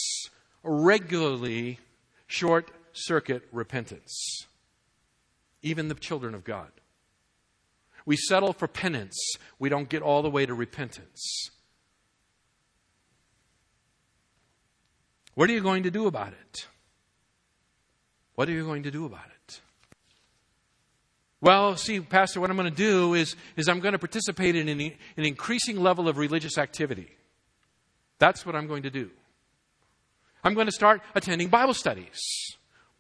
regularly 0.62 1.78
short 2.26 2.70
circuit 2.92 3.42
repentance, 3.52 4.46
even 5.62 5.88
the 5.88 5.94
children 5.94 6.34
of 6.34 6.44
God. 6.44 6.70
We 8.06 8.16
settle 8.16 8.52
for 8.52 8.66
penance, 8.66 9.18
we 9.58 9.68
don't 9.68 9.88
get 9.88 10.02
all 10.02 10.22
the 10.22 10.30
way 10.30 10.46
to 10.46 10.54
repentance. 10.54 11.50
What 15.34 15.48
are 15.48 15.52
you 15.52 15.60
going 15.60 15.84
to 15.84 15.90
do 15.90 16.06
about 16.06 16.32
it? 16.32 16.66
What 18.34 18.48
are 18.48 18.52
you 18.52 18.64
going 18.64 18.82
to 18.84 18.90
do 18.90 19.04
about 19.04 19.26
it? 19.26 19.60
Well, 21.40 21.76
see, 21.76 22.00
Pastor, 22.00 22.40
what 22.40 22.50
I'm 22.50 22.56
going 22.56 22.70
to 22.70 22.76
do 22.76 23.14
is, 23.14 23.34
is 23.56 23.68
I'm 23.68 23.80
going 23.80 23.92
to 23.92 23.98
participate 23.98 24.56
in 24.56 24.68
an, 24.68 24.80
an 24.80 25.24
increasing 25.24 25.80
level 25.80 26.08
of 26.08 26.18
religious 26.18 26.58
activity. 26.58 27.08
That's 28.18 28.44
what 28.44 28.54
I'm 28.54 28.66
going 28.66 28.82
to 28.82 28.90
do. 28.90 29.10
I'm 30.44 30.54
going 30.54 30.66
to 30.66 30.72
start 30.72 31.00
attending 31.14 31.48
Bible 31.48 31.74
studies. 31.74 32.20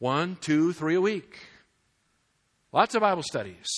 One, 0.00 0.36
two, 0.40 0.72
three 0.72 0.96
a 0.96 1.00
week. 1.00 1.38
Lots 2.72 2.94
of 2.94 3.02
Bible 3.02 3.22
studies. 3.22 3.68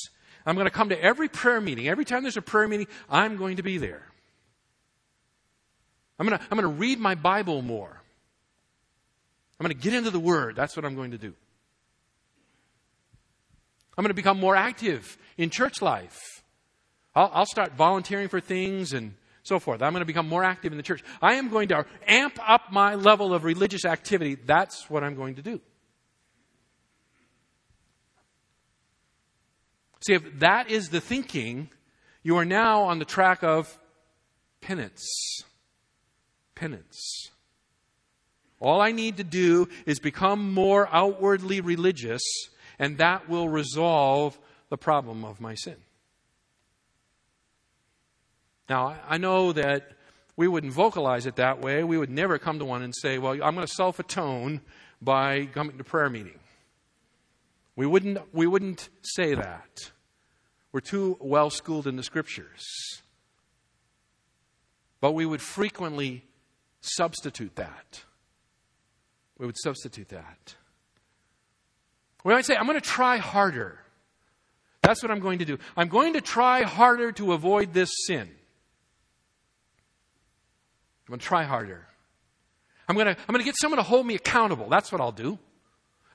I'm 0.46 0.54
going 0.54 0.66
to 0.66 0.70
come 0.70 0.88
to 0.88 1.00
every 1.00 1.28
prayer 1.28 1.60
meeting. 1.60 1.88
Every 1.88 2.04
time 2.04 2.22
there's 2.22 2.36
a 2.36 2.42
prayer 2.42 2.68
meeting, 2.68 2.86
I'm 3.10 3.36
going 3.36 3.56
to 3.56 3.62
be 3.62 3.76
there. 3.76 4.06
I'm 6.18 6.26
going 6.26 6.38
to, 6.38 6.44
I'm 6.50 6.58
going 6.58 6.72
to 6.72 6.80
read 6.80 7.00
my 7.00 7.16
Bible 7.16 7.60
more. 7.60 8.00
I'm 9.58 9.64
going 9.64 9.76
to 9.76 9.82
get 9.82 9.94
into 9.94 10.10
the 10.10 10.20
Word. 10.20 10.54
That's 10.56 10.76
what 10.76 10.84
I'm 10.84 10.94
going 10.94 11.10
to 11.10 11.18
do. 11.18 11.34
I'm 13.98 14.02
going 14.02 14.10
to 14.10 14.14
become 14.14 14.38
more 14.38 14.56
active 14.56 15.18
in 15.36 15.50
church 15.50 15.82
life. 15.82 16.18
I'll, 17.14 17.30
I'll 17.34 17.46
start 17.46 17.72
volunteering 17.72 18.28
for 18.28 18.40
things 18.40 18.92
and 18.92 19.14
so 19.42 19.58
forth. 19.58 19.82
I'm 19.82 19.92
going 19.92 20.02
to 20.02 20.06
become 20.06 20.28
more 20.28 20.44
active 20.44 20.72
in 20.72 20.76
the 20.76 20.84
church. 20.84 21.02
I 21.20 21.34
am 21.34 21.48
going 21.48 21.68
to 21.68 21.84
amp 22.06 22.38
up 22.48 22.70
my 22.70 22.94
level 22.94 23.34
of 23.34 23.42
religious 23.42 23.84
activity. 23.84 24.36
That's 24.36 24.88
what 24.88 25.02
I'm 25.02 25.16
going 25.16 25.34
to 25.34 25.42
do. 25.42 25.60
See, 30.06 30.14
if 30.14 30.40
that 30.40 30.70
is 30.70 30.88
the 30.88 31.00
thinking, 31.00 31.70
you 32.22 32.36
are 32.36 32.44
now 32.44 32.82
on 32.82 32.98
the 32.98 33.04
track 33.04 33.42
of 33.42 33.78
penance. 34.60 35.44
Penance. 36.54 37.30
All 38.60 38.80
I 38.80 38.92
need 38.92 39.16
to 39.16 39.24
do 39.24 39.68
is 39.86 39.98
become 39.98 40.52
more 40.52 40.88
outwardly 40.92 41.60
religious, 41.60 42.22
and 42.78 42.98
that 42.98 43.28
will 43.28 43.48
resolve 43.48 44.38
the 44.68 44.78
problem 44.78 45.24
of 45.24 45.40
my 45.40 45.54
sin. 45.54 45.76
Now, 48.68 48.96
I 49.08 49.18
know 49.18 49.52
that 49.52 49.92
we 50.36 50.48
wouldn't 50.48 50.72
vocalize 50.72 51.26
it 51.26 51.36
that 51.36 51.60
way. 51.60 51.84
We 51.84 51.98
would 51.98 52.10
never 52.10 52.38
come 52.38 52.58
to 52.58 52.64
one 52.64 52.82
and 52.82 52.94
say, 52.94 53.18
Well, 53.18 53.32
I'm 53.32 53.54
going 53.54 53.66
to 53.66 53.72
self 53.72 53.98
atone 53.98 54.60
by 55.00 55.46
coming 55.46 55.76
to 55.78 55.84
prayer 55.84 56.08
meeting. 56.08 56.38
We 57.76 57.86
wouldn't, 57.86 58.18
we 58.34 58.46
wouldn't 58.46 58.88
say 59.02 59.34
that. 59.34 59.90
We're 60.72 60.80
too 60.80 61.16
well 61.20 61.50
schooled 61.50 61.86
in 61.86 61.96
the 61.96 62.02
scriptures. 62.02 62.64
But 65.00 65.12
we 65.12 65.26
would 65.26 65.42
frequently 65.42 66.24
substitute 66.80 67.56
that. 67.56 68.04
We 69.38 69.46
would 69.46 69.58
substitute 69.58 70.08
that. 70.10 70.54
We 72.24 72.32
might 72.32 72.44
say, 72.44 72.54
I'm 72.54 72.66
going 72.66 72.80
to 72.80 72.86
try 72.86 73.16
harder. 73.16 73.80
That's 74.82 75.02
what 75.02 75.10
I'm 75.10 75.20
going 75.20 75.40
to 75.40 75.44
do. 75.44 75.58
I'm 75.76 75.88
going 75.88 76.12
to 76.14 76.20
try 76.20 76.62
harder 76.62 77.12
to 77.12 77.32
avoid 77.32 77.72
this 77.72 77.90
sin. 78.06 78.28
I'm 81.02 81.08
going 81.08 81.20
to 81.20 81.26
try 81.26 81.44
harder. 81.44 81.86
I'm 82.88 82.94
going 82.96 83.06
to, 83.06 83.12
I'm 83.12 83.32
going 83.32 83.40
to 83.40 83.44
get 83.44 83.56
someone 83.60 83.78
to 83.78 83.82
hold 83.82 84.06
me 84.06 84.14
accountable. 84.14 84.68
That's 84.68 84.92
what 84.92 85.00
I'll 85.00 85.12
do. 85.12 85.38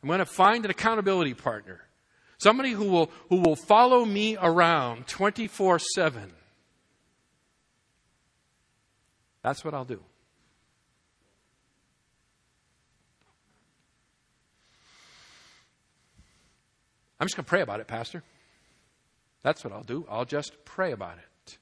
I'm 0.01 0.07
going 0.07 0.19
to 0.19 0.25
find 0.25 0.63
an 0.65 0.71
accountability 0.71 1.33
partner, 1.33 1.81
somebody 2.37 2.71
who 2.71 2.85
will, 2.85 3.11
who 3.29 3.37
will 3.37 3.55
follow 3.55 4.05
me 4.05 4.37
around 4.39 5.07
24 5.07 5.79
7. 5.79 6.33
That's 9.41 9.63
what 9.63 9.73
I'll 9.73 9.85
do. 9.85 10.01
I'm 17.19 17.25
just 17.25 17.35
going 17.35 17.45
to 17.45 17.49
pray 17.49 17.61
about 17.61 17.79
it, 17.79 17.87
Pastor. 17.87 18.23
That's 19.41 19.63
what 19.63 19.73
I'll 19.73 19.83
do. 19.83 20.05
I'll 20.09 20.25
just 20.25 20.53
pray 20.65 20.91
about 20.91 21.17
it. 21.17 21.57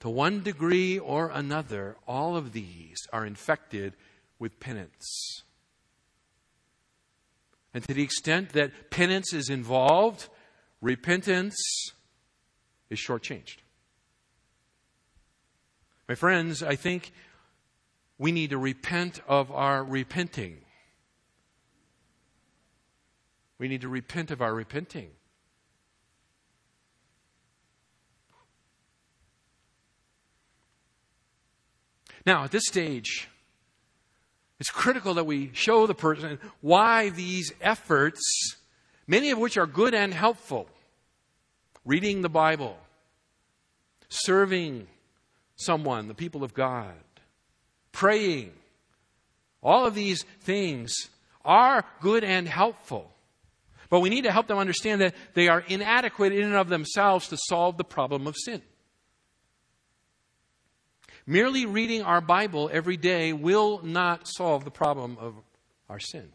To 0.00 0.10
one 0.10 0.42
degree 0.42 0.98
or 0.98 1.30
another, 1.30 1.96
all 2.06 2.36
of 2.36 2.52
these 2.52 2.98
are 3.12 3.26
infected 3.26 3.94
with 4.38 4.60
penance. 4.60 5.42
And 7.74 7.84
to 7.84 7.94
the 7.94 8.02
extent 8.02 8.50
that 8.50 8.90
penance 8.90 9.32
is 9.32 9.50
involved, 9.50 10.28
repentance 10.80 11.56
is 12.90 12.98
shortchanged. 12.98 13.56
My 16.08 16.14
friends, 16.14 16.62
I 16.62 16.76
think 16.76 17.12
we 18.18 18.32
need 18.32 18.50
to 18.50 18.58
repent 18.58 19.20
of 19.28 19.50
our 19.50 19.84
repenting. 19.84 20.58
We 23.58 23.68
need 23.68 23.80
to 23.82 23.88
repent 23.88 24.30
of 24.30 24.40
our 24.40 24.54
repenting. 24.54 25.10
Now, 32.24 32.44
at 32.44 32.50
this 32.50 32.64
stage, 32.66 33.28
it's 34.58 34.70
critical 34.70 35.14
that 35.14 35.26
we 35.26 35.50
show 35.52 35.86
the 35.86 35.94
person 35.94 36.38
why 36.60 37.10
these 37.10 37.52
efforts, 37.60 38.56
many 39.06 39.30
of 39.30 39.38
which 39.38 39.56
are 39.56 39.66
good 39.66 39.94
and 39.94 40.14
helpful, 40.14 40.68
reading 41.84 42.22
the 42.22 42.28
Bible, 42.28 42.78
serving 44.08 44.86
someone, 45.56 46.08
the 46.08 46.14
people 46.14 46.42
of 46.42 46.54
God, 46.54 46.94
praying, 47.92 48.52
all 49.62 49.86
of 49.86 49.94
these 49.94 50.22
things 50.40 50.94
are 51.44 51.84
good 52.00 52.24
and 52.24 52.48
helpful. 52.48 53.10
But 53.90 54.00
we 54.00 54.10
need 54.10 54.24
to 54.24 54.32
help 54.32 54.46
them 54.46 54.58
understand 54.58 55.00
that 55.00 55.14
they 55.34 55.48
are 55.48 55.60
inadequate 55.68 56.32
in 56.32 56.44
and 56.44 56.54
of 56.54 56.68
themselves 56.68 57.28
to 57.28 57.36
solve 57.48 57.76
the 57.76 57.84
problem 57.84 58.26
of 58.26 58.34
sin. 58.36 58.62
Merely 61.26 61.66
reading 61.66 62.02
our 62.02 62.20
Bible 62.20 62.70
every 62.72 62.96
day 62.96 63.32
will 63.32 63.80
not 63.82 64.28
solve 64.28 64.64
the 64.64 64.70
problem 64.70 65.16
of 65.20 65.34
our 65.88 65.98
sin. 65.98 66.30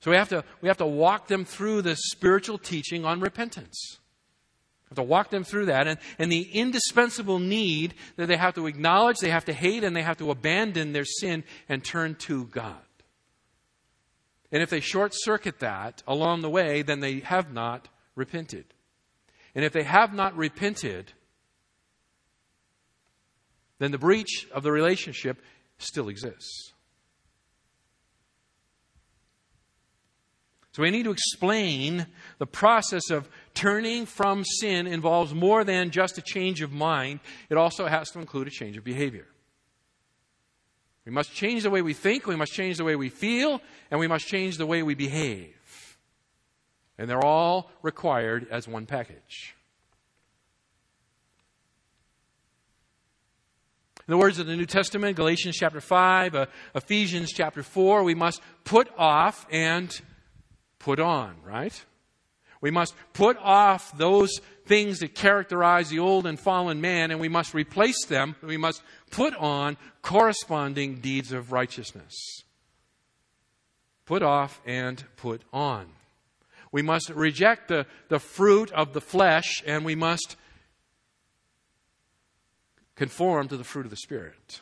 So 0.00 0.10
we 0.10 0.16
have 0.16 0.28
to, 0.28 0.44
we 0.60 0.68
have 0.68 0.76
to 0.78 0.86
walk 0.86 1.26
them 1.26 1.44
through 1.44 1.82
the 1.82 1.96
spiritual 1.96 2.58
teaching 2.58 3.04
on 3.04 3.20
repentance. 3.20 3.98
We 4.84 4.94
have 4.94 5.04
to 5.04 5.10
walk 5.10 5.30
them 5.30 5.44
through 5.44 5.66
that 5.66 5.86
and, 5.88 5.98
and 6.18 6.30
the 6.30 6.42
indispensable 6.42 7.38
need 7.38 7.94
that 8.16 8.26
they 8.26 8.36
have 8.36 8.54
to 8.54 8.66
acknowledge, 8.66 9.18
they 9.18 9.30
have 9.30 9.46
to 9.46 9.52
hate, 9.52 9.84
and 9.84 9.96
they 9.96 10.02
have 10.02 10.18
to 10.18 10.30
abandon 10.30 10.92
their 10.92 11.04
sin 11.04 11.44
and 11.68 11.84
turn 11.84 12.14
to 12.20 12.44
God. 12.44 12.76
And 14.52 14.62
if 14.62 14.70
they 14.70 14.80
short 14.80 15.12
circuit 15.14 15.58
that 15.60 16.02
along 16.06 16.42
the 16.42 16.50
way, 16.50 16.82
then 16.82 17.00
they 17.00 17.20
have 17.20 17.52
not 17.52 17.88
repented. 18.14 18.64
And 19.58 19.64
if 19.64 19.72
they 19.72 19.82
have 19.82 20.14
not 20.14 20.36
repented, 20.36 21.10
then 23.80 23.90
the 23.90 23.98
breach 23.98 24.46
of 24.52 24.62
the 24.62 24.70
relationship 24.70 25.42
still 25.78 26.08
exists. 26.08 26.74
So 30.70 30.84
we 30.84 30.92
need 30.92 31.02
to 31.06 31.10
explain 31.10 32.06
the 32.38 32.46
process 32.46 33.10
of 33.10 33.28
turning 33.52 34.06
from 34.06 34.44
sin 34.44 34.86
involves 34.86 35.34
more 35.34 35.64
than 35.64 35.90
just 35.90 36.18
a 36.18 36.22
change 36.22 36.62
of 36.62 36.70
mind, 36.70 37.18
it 37.50 37.56
also 37.56 37.88
has 37.88 38.12
to 38.12 38.20
include 38.20 38.46
a 38.46 38.52
change 38.52 38.76
of 38.76 38.84
behavior. 38.84 39.26
We 41.04 41.10
must 41.10 41.34
change 41.34 41.64
the 41.64 41.70
way 41.70 41.82
we 41.82 41.94
think, 41.94 42.28
we 42.28 42.36
must 42.36 42.52
change 42.52 42.76
the 42.76 42.84
way 42.84 42.94
we 42.94 43.08
feel, 43.08 43.60
and 43.90 43.98
we 43.98 44.06
must 44.06 44.28
change 44.28 44.56
the 44.56 44.66
way 44.66 44.84
we 44.84 44.94
behave. 44.94 45.57
And 46.98 47.08
they're 47.08 47.24
all 47.24 47.70
required 47.82 48.48
as 48.50 48.66
one 48.66 48.86
package. 48.86 49.54
In 54.08 54.12
the 54.12 54.18
words 54.18 54.38
of 54.38 54.46
the 54.46 54.56
New 54.56 54.64
Testament, 54.64 55.16
Galatians 55.16 55.56
chapter 55.56 55.82
5, 55.82 56.34
uh, 56.34 56.46
Ephesians 56.74 57.30
chapter 57.30 57.62
4, 57.62 58.02
we 58.02 58.14
must 58.14 58.40
put 58.64 58.88
off 58.96 59.46
and 59.50 59.94
put 60.78 60.98
on, 60.98 61.36
right? 61.44 61.84
We 62.62 62.70
must 62.70 62.94
put 63.12 63.36
off 63.36 63.96
those 63.98 64.40
things 64.64 65.00
that 65.00 65.14
characterize 65.14 65.90
the 65.90 65.98
old 65.98 66.26
and 66.26 66.40
fallen 66.40 66.80
man, 66.80 67.10
and 67.10 67.20
we 67.20 67.28
must 67.28 67.52
replace 67.52 68.06
them. 68.06 68.34
We 68.42 68.56
must 68.56 68.82
put 69.10 69.34
on 69.36 69.76
corresponding 70.00 71.00
deeds 71.00 71.30
of 71.30 71.52
righteousness. 71.52 72.14
Put 74.06 74.22
off 74.22 74.60
and 74.64 75.04
put 75.16 75.42
on. 75.52 75.86
We 76.72 76.82
must 76.82 77.10
reject 77.10 77.68
the, 77.68 77.86
the 78.08 78.18
fruit 78.18 78.70
of 78.72 78.92
the 78.92 79.00
flesh, 79.00 79.62
and 79.66 79.84
we 79.84 79.94
must 79.94 80.36
conform 82.94 83.48
to 83.48 83.56
the 83.56 83.64
fruit 83.64 83.86
of 83.86 83.90
the 83.90 83.96
Spirit. 83.96 84.60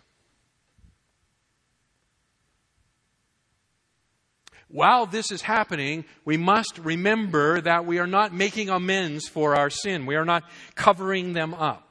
While 4.68 5.07
this 5.07 5.30
is 5.30 5.42
happening, 5.42 6.04
we 6.24 6.36
must 6.36 6.78
remember 6.78 7.61
that 7.61 7.86
we 7.86 7.98
are 7.98 8.07
not 8.07 8.34
making 8.34 8.68
amends 8.68 9.28
for 9.28 9.54
our 9.54 9.70
sin. 9.70 10.07
We 10.07 10.16
are 10.16 10.24
not 10.24 10.44
covering 10.74 11.32
them 11.32 11.54
up. 11.54 11.86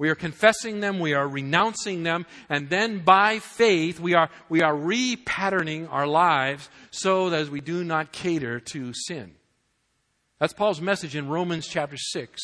We 0.00 0.08
are 0.08 0.14
confessing 0.14 0.80
them, 0.80 0.98
we 0.98 1.12
are 1.12 1.28
renouncing 1.28 2.04
them, 2.04 2.24
and 2.48 2.70
then 2.70 3.00
by 3.00 3.38
faith 3.38 4.00
we 4.00 4.14
are, 4.14 4.30
we 4.48 4.62
are 4.62 4.72
repatterning 4.72 5.92
our 5.92 6.06
lives 6.06 6.70
so 6.90 7.28
that 7.28 7.50
we 7.50 7.60
do 7.60 7.84
not 7.84 8.10
cater 8.10 8.60
to 8.72 8.94
sin. 8.94 9.32
That's 10.38 10.54
Paul's 10.54 10.80
message 10.80 11.16
in 11.16 11.28
Romans 11.28 11.68
chapter 11.68 11.98
6, 11.98 12.40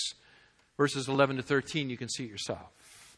verses 0.77 1.09
11 1.09 1.37
to 1.37 1.43
13. 1.43 1.89
You 1.89 1.97
can 1.97 2.11
see 2.11 2.25
it 2.25 2.31
yourself. 2.31 3.17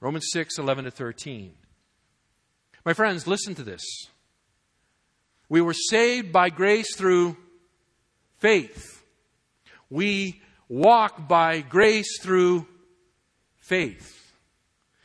Romans 0.00 0.26
6, 0.32 0.58
11 0.58 0.86
to 0.86 0.90
13. 0.90 1.52
My 2.84 2.92
friends, 2.92 3.28
listen 3.28 3.54
to 3.54 3.62
this. 3.62 3.84
We 5.48 5.60
were 5.60 5.74
saved 5.74 6.32
by 6.32 6.50
grace 6.50 6.96
through 6.96 7.36
faith. 8.40 9.04
We 9.88 10.42
walk 10.68 11.28
by 11.28 11.60
grace 11.60 12.20
through 12.20 12.66
faith. 13.56 14.32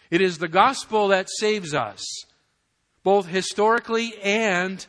It 0.10 0.22
is 0.22 0.38
the 0.38 0.48
gospel 0.48 1.10
that 1.10 1.30
saves 1.30 1.74
us, 1.74 2.04
both 3.04 3.28
historically 3.28 4.14
and 4.22 4.86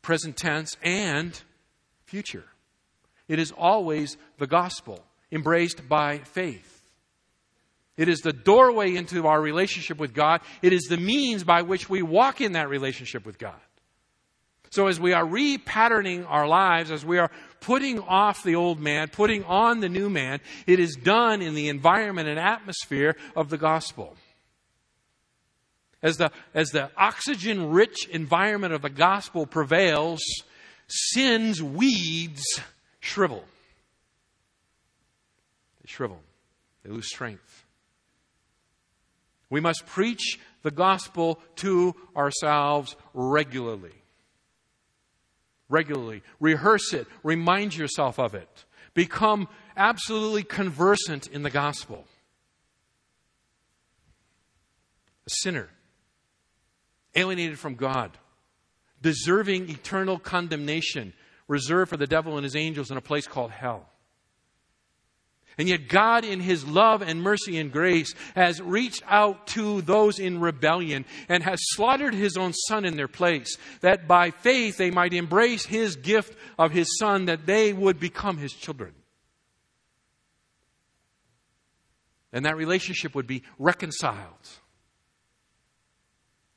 present 0.00 0.36
tense 0.36 0.76
and 0.82 1.40
future. 2.04 2.44
It 3.28 3.38
is 3.38 3.52
always 3.52 4.16
the 4.38 4.46
gospel 4.46 5.04
embraced 5.30 5.88
by 5.88 6.18
faith. 6.18 6.82
It 7.96 8.08
is 8.08 8.20
the 8.20 8.32
doorway 8.32 8.96
into 8.96 9.26
our 9.26 9.40
relationship 9.40 9.98
with 9.98 10.14
God. 10.14 10.40
It 10.62 10.72
is 10.72 10.84
the 10.84 10.96
means 10.96 11.44
by 11.44 11.62
which 11.62 11.88
we 11.90 12.02
walk 12.02 12.40
in 12.40 12.52
that 12.52 12.68
relationship 12.68 13.26
with 13.26 13.38
God. 13.38 13.60
So 14.70 14.86
as 14.86 14.98
we 14.98 15.12
are 15.12 15.24
repatterning 15.24 16.24
our 16.28 16.48
lives, 16.48 16.90
as 16.90 17.04
we 17.04 17.18
are 17.18 17.30
putting 17.62 18.00
off 18.00 18.42
the 18.42 18.56
old 18.56 18.78
man, 18.78 19.08
putting 19.08 19.44
on 19.44 19.80
the 19.80 19.88
new 19.88 20.10
man, 20.10 20.40
it 20.66 20.78
is 20.78 20.94
done 20.94 21.40
in 21.40 21.54
the 21.54 21.68
environment 21.68 22.28
and 22.28 22.38
atmosphere 22.38 23.16
of 23.34 23.48
the 23.48 23.56
gospel. 23.56 24.14
As 26.02 26.16
the, 26.16 26.30
as 26.52 26.70
the 26.70 26.90
oxygen 26.96 27.70
rich 27.70 28.08
environment 28.08 28.74
of 28.74 28.82
the 28.82 28.90
gospel 28.90 29.46
prevails, 29.46 30.20
sin's 30.88 31.62
weeds 31.62 32.44
shrivel. 33.00 33.44
They 35.80 35.88
shrivel, 35.88 36.20
they 36.84 36.90
lose 36.90 37.08
strength. 37.08 37.64
We 39.48 39.60
must 39.60 39.86
preach 39.86 40.40
the 40.62 40.70
gospel 40.70 41.40
to 41.56 41.94
ourselves 42.16 42.96
regularly. 43.14 44.01
Regularly. 45.72 46.22
Rehearse 46.38 46.92
it. 46.92 47.06
Remind 47.22 47.74
yourself 47.74 48.18
of 48.18 48.34
it. 48.34 48.64
Become 48.92 49.48
absolutely 49.74 50.42
conversant 50.42 51.28
in 51.28 51.42
the 51.42 51.50
gospel. 51.50 52.04
A 55.26 55.30
sinner, 55.30 55.70
alienated 57.14 57.58
from 57.58 57.76
God, 57.76 58.18
deserving 59.00 59.70
eternal 59.70 60.18
condemnation, 60.18 61.14
reserved 61.48 61.88
for 61.88 61.96
the 61.96 62.06
devil 62.06 62.36
and 62.36 62.44
his 62.44 62.54
angels 62.54 62.90
in 62.90 62.98
a 62.98 63.00
place 63.00 63.26
called 63.26 63.50
hell. 63.50 63.88
And 65.58 65.68
yet, 65.68 65.88
God, 65.88 66.24
in 66.24 66.40
His 66.40 66.66
love 66.66 67.02
and 67.02 67.22
mercy 67.22 67.58
and 67.58 67.70
grace, 67.70 68.14
has 68.34 68.60
reached 68.60 69.02
out 69.06 69.46
to 69.48 69.82
those 69.82 70.18
in 70.18 70.40
rebellion 70.40 71.04
and 71.28 71.42
has 71.42 71.58
slaughtered 71.60 72.14
His 72.14 72.36
own 72.36 72.52
Son 72.54 72.84
in 72.84 72.96
their 72.96 73.08
place, 73.08 73.56
that 73.80 74.08
by 74.08 74.30
faith 74.30 74.78
they 74.78 74.90
might 74.90 75.12
embrace 75.12 75.66
His 75.66 75.96
gift 75.96 76.36
of 76.58 76.72
His 76.72 76.98
Son, 76.98 77.26
that 77.26 77.44
they 77.44 77.72
would 77.72 78.00
become 78.00 78.38
His 78.38 78.52
children. 78.52 78.94
And 82.32 82.46
that 82.46 82.56
relationship 82.56 83.14
would 83.14 83.26
be 83.26 83.42
reconciled. 83.58 84.48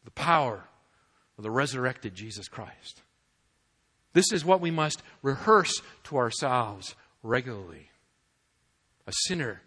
the 0.06 0.12
power 0.12 0.64
of 1.38 1.44
the 1.44 1.52
resurrected 1.52 2.16
Jesus 2.16 2.48
Christ. 2.48 3.02
This 4.14 4.32
is 4.32 4.46
what 4.46 4.62
we 4.62 4.72
must 4.72 5.04
rehearse 5.22 5.82
to 6.06 6.16
ourselves 6.16 6.96
regularly. 7.22 7.90
A 9.08 9.14
sinner 9.14 9.62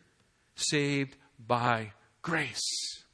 saved 0.56 1.16
by 1.38 1.92
grace. 2.22 3.04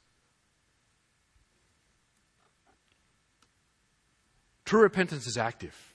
True 4.65 4.81
repentance 4.81 5.27
is 5.27 5.37
active. 5.37 5.93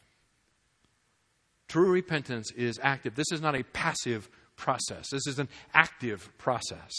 True 1.69 1.91
repentance 1.91 2.51
is 2.53 2.79
active. 2.83 3.15
This 3.15 3.33
is 3.33 3.41
not 3.41 3.55
a 3.55 3.63
passive 3.63 4.29
process, 4.57 5.09
this 5.11 5.27
is 5.27 5.39
an 5.39 5.49
active 5.73 6.31
process. 6.37 6.93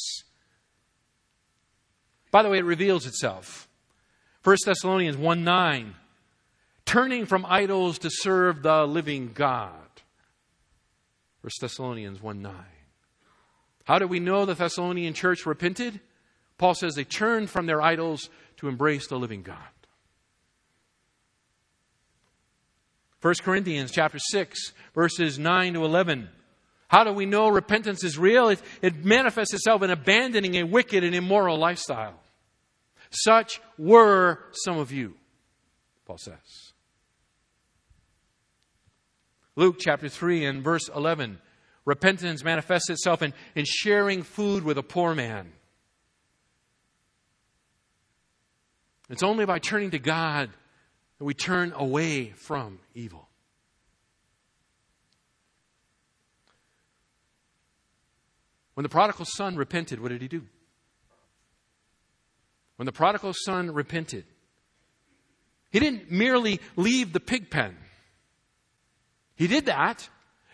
By 2.31 2.43
the 2.43 2.49
way, 2.49 2.57
it 2.57 2.65
reveals 2.65 3.05
itself. 3.05 3.67
1 4.43 4.57
Thessalonians 4.65 5.17
1 5.17 5.43
9, 5.43 5.95
turning 6.85 7.25
from 7.25 7.45
idols 7.47 7.99
to 7.99 8.09
serve 8.09 8.63
the 8.63 8.85
living 8.85 9.31
God. 9.33 9.75
1 11.41 11.51
Thessalonians 11.61 12.21
1 12.21 12.41
9. 12.41 12.53
How 13.85 13.99
do 13.99 14.07
we 14.07 14.19
know 14.19 14.45
the 14.45 14.53
Thessalonian 14.53 15.13
church 15.13 15.45
repented? 15.45 15.99
Paul 16.57 16.75
says 16.75 16.95
they 16.95 17.03
turned 17.03 17.49
from 17.49 17.65
their 17.65 17.81
idols 17.81 18.29
to 18.57 18.67
embrace 18.67 19.07
the 19.07 19.17
living 19.17 19.41
God. 19.41 19.57
1 23.21 23.35
Corinthians 23.43 23.91
chapter 23.91 24.17
6, 24.19 24.73
verses 24.95 25.37
9 25.37 25.73
to 25.73 25.85
11. 25.85 26.29
How 26.87 27.03
do 27.03 27.13
we 27.13 27.25
know 27.25 27.49
repentance 27.49 28.03
is 28.03 28.17
real? 28.17 28.49
It, 28.49 28.61
it 28.81 29.05
manifests 29.05 29.53
itself 29.53 29.83
in 29.83 29.91
abandoning 29.91 30.55
a 30.55 30.63
wicked 30.63 31.03
and 31.03 31.15
immoral 31.15 31.57
lifestyle. 31.57 32.19
Such 33.11 33.61
were 33.77 34.39
some 34.51 34.77
of 34.77 34.91
you, 34.91 35.15
Paul 36.05 36.17
says. 36.17 36.73
Luke 39.55 39.77
chapter 39.79 40.09
3 40.09 40.45
and 40.45 40.63
verse 40.63 40.89
11. 40.93 41.39
Repentance 41.85 42.43
manifests 42.43 42.89
itself 42.89 43.21
in, 43.21 43.33
in 43.55 43.65
sharing 43.65 44.23
food 44.23 44.63
with 44.63 44.77
a 44.77 44.83
poor 44.83 45.15
man. 45.15 45.51
It's 49.09 49.23
only 49.23 49.45
by 49.45 49.59
turning 49.59 49.91
to 49.91 49.99
God 49.99 50.49
that 51.17 51.25
we 51.25 51.33
turn 51.33 51.73
away 51.75 52.29
from 52.29 52.79
evil. 52.93 53.27
When 58.73 58.83
the 58.83 58.89
prodigal 58.89 59.25
son 59.25 59.57
repented, 59.57 59.99
what 59.99 60.09
did 60.09 60.21
he 60.21 60.27
do? 60.27 60.43
When 62.77 62.85
the 62.85 62.91
prodigal 62.91 63.33
son 63.35 63.71
repented, 63.71 64.25
he 65.71 65.79
didn't 65.79 66.09
merely 66.09 66.59
leave 66.75 67.13
the 67.13 67.19
pig 67.19 67.49
pen. 67.49 67.77
He 69.35 69.47
did 69.47 69.65
that. 69.65 70.09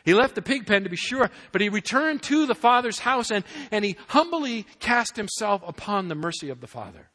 He 0.08 0.14
left 0.14 0.36
the 0.36 0.41
pig 0.41 0.66
pen 0.66 0.86
to 0.86 0.89
be 0.89 0.95
sure, 0.95 1.30
but 1.51 1.60
he 1.60 1.68
returned 1.68 2.24
to 2.24 2.45
the 2.45 2.55
father's 2.55 2.97
house 2.97 3.30
and, 3.30 3.43
and 3.72 3.84
he 3.84 3.97
humbly 4.08 4.66
cast 4.80 5.18
himself 5.18 5.62
upon 5.68 6.08
the 6.08 6.16
mercy 6.16 6.49
of 6.49 6.62
the 6.62 6.66
father. 6.66 7.10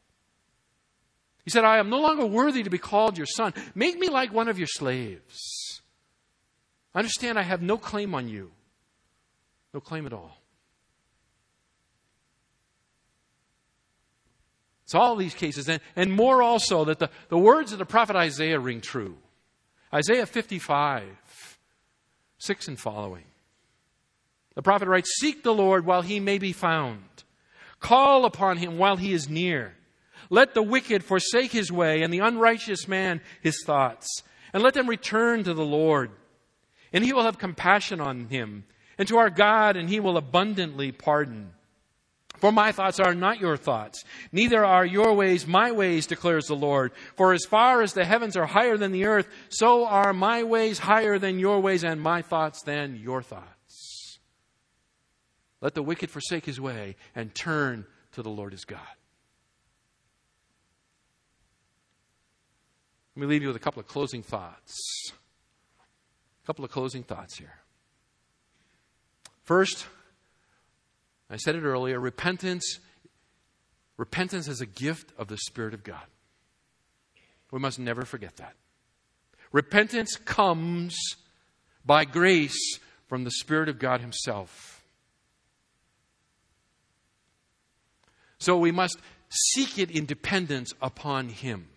He 1.43 1.51
said, 1.51 1.65
I 1.65 1.79
am 1.79 1.89
no 1.89 2.03
longer 2.03 2.27
worthy 2.27 2.63
to 2.63 2.69
be 2.69 2.77
called 2.77 3.17
your 3.17 3.27
son. 3.27 3.55
Make 3.75 3.99
me 3.99 4.11
like 4.11 4.35
one 4.35 4.47
of 4.47 4.59
your 4.59 4.67
slaves. 4.67 5.81
Understand, 6.95 7.39
I 7.39 7.45
have 7.45 7.63
no 7.63 7.79
claim 7.79 8.15
on 8.15 8.29
you. 8.29 8.51
No 9.73 9.81
claim 9.81 10.05
at 10.05 10.13
all. 10.13 10.37
It's 14.85 14.95
all 14.95 15.17
these 15.17 15.33
cases, 15.33 15.67
and, 15.67 15.81
and 15.97 16.13
more 16.13 16.43
also 16.43 16.85
that 16.85 16.99
the, 16.99 17.09
the 17.31 17.39
words 17.39 17.73
of 17.73 17.79
the 17.79 17.87
prophet 17.87 18.17
Isaiah 18.17 18.61
ring 18.61 18.83
true. 18.83 19.17
Isaiah 19.95 20.27
55, 20.27 21.07
6 22.43 22.67
and 22.67 22.79
following. 22.79 23.23
The 24.57 24.63
prophet 24.63 24.89
writes, 24.89 25.15
Seek 25.21 25.45
the 25.45 25.55
Lord 25.55 25.87
while 25.87 26.03
he 26.03 26.19
may 26.19 26.39
be 26.39 26.53
found, 26.53 27.05
call 27.79 28.25
upon 28.25 28.57
him 28.57 28.79
while 28.79 28.97
he 28.97 29.13
is 29.13 29.29
near. 29.29 29.75
Let 30.29 30.53
the 30.53 30.63
wicked 30.63 31.05
forsake 31.05 31.53
his 31.53 31.71
way, 31.71 32.03
and 32.03 32.13
the 32.13 32.19
unrighteous 32.19 32.89
man 32.89 33.21
his 33.43 33.63
thoughts, 33.65 34.09
and 34.53 34.61
let 34.61 34.75
them 34.75 34.89
return 34.89 35.45
to 35.45 35.55
the 35.55 35.65
Lord. 35.65 36.11
And 36.93 37.05
he 37.05 37.13
will 37.13 37.23
have 37.23 37.39
compassion 37.39 38.01
on 38.01 38.27
him, 38.27 38.65
and 38.99 39.07
to 39.07 39.19
our 39.19 39.31
God, 39.31 39.77
and 39.77 39.89
he 39.89 40.01
will 40.01 40.17
abundantly 40.17 40.91
pardon. 40.91 41.53
For 42.43 42.51
my 42.51 42.73
thoughts 42.73 42.99
are 42.99 43.15
not 43.15 43.39
your 43.39 43.57
thoughts, 43.57 44.05
neither 44.33 44.65
are 44.65 44.85
your 44.85 45.15
ways 45.15 45.47
my 45.47 45.71
ways, 45.71 46.09
declares 46.09 46.47
the 46.47 46.57
Lord. 46.57 46.91
For 47.15 47.33
as 47.33 47.45
far 47.49 47.83
as 47.83 47.93
the 47.93 48.05
heavens 48.05 48.37
are 48.37 48.47
higher 48.47 48.77
than 48.77 48.91
the 48.91 49.05
earth, 49.05 49.29
so 49.49 49.87
are 49.87 50.13
my 50.13 50.43
ways 50.43 50.81
higher 50.81 51.21
than 51.21 51.39
your 51.39 51.61
ways, 51.61 51.85
and 51.85 52.01
my 52.01 52.21
thoughts 52.21 52.61
than 52.65 52.97
your 52.97 53.23
thoughts. 53.23 54.19
Let 55.61 55.75
the 55.75 55.85
wicked 55.85 56.11
forsake 56.11 56.45
his 56.45 56.61
way 56.61 56.97
and 57.15 57.33
turn 57.33 57.87
to 58.11 58.25
the 58.25 58.31
Lord 58.31 58.51
his 58.51 58.65
God. 58.65 58.81
Let 63.15 63.21
me 63.21 63.29
leave 63.29 63.43
you 63.43 63.49
with 63.51 63.57
a 63.57 63.61
couple 63.61 63.79
of 63.79 63.87
closing 63.87 64.25
thoughts. 64.25 65.13
A 66.43 66.47
couple 66.49 66.65
of 66.65 66.73
closing 66.73 67.05
thoughts 67.05 67.39
here. 67.39 67.55
First, 69.45 69.87
I 71.33 71.37
said 71.37 71.57
it 71.57 71.63
earlier, 71.63 71.99
repentance 71.99 72.79
repentance 73.97 74.49
is 74.49 74.61
a 74.61 74.67
gift 74.67 75.13
of 75.17 75.29
the 75.29 75.39
spirit 75.39 75.73
of 75.73 75.83
God. 75.83 76.05
We 77.51 77.59
must 77.59 77.79
never 77.79 78.03
forget 78.03 78.37
that. 78.37 78.55
Repentance 79.51 80.17
comes 80.17 80.97
by 81.85 82.05
grace 82.05 82.79
from 83.07 83.25
the 83.25 83.31
spirit 83.31 83.69
of 83.69 83.79
God 83.79 84.01
himself. 84.01 84.85
So 88.39 88.59
we 88.59 88.73
must 88.73 88.99
seek 89.29 89.79
it 89.79 89.91
in 89.91 90.05
dependence 90.05 90.75
upon 90.83 91.29
him. 91.29 91.69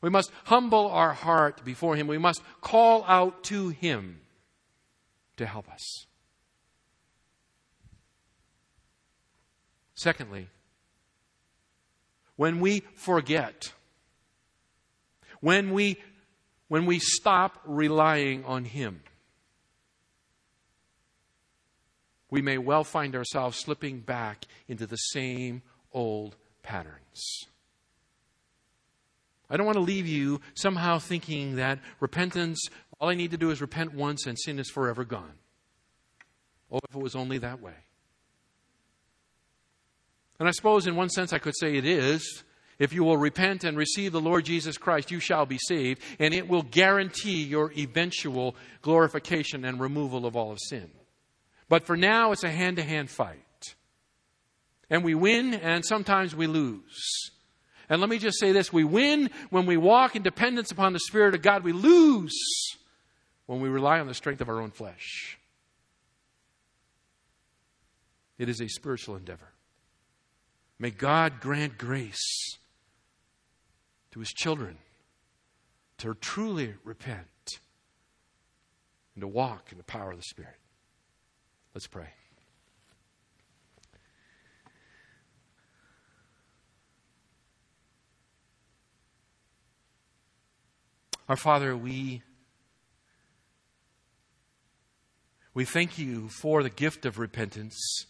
We 0.00 0.10
must 0.10 0.30
humble 0.44 0.88
our 0.90 1.12
heart 1.12 1.64
before 1.64 1.96
him. 1.96 2.06
We 2.06 2.18
must 2.18 2.42
call 2.60 3.04
out 3.04 3.42
to 3.44 3.70
him 3.70 4.20
to 5.38 5.46
help 5.46 5.68
us. 5.70 6.06
Secondly, 10.00 10.48
when 12.36 12.58
we 12.58 12.80
forget, 12.94 13.74
when 15.40 15.72
we, 15.72 15.98
when 16.68 16.86
we 16.86 16.98
stop 16.98 17.60
relying 17.66 18.42
on 18.46 18.64
Him, 18.64 19.02
we 22.30 22.40
may 22.40 22.56
well 22.56 22.82
find 22.82 23.14
ourselves 23.14 23.58
slipping 23.58 24.00
back 24.00 24.46
into 24.68 24.86
the 24.86 24.96
same 24.96 25.60
old 25.92 26.34
patterns. 26.62 27.44
I 29.50 29.58
don't 29.58 29.66
want 29.66 29.76
to 29.76 29.84
leave 29.84 30.06
you 30.06 30.40
somehow 30.54 30.98
thinking 30.98 31.56
that 31.56 31.78
repentance, 32.00 32.58
all 32.98 33.10
I 33.10 33.14
need 33.14 33.32
to 33.32 33.36
do 33.36 33.50
is 33.50 33.60
repent 33.60 33.92
once 33.92 34.24
and 34.24 34.38
sin 34.38 34.58
is 34.58 34.70
forever 34.70 35.04
gone. 35.04 35.34
Oh, 36.72 36.80
if 36.88 36.96
it 36.96 37.02
was 37.02 37.14
only 37.14 37.36
that 37.36 37.60
way. 37.60 37.74
And 40.40 40.48
I 40.48 40.52
suppose, 40.52 40.86
in 40.86 40.96
one 40.96 41.10
sense, 41.10 41.34
I 41.34 41.38
could 41.38 41.56
say 41.56 41.76
it 41.76 41.84
is. 41.84 42.42
If 42.78 42.94
you 42.94 43.04
will 43.04 43.18
repent 43.18 43.62
and 43.62 43.76
receive 43.76 44.10
the 44.10 44.22
Lord 44.22 44.46
Jesus 44.46 44.78
Christ, 44.78 45.10
you 45.10 45.20
shall 45.20 45.44
be 45.44 45.58
saved, 45.58 46.00
and 46.18 46.32
it 46.32 46.48
will 46.48 46.62
guarantee 46.62 47.42
your 47.42 47.70
eventual 47.72 48.56
glorification 48.80 49.66
and 49.66 49.78
removal 49.78 50.24
of 50.24 50.34
all 50.34 50.50
of 50.50 50.58
sin. 50.58 50.90
But 51.68 51.84
for 51.84 51.94
now, 51.94 52.32
it's 52.32 52.42
a 52.42 52.50
hand 52.50 52.78
to 52.78 52.82
hand 52.82 53.10
fight. 53.10 53.36
And 54.88 55.04
we 55.04 55.14
win, 55.14 55.52
and 55.52 55.84
sometimes 55.84 56.34
we 56.34 56.46
lose. 56.46 57.30
And 57.90 58.00
let 58.00 58.08
me 58.08 58.18
just 58.18 58.40
say 58.40 58.52
this 58.52 58.72
we 58.72 58.82
win 58.82 59.28
when 59.50 59.66
we 59.66 59.76
walk 59.76 60.16
in 60.16 60.22
dependence 60.22 60.70
upon 60.70 60.94
the 60.94 61.00
Spirit 61.00 61.34
of 61.34 61.42
God, 61.42 61.64
we 61.64 61.72
lose 61.72 62.32
when 63.44 63.60
we 63.60 63.68
rely 63.68 64.00
on 64.00 64.06
the 64.06 64.14
strength 64.14 64.40
of 64.40 64.48
our 64.48 64.62
own 64.62 64.70
flesh. 64.70 65.38
It 68.38 68.48
is 68.48 68.62
a 68.62 68.68
spiritual 68.68 69.16
endeavor. 69.16 69.52
May 70.80 70.90
God 70.90 71.40
grant 71.40 71.76
grace 71.76 72.56
to 74.12 74.20
his 74.20 74.30
children 74.30 74.78
to 75.98 76.14
truly 76.14 76.72
repent 76.84 77.60
and 79.14 79.20
to 79.20 79.28
walk 79.28 79.70
in 79.70 79.76
the 79.76 79.84
power 79.84 80.12
of 80.12 80.16
the 80.16 80.22
Spirit. 80.22 80.56
Let's 81.74 81.86
pray. 81.86 82.08
Our 91.28 91.36
Father, 91.36 91.76
we, 91.76 92.22
we 95.52 95.66
thank 95.66 95.98
you 95.98 96.30
for 96.40 96.62
the 96.62 96.70
gift 96.70 97.04
of 97.04 97.18
repentance. 97.18 98.06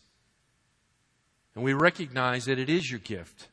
And 1.55 1.65
we 1.65 1.73
recognize 1.73 2.45
that 2.45 2.59
it 2.59 2.69
is 2.69 2.91
your 2.91 3.01
gift, 3.01 3.49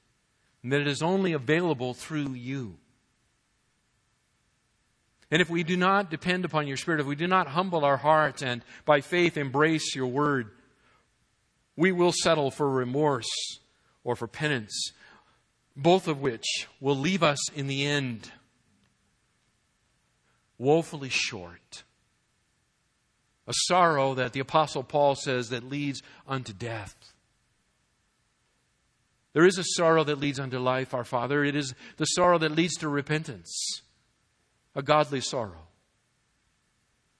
and 0.62 0.72
that 0.72 0.82
it 0.82 0.88
is 0.88 1.02
only 1.02 1.34
available 1.34 1.94
through 1.94 2.34
you. 2.34 2.78
And 5.30 5.42
if 5.42 5.50
we 5.50 5.64
do 5.64 5.76
not 5.76 6.10
depend 6.10 6.46
upon 6.46 6.68
your 6.68 6.78
Spirit, 6.78 7.02
if 7.02 7.08
we 7.08 7.16
do 7.16 7.28
not 7.28 7.48
humble 7.48 7.84
our 7.84 7.98
hearts 7.98 8.42
and 8.42 8.62
by 8.86 9.02
faith 9.02 9.36
embrace 9.36 9.94
your 9.96 10.08
word, 10.08 10.52
we 11.76 11.92
will 11.92 12.14
settle 12.14 12.50
for 12.50 12.70
remorse 12.70 13.60
or 14.04 14.16
for 14.16 14.28
penance, 14.28 14.94
both 15.76 16.08
of 16.08 16.22
which 16.22 16.68
will 16.80 16.96
leave 16.96 17.24
us 17.24 17.52
in 17.52 17.68
the 17.68 17.86
end 17.86 18.32
woefully 20.58 21.10
short. 21.10 21.84
A 23.48 23.54
sorrow 23.54 24.14
that 24.16 24.34
the 24.34 24.40
Apostle 24.40 24.84
Paul 24.84 25.16
says 25.16 25.50
that 25.50 25.70
leads 25.70 26.02
unto 26.28 26.54
death. 26.54 27.14
There 29.38 29.46
is 29.46 29.60
a 29.60 29.64
sorrow 29.64 30.04
that 30.04 30.20
leads 30.20 30.40
unto 30.40 30.58
life, 30.58 30.96
our 30.96 31.04
Father. 31.04 31.44
It 31.44 31.56
is 31.56 31.76
the 31.98 32.06
sorrow 32.06 32.40
that 32.40 32.54
leads 32.54 32.74
to 32.78 32.90
repentance 32.90 33.84
a 34.74 34.82
godly 34.82 35.22
sorrow. 35.22 35.68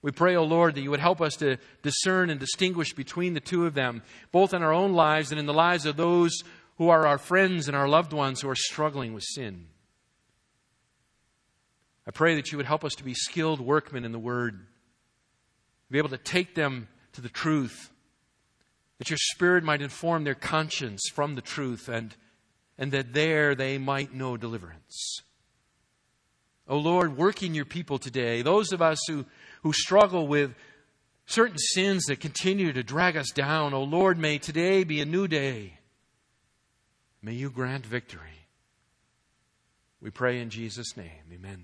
We 0.02 0.10
pray, 0.10 0.36
O 0.36 0.40
oh 0.40 0.46
Lord, 0.46 0.74
that 0.74 0.82
you 0.82 0.90
would 0.90 1.00
help 1.00 1.22
us 1.22 1.36
to 1.36 1.60
discern 1.84 2.32
and 2.32 2.40
distinguish 2.40 2.96
between 2.96 3.36
the 3.36 3.40
two 3.40 3.68
of 3.68 3.76
them, 3.76 4.02
both 4.32 4.56
in 4.56 4.64
our 4.64 4.74
own 4.74 4.94
lives 4.94 5.30
and 5.30 5.40
in 5.40 5.46
the 5.46 5.54
lives 5.54 5.86
of 5.86 5.96
those 5.96 6.36
who 6.80 6.90
are 6.90 7.06
our 7.06 7.20
friends 7.20 7.68
and 7.68 7.78
our 7.78 7.88
loved 7.88 8.14
ones 8.14 8.42
who 8.42 8.50
are 8.50 8.56
struggling 8.56 9.14
with 9.14 9.24
sin. 9.24 9.68
I 12.08 12.10
pray 12.10 12.34
that 12.34 12.52
you 12.52 12.58
would 12.58 12.66
help 12.66 12.84
us 12.84 12.96
to 12.96 13.04
be 13.04 13.14
skilled 13.14 13.62
workmen 13.62 14.06
in 14.06 14.12
the 14.12 14.18
Word, 14.18 14.66
be 15.92 16.00
able 16.00 16.10
to 16.10 16.18
take 16.18 16.56
them 16.56 16.88
to 17.14 17.22
the 17.22 17.30
truth, 17.30 17.92
that 18.98 19.10
your 19.10 19.18
Spirit 19.18 19.64
might 19.64 19.82
inform 19.82 20.24
their 20.24 20.36
conscience 20.36 21.10
from 21.14 21.36
the 21.36 21.42
truth, 21.42 21.88
and, 21.88 22.16
and 22.78 22.92
that 22.92 23.14
there 23.14 23.56
they 23.56 23.78
might 23.78 24.14
know 24.14 24.38
deliverance. 24.38 25.22
Oh 26.68 26.78
Lord, 26.78 27.16
work 27.16 27.44
in 27.44 27.56
your 27.56 27.66
people 27.66 27.98
today. 27.98 28.42
Those 28.42 28.74
of 28.74 28.82
us 28.82 29.00
who, 29.08 29.26
who 29.64 29.72
struggle 29.72 30.28
with 30.28 30.54
certain 31.26 31.58
sins 31.58 32.06
that 32.06 32.20
continue 32.20 32.74
to 32.74 32.84
drag 32.84 33.16
us 33.16 33.32
down, 33.32 33.74
oh 33.74 33.84
Lord, 33.84 34.18
may 34.18 34.38
today 34.38 34.84
be 34.84 35.00
a 35.00 35.06
new 35.06 35.28
day. 35.28 35.74
May 37.22 37.34
you 37.34 37.50
grant 37.50 37.86
victory. 37.86 38.22
We 40.02 40.12
pray 40.12 40.40
in 40.40 40.50
Jesus' 40.50 40.96
name. 40.96 41.24
Amen. 41.34 41.64